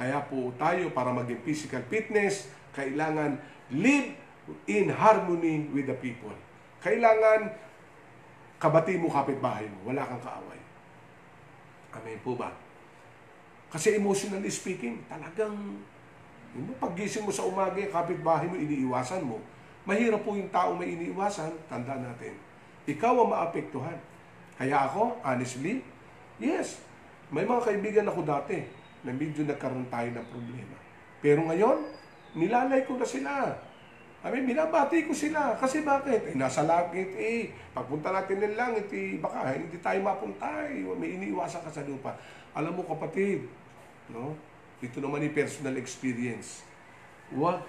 Kaya 0.00 0.24
po 0.24 0.56
tayo 0.56 0.88
para 0.96 1.12
maging 1.12 1.44
physical 1.44 1.84
fitness, 1.92 2.48
kailangan 2.72 3.36
live 3.68 4.16
in 4.68 4.90
harmony 4.90 5.68
with 5.70 5.88
the 5.88 5.96
people. 5.98 6.32
Kailangan 6.82 7.52
kabati 8.62 8.98
mo 8.98 9.10
kapitbahay 9.10 9.66
mo, 9.66 9.90
wala 9.90 10.06
kang 10.06 10.22
kaaway. 10.22 10.60
Amen 11.92 12.18
po 12.22 12.38
ba? 12.38 12.50
Kasi 13.72 13.96
emotionally 13.96 14.52
speaking, 14.52 15.02
talagang 15.08 15.54
yung 16.52 16.76
paggising 16.76 17.24
mo 17.24 17.32
sa 17.32 17.48
umaga, 17.48 17.80
kapitbahay 17.80 18.44
mo, 18.44 18.60
iniiwasan 18.60 19.24
mo. 19.24 19.40
Mahirap 19.88 20.20
po 20.22 20.36
yung 20.36 20.52
tao 20.52 20.76
may 20.76 20.92
iniiwasan, 20.94 21.50
tanda 21.66 21.96
natin. 21.96 22.36
Ikaw 22.84 23.14
ang 23.16 23.30
maapektuhan. 23.32 23.98
Kaya 24.60 24.86
ako, 24.86 25.18
honestly, 25.24 25.80
yes, 26.36 26.84
may 27.32 27.48
mga 27.48 27.64
kaibigan 27.64 28.06
ako 28.06 28.20
dati 28.22 28.62
na 29.02 29.10
medyo 29.10 29.42
nagkaroon 29.42 29.88
tayo 29.88 30.12
ng 30.12 30.26
problema. 30.28 30.76
Pero 31.24 31.40
ngayon, 31.48 31.88
nilalay 32.36 32.84
ko 32.84 33.00
na 33.00 33.08
sila. 33.08 33.56
I 34.22 34.30
mean, 34.30 34.46
binabati 34.46 35.02
ko 35.02 35.10
sila. 35.10 35.58
Kasi 35.58 35.82
bakit? 35.82 36.30
Eh, 36.30 36.38
nasa 36.38 36.62
langit 36.62 37.10
eh. 37.18 37.50
Pagpunta 37.74 38.14
natin 38.14 38.38
ng 38.38 38.54
langit 38.54 38.86
eh, 38.94 39.18
baka 39.18 39.50
hindi 39.58 39.82
tayo 39.82 39.98
mapunta 39.98 40.46
eh. 40.70 40.78
May 40.78 41.18
iniiwasan 41.18 41.66
ka 41.66 41.70
sa 41.74 41.82
lupa. 41.82 42.14
Alam 42.54 42.78
mo 42.78 42.82
kapatid, 42.86 43.50
no? 44.14 44.38
ito 44.78 44.98
naman 45.02 45.26
yung 45.26 45.34
personal 45.34 45.74
experience. 45.74 46.62
Wag. 47.34 47.66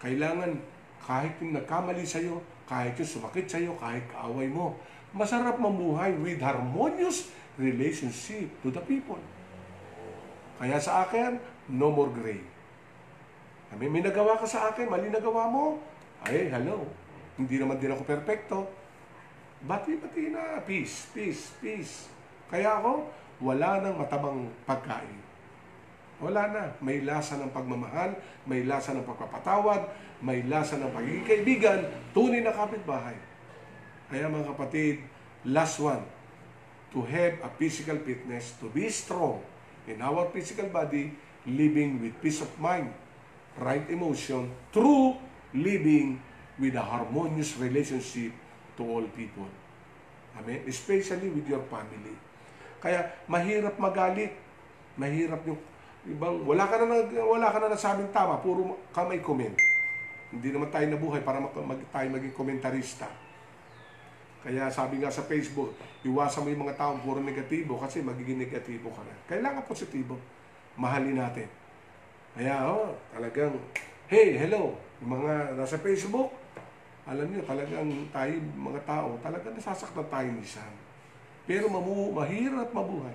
Kailangan, 0.00 0.56
kahit 1.04 1.36
yung 1.44 1.52
nagkamali 1.56 2.04
sa'yo, 2.04 2.40
kahit 2.64 2.96
yung 2.96 3.10
sumakit 3.20 3.46
sa'yo, 3.48 3.76
kahit 3.76 4.08
kaaway 4.08 4.48
mo, 4.48 4.76
masarap 5.12 5.60
mamuhay 5.60 6.16
with 6.16 6.40
harmonious 6.40 7.28
relationship 7.60 8.48
to 8.64 8.72
the 8.72 8.80
people. 8.88 9.20
Kaya 10.56 10.80
sa 10.80 11.04
akin, 11.04 11.36
no 11.68 11.92
more 11.92 12.08
gray. 12.08 12.40
May, 13.80 13.88
may 13.88 14.04
nagawa 14.04 14.36
ka 14.36 14.44
sa 14.44 14.72
akin, 14.72 14.88
mali 14.88 15.08
nagawa 15.08 15.48
mo. 15.48 15.80
Ay, 16.22 16.52
hello. 16.52 16.84
Hindi 17.40 17.56
naman 17.56 17.80
din 17.80 17.92
ako 17.92 18.04
perpekto. 18.04 18.68
Bati-bati 19.64 20.34
na. 20.34 20.60
Peace, 20.66 21.08
peace, 21.14 21.56
peace. 21.62 22.12
Kaya 22.52 22.82
ako, 22.82 23.08
wala 23.40 23.80
nang 23.80 23.96
matabang 23.96 24.44
pagkain. 24.68 25.18
Wala 26.20 26.42
na. 26.52 26.64
May 26.78 27.02
lasa 27.02 27.40
ng 27.40 27.50
pagmamahal, 27.50 28.14
may 28.46 28.62
lasa 28.62 28.94
ng 28.94 29.02
pagpapatawad, 29.02 29.88
may 30.22 30.44
lasa 30.46 30.78
ng 30.78 30.92
pagiging 30.94 31.26
kaibigan, 31.26 31.80
tunay 32.14 32.44
na 32.44 32.54
kapitbahay. 32.54 33.18
Kaya 34.06 34.30
mga 34.30 34.54
kapatid, 34.54 35.02
last 35.48 35.82
one, 35.82 36.04
to 36.92 37.02
have 37.08 37.40
a 37.42 37.50
physical 37.58 37.96
fitness, 38.04 38.54
to 38.60 38.68
be 38.70 38.86
strong 38.92 39.42
in 39.88 39.98
our 39.98 40.30
physical 40.30 40.68
body, 40.70 41.16
living 41.42 41.98
with 41.98 42.14
peace 42.22 42.38
of 42.38 42.52
mind, 42.62 42.92
right 43.60 43.84
emotion, 43.90 44.48
through 44.72 45.16
living 45.52 46.20
with 46.56 46.76
a 46.76 46.84
harmonious 46.84 47.56
relationship 47.60 48.32
to 48.76 48.82
all 48.84 49.04
people. 49.12 49.48
Amen? 50.38 50.64
Especially 50.64 51.28
with 51.28 51.44
your 51.44 51.64
family. 51.68 52.16
Kaya 52.80 53.04
mahirap 53.28 53.76
magalit. 53.76 54.32
Mahirap 54.96 55.40
yung 55.48 55.60
ibang 56.08 56.42
wala 56.44 56.66
ka 56.66 56.82
na 56.82 56.98
wala 57.24 57.48
ka 57.48 57.58
na 57.62 57.72
nasabing 57.72 58.10
tama, 58.10 58.42
puro 58.42 58.76
ka 58.90 59.06
may 59.06 59.22
comment. 59.22 59.54
Hindi 60.32 60.48
naman 60.48 60.72
tayo 60.72 60.88
nabuhay 60.88 61.20
para 61.20 61.38
mag, 61.38 61.52
mag, 61.52 61.80
tayo 61.92 62.08
maging 62.08 62.32
komentarista. 62.32 63.08
Kaya 64.42 64.66
sabi 64.72 64.98
nga 64.98 65.12
sa 65.12 65.22
Facebook, 65.22 65.76
iwasan 66.02 66.42
mo 66.42 66.48
yung 66.50 66.64
mga 66.66 66.80
taong 66.80 67.00
puro 67.04 67.22
negatibo 67.22 67.78
kasi 67.78 68.02
magiging 68.02 68.42
negatibo 68.42 68.90
ka 68.90 69.04
na. 69.06 69.14
Kailangan 69.30 69.62
positibo. 69.68 70.18
Mahalin 70.74 71.20
natin. 71.20 71.46
Kaya 72.32 72.64
oh, 72.64 72.96
talagang, 73.12 73.52
hey, 74.08 74.40
hello, 74.40 74.72
mga 75.04 75.52
nasa 75.52 75.76
Facebook, 75.76 76.32
alam 77.04 77.28
niyo 77.28 77.44
talagang 77.44 77.90
tayo, 78.08 78.32
mga 78.56 78.80
tao, 78.88 79.20
talagang 79.20 79.52
nasasaktan 79.52 80.06
tayo 80.08 80.28
minsan. 80.32 80.72
Pero 81.44 81.68
mamu 81.68 82.14
mahirap 82.14 82.72
mabuhay 82.72 83.12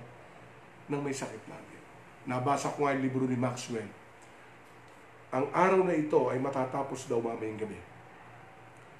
nang 0.86 1.02
may 1.02 1.14
sakit 1.14 1.50
lagi. 1.50 1.76
Nabasa 2.28 2.70
ko 2.76 2.84
nga 2.84 2.94
yung 2.94 3.04
libro 3.08 3.24
ni 3.24 3.34
Maxwell. 3.34 3.88
Ang 5.34 5.46
araw 5.52 5.80
na 5.82 5.96
ito 5.96 6.28
ay 6.30 6.38
matatapos 6.38 7.08
daw 7.08 7.18
mamayang 7.18 7.58
gabi. 7.58 7.80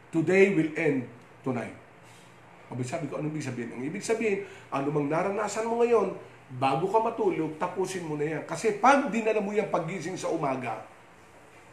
Today 0.08 0.56
will 0.56 0.72
end 0.74 1.04
tonight. 1.44 1.76
Sabi, 2.68 3.08
ko, 3.08 3.16
anong 3.16 3.32
ibig 3.32 3.44
sabihin? 3.44 3.70
Ang 3.72 3.82
ibig 3.88 4.04
sabihin, 4.04 4.44
ano 4.68 4.92
mang 4.92 5.08
naranasan 5.08 5.68
mo 5.68 5.80
ngayon, 5.80 6.12
bago 6.56 6.88
ka 6.88 6.98
matulog, 7.04 7.60
tapusin 7.60 8.08
mo 8.08 8.16
na 8.16 8.38
yan. 8.38 8.42
Kasi 8.48 8.80
pag 8.80 9.12
dinala 9.12 9.44
mo 9.44 9.52
yan 9.52 9.68
pagising 9.68 10.16
sa 10.16 10.32
umaga, 10.32 10.80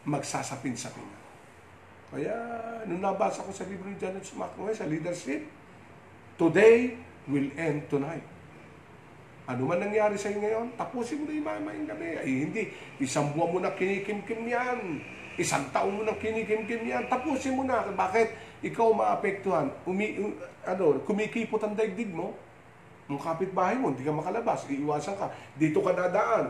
magsasapin-sapin 0.03 1.07
na. 1.07 1.19
Kaya, 2.11 2.36
nung 2.86 2.99
nabasa 2.99 3.41
ko 3.41 3.55
sa 3.55 3.63
libro 3.65 3.88
ni 3.88 3.95
Janet 3.95 4.28
Smacknoy 4.28 4.76
sa 4.76 4.86
leadership, 4.86 5.47
today 6.36 6.99
will 7.26 7.49
end 7.55 7.88
tonight. 7.88 8.23
Ano 9.45 9.69
man 9.69 9.78
nangyari 9.78 10.17
sa 10.17 10.34
iyo 10.34 10.41
ngayon, 10.41 10.73
tapusin 10.73 11.21
mo 11.21 11.30
na 11.30 11.34
yung 11.38 11.45
mamayang 11.45 11.86
gabi. 11.86 12.17
Ay, 12.17 12.32
hindi. 12.49 12.63
Isang 12.97 13.30
buwan 13.38 13.49
mo 13.53 13.57
na 13.61 13.78
kinikimkim 13.78 14.41
yan. 14.41 15.05
Isang 15.38 15.69
taon 15.69 16.01
mo 16.01 16.01
na 16.01 16.17
kinikimkim 16.17 16.82
yan. 16.82 17.05
Tapusin 17.05 17.53
mo 17.53 17.61
na. 17.61 17.86
Bakit? 17.86 18.34
Ikaw 18.65 18.88
maapektuhan. 18.89 19.69
Umi, 19.86 20.17
um, 20.17 20.34
ano, 20.65 20.97
kumikipot 21.05 21.61
ang 21.61 21.78
daigdig 21.78 22.09
mo. 22.09 22.34
Yung 23.05 23.21
kapitbahay 23.21 23.77
mo, 23.77 23.93
hindi 23.93 24.01
ka 24.01 24.13
makalabas. 24.13 24.65
Iiwasan 24.65 25.13
ka. 25.13 25.29
Dito 25.53 25.81
ka 25.85 25.93
dadaan. 25.93 26.49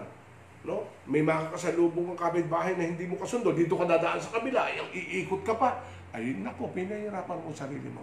No? 0.63 0.87
May 1.03 1.21
makakasalubong 1.21 2.15
ang 2.15 2.19
kapitbahay 2.19 2.79
na 2.79 2.87
hindi 2.87 3.03
mo 3.05 3.19
kasundo. 3.19 3.51
Dito 3.51 3.75
ka 3.75 3.83
dadaan 3.83 4.17
sa 4.17 4.39
kabila. 4.39 4.63
Yung 4.71 4.89
iikot 4.95 5.43
ka 5.43 5.53
pa. 5.59 5.83
Ay, 6.15 6.31
nako, 6.39 6.71
pinahirapan 6.71 7.37
mo 7.43 7.51
sarili 7.51 7.91
mo. 7.91 8.01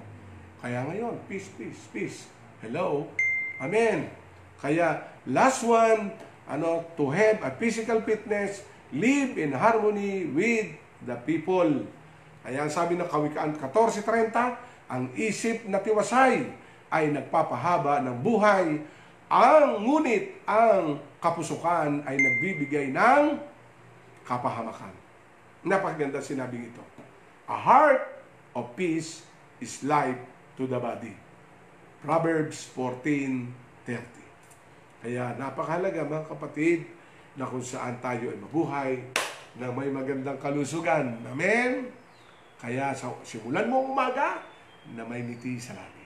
Kaya 0.60 0.84
ngayon, 0.84 1.16
peace, 1.26 1.48
peace, 1.56 1.88
peace. 1.90 2.18
Hello? 2.60 3.08
Amen. 3.56 4.06
Kaya, 4.60 5.00
last 5.26 5.64
one, 5.64 6.12
ano, 6.44 6.84
to 6.94 7.08
have 7.08 7.40
a 7.40 7.50
physical 7.56 8.04
fitness, 8.04 8.62
live 8.92 9.40
in 9.40 9.56
harmony 9.56 10.28
with 10.28 10.76
the 11.08 11.16
people. 11.24 11.88
Kaya 12.44 12.68
ang 12.68 12.70
sabi 12.70 13.00
ng 13.00 13.08
Kawikaan 13.08 13.56
14.30, 13.58 14.92
ang 14.92 15.08
isip 15.16 15.64
na 15.72 15.80
tiwasay 15.80 16.61
ay 16.92 17.08
nagpapahaba 17.08 18.04
ng 18.04 18.20
buhay, 18.20 18.84
ang 19.32 19.80
ngunit 19.80 20.44
ang 20.44 21.00
kapusukan 21.16 22.04
ay 22.04 22.20
nagbibigay 22.20 22.92
ng 22.92 23.40
kapahamakan. 24.28 24.92
Napakaganda 25.64 26.20
sinabing 26.20 26.68
ito. 26.68 26.84
A 27.48 27.56
heart 27.56 28.04
of 28.52 28.76
peace 28.76 29.24
is 29.56 29.80
life 29.88 30.20
to 30.60 30.68
the 30.68 30.76
body. 30.76 31.16
Proverbs 32.04 32.68
14.30 32.76 35.06
Kaya 35.06 35.32
napakahalaga 35.38 36.04
mga 36.04 36.28
kapatid 36.28 36.84
na 37.38 37.48
kung 37.48 37.64
saan 37.64 37.96
tayo 38.04 38.28
ay 38.28 38.38
mabuhay 38.38 38.92
na 39.56 39.72
may 39.72 39.88
magandang 39.88 40.36
kalusugan. 40.36 41.16
Amen? 41.24 41.88
Kaya 42.58 42.94
simulan 43.24 43.66
mo 43.66 43.86
umaga 43.86 44.42
na 44.94 45.02
may 45.06 45.22
ngiti 45.22 45.58
sa 45.58 45.74
langit. 45.74 46.01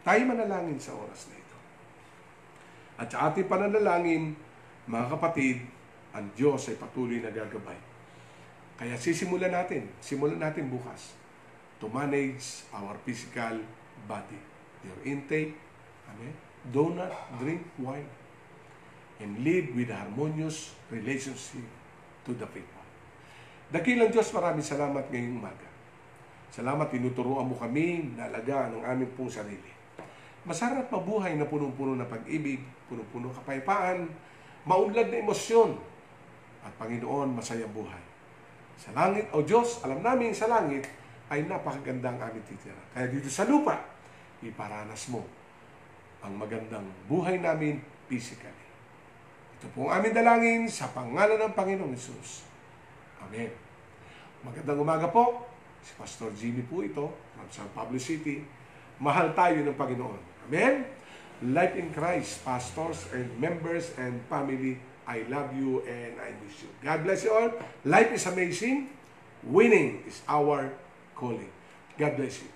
Tayo 0.00 0.20
manalangin 0.24 0.80
sa 0.80 0.96
oras 0.96 1.28
na 1.28 1.36
ito. 1.36 1.58
At 2.96 3.08
sa 3.12 3.28
ating 3.28 3.48
pananalangin, 3.48 4.32
mga 4.88 5.06
kapatid, 5.12 5.60
ang 6.16 6.26
Diyos 6.34 6.72
ay 6.72 6.76
patuloy 6.80 7.20
na 7.20 7.30
gagabay. 7.30 7.76
Kaya 8.80 8.96
sisimulan 8.96 9.52
natin, 9.52 9.92
simulan 10.00 10.40
natin 10.40 10.72
bukas 10.72 11.12
to 11.76 11.86
manage 11.92 12.64
our 12.72 12.96
physical 13.04 13.60
body. 14.08 14.40
Your 14.80 14.96
intake, 15.04 15.52
amen? 16.08 16.32
Do 16.72 16.92
not 16.96 17.12
drink 17.36 17.60
wine 17.76 18.08
and 19.20 19.44
live 19.44 19.76
with 19.76 19.92
harmonious 19.92 20.72
relationship 20.88 21.68
to 22.24 22.32
the 22.36 22.48
people. 22.48 22.84
Dakilang 23.70 24.10
Diyos, 24.10 24.32
maraming 24.32 24.64
salamat 24.64 25.12
ngayong 25.12 25.40
umaga. 25.40 25.68
Salamat, 26.50 26.90
tinuturuan 26.90 27.46
mo 27.46 27.54
kami 27.54 28.16
na 28.18 28.26
alagaan 28.26 28.80
ang 28.80 28.84
aming 28.96 29.12
pong 29.14 29.30
sarili. 29.30 29.79
Masarap 30.48 30.88
mabuhay 30.88 31.36
na 31.36 31.44
punong-puno 31.44 32.00
ng 32.00 32.08
pag-ibig, 32.08 32.64
punong-puno 32.88 33.28
ng 33.28 33.36
kapayapaan, 33.44 34.08
maunlad 34.64 35.12
na 35.12 35.20
emosyon, 35.20 35.76
at 36.64 36.72
Panginoon, 36.76 37.36
masayang 37.36 37.72
buhay. 37.72 38.04
Sa 38.80 38.92
langit, 38.96 39.28
o 39.32 39.44
Diyos, 39.44 39.84
alam 39.84 40.00
namin 40.00 40.32
sa 40.32 40.48
langit, 40.48 40.88
ay 41.28 41.44
napakaganda 41.44 42.10
ang 42.10 42.20
aming 42.32 42.44
titira. 42.48 42.80
Kaya 42.96 43.06
dito 43.12 43.28
sa 43.28 43.44
lupa, 43.44 43.76
iparanas 44.40 45.12
mo 45.12 45.22
ang 46.20 46.36
magandang 46.36 46.84
buhay 47.08 47.40
namin 47.40 47.80
physically. 48.08 48.68
Ito 49.60 49.68
po 49.76 49.88
ang 49.88 50.00
aming 50.00 50.16
dalangin 50.16 50.60
sa 50.68 50.88
pangalan 50.88 51.36
ng 51.36 51.52
Panginoong 51.52 51.92
Yesus. 51.92 52.48
Amen. 53.20 53.52
Magandang 54.40 54.80
umaga 54.80 55.06
po. 55.12 55.44
Si 55.84 55.92
Pastor 55.96 56.32
Jimmy 56.32 56.64
po 56.64 56.80
ito 56.80 57.12
from 57.36 57.48
San 57.52 57.68
Pablo 57.76 58.00
City. 58.00 58.40
Mahal 59.00 59.32
tayo 59.36 59.60
ng 59.64 59.76
Panginoon. 59.76 60.29
Amen. 60.50 60.84
Life 61.46 61.76
in 61.78 61.94
Christ, 61.94 62.44
pastors 62.44 63.06
and 63.14 63.30
members 63.38 63.94
and 63.96 64.18
family, 64.26 64.82
I 65.06 65.22
love 65.30 65.54
you 65.54 65.86
and 65.86 66.18
I 66.18 66.34
miss 66.42 66.58
you. 66.58 66.68
God 66.82 67.06
bless 67.06 67.22
you 67.22 67.30
all. 67.30 67.54
Life 67.84 68.10
is 68.10 68.26
amazing. 68.26 68.90
Winning 69.46 70.02
is 70.10 70.20
our 70.26 70.74
calling. 71.14 71.54
God 71.96 72.16
bless 72.16 72.42
you. 72.42 72.50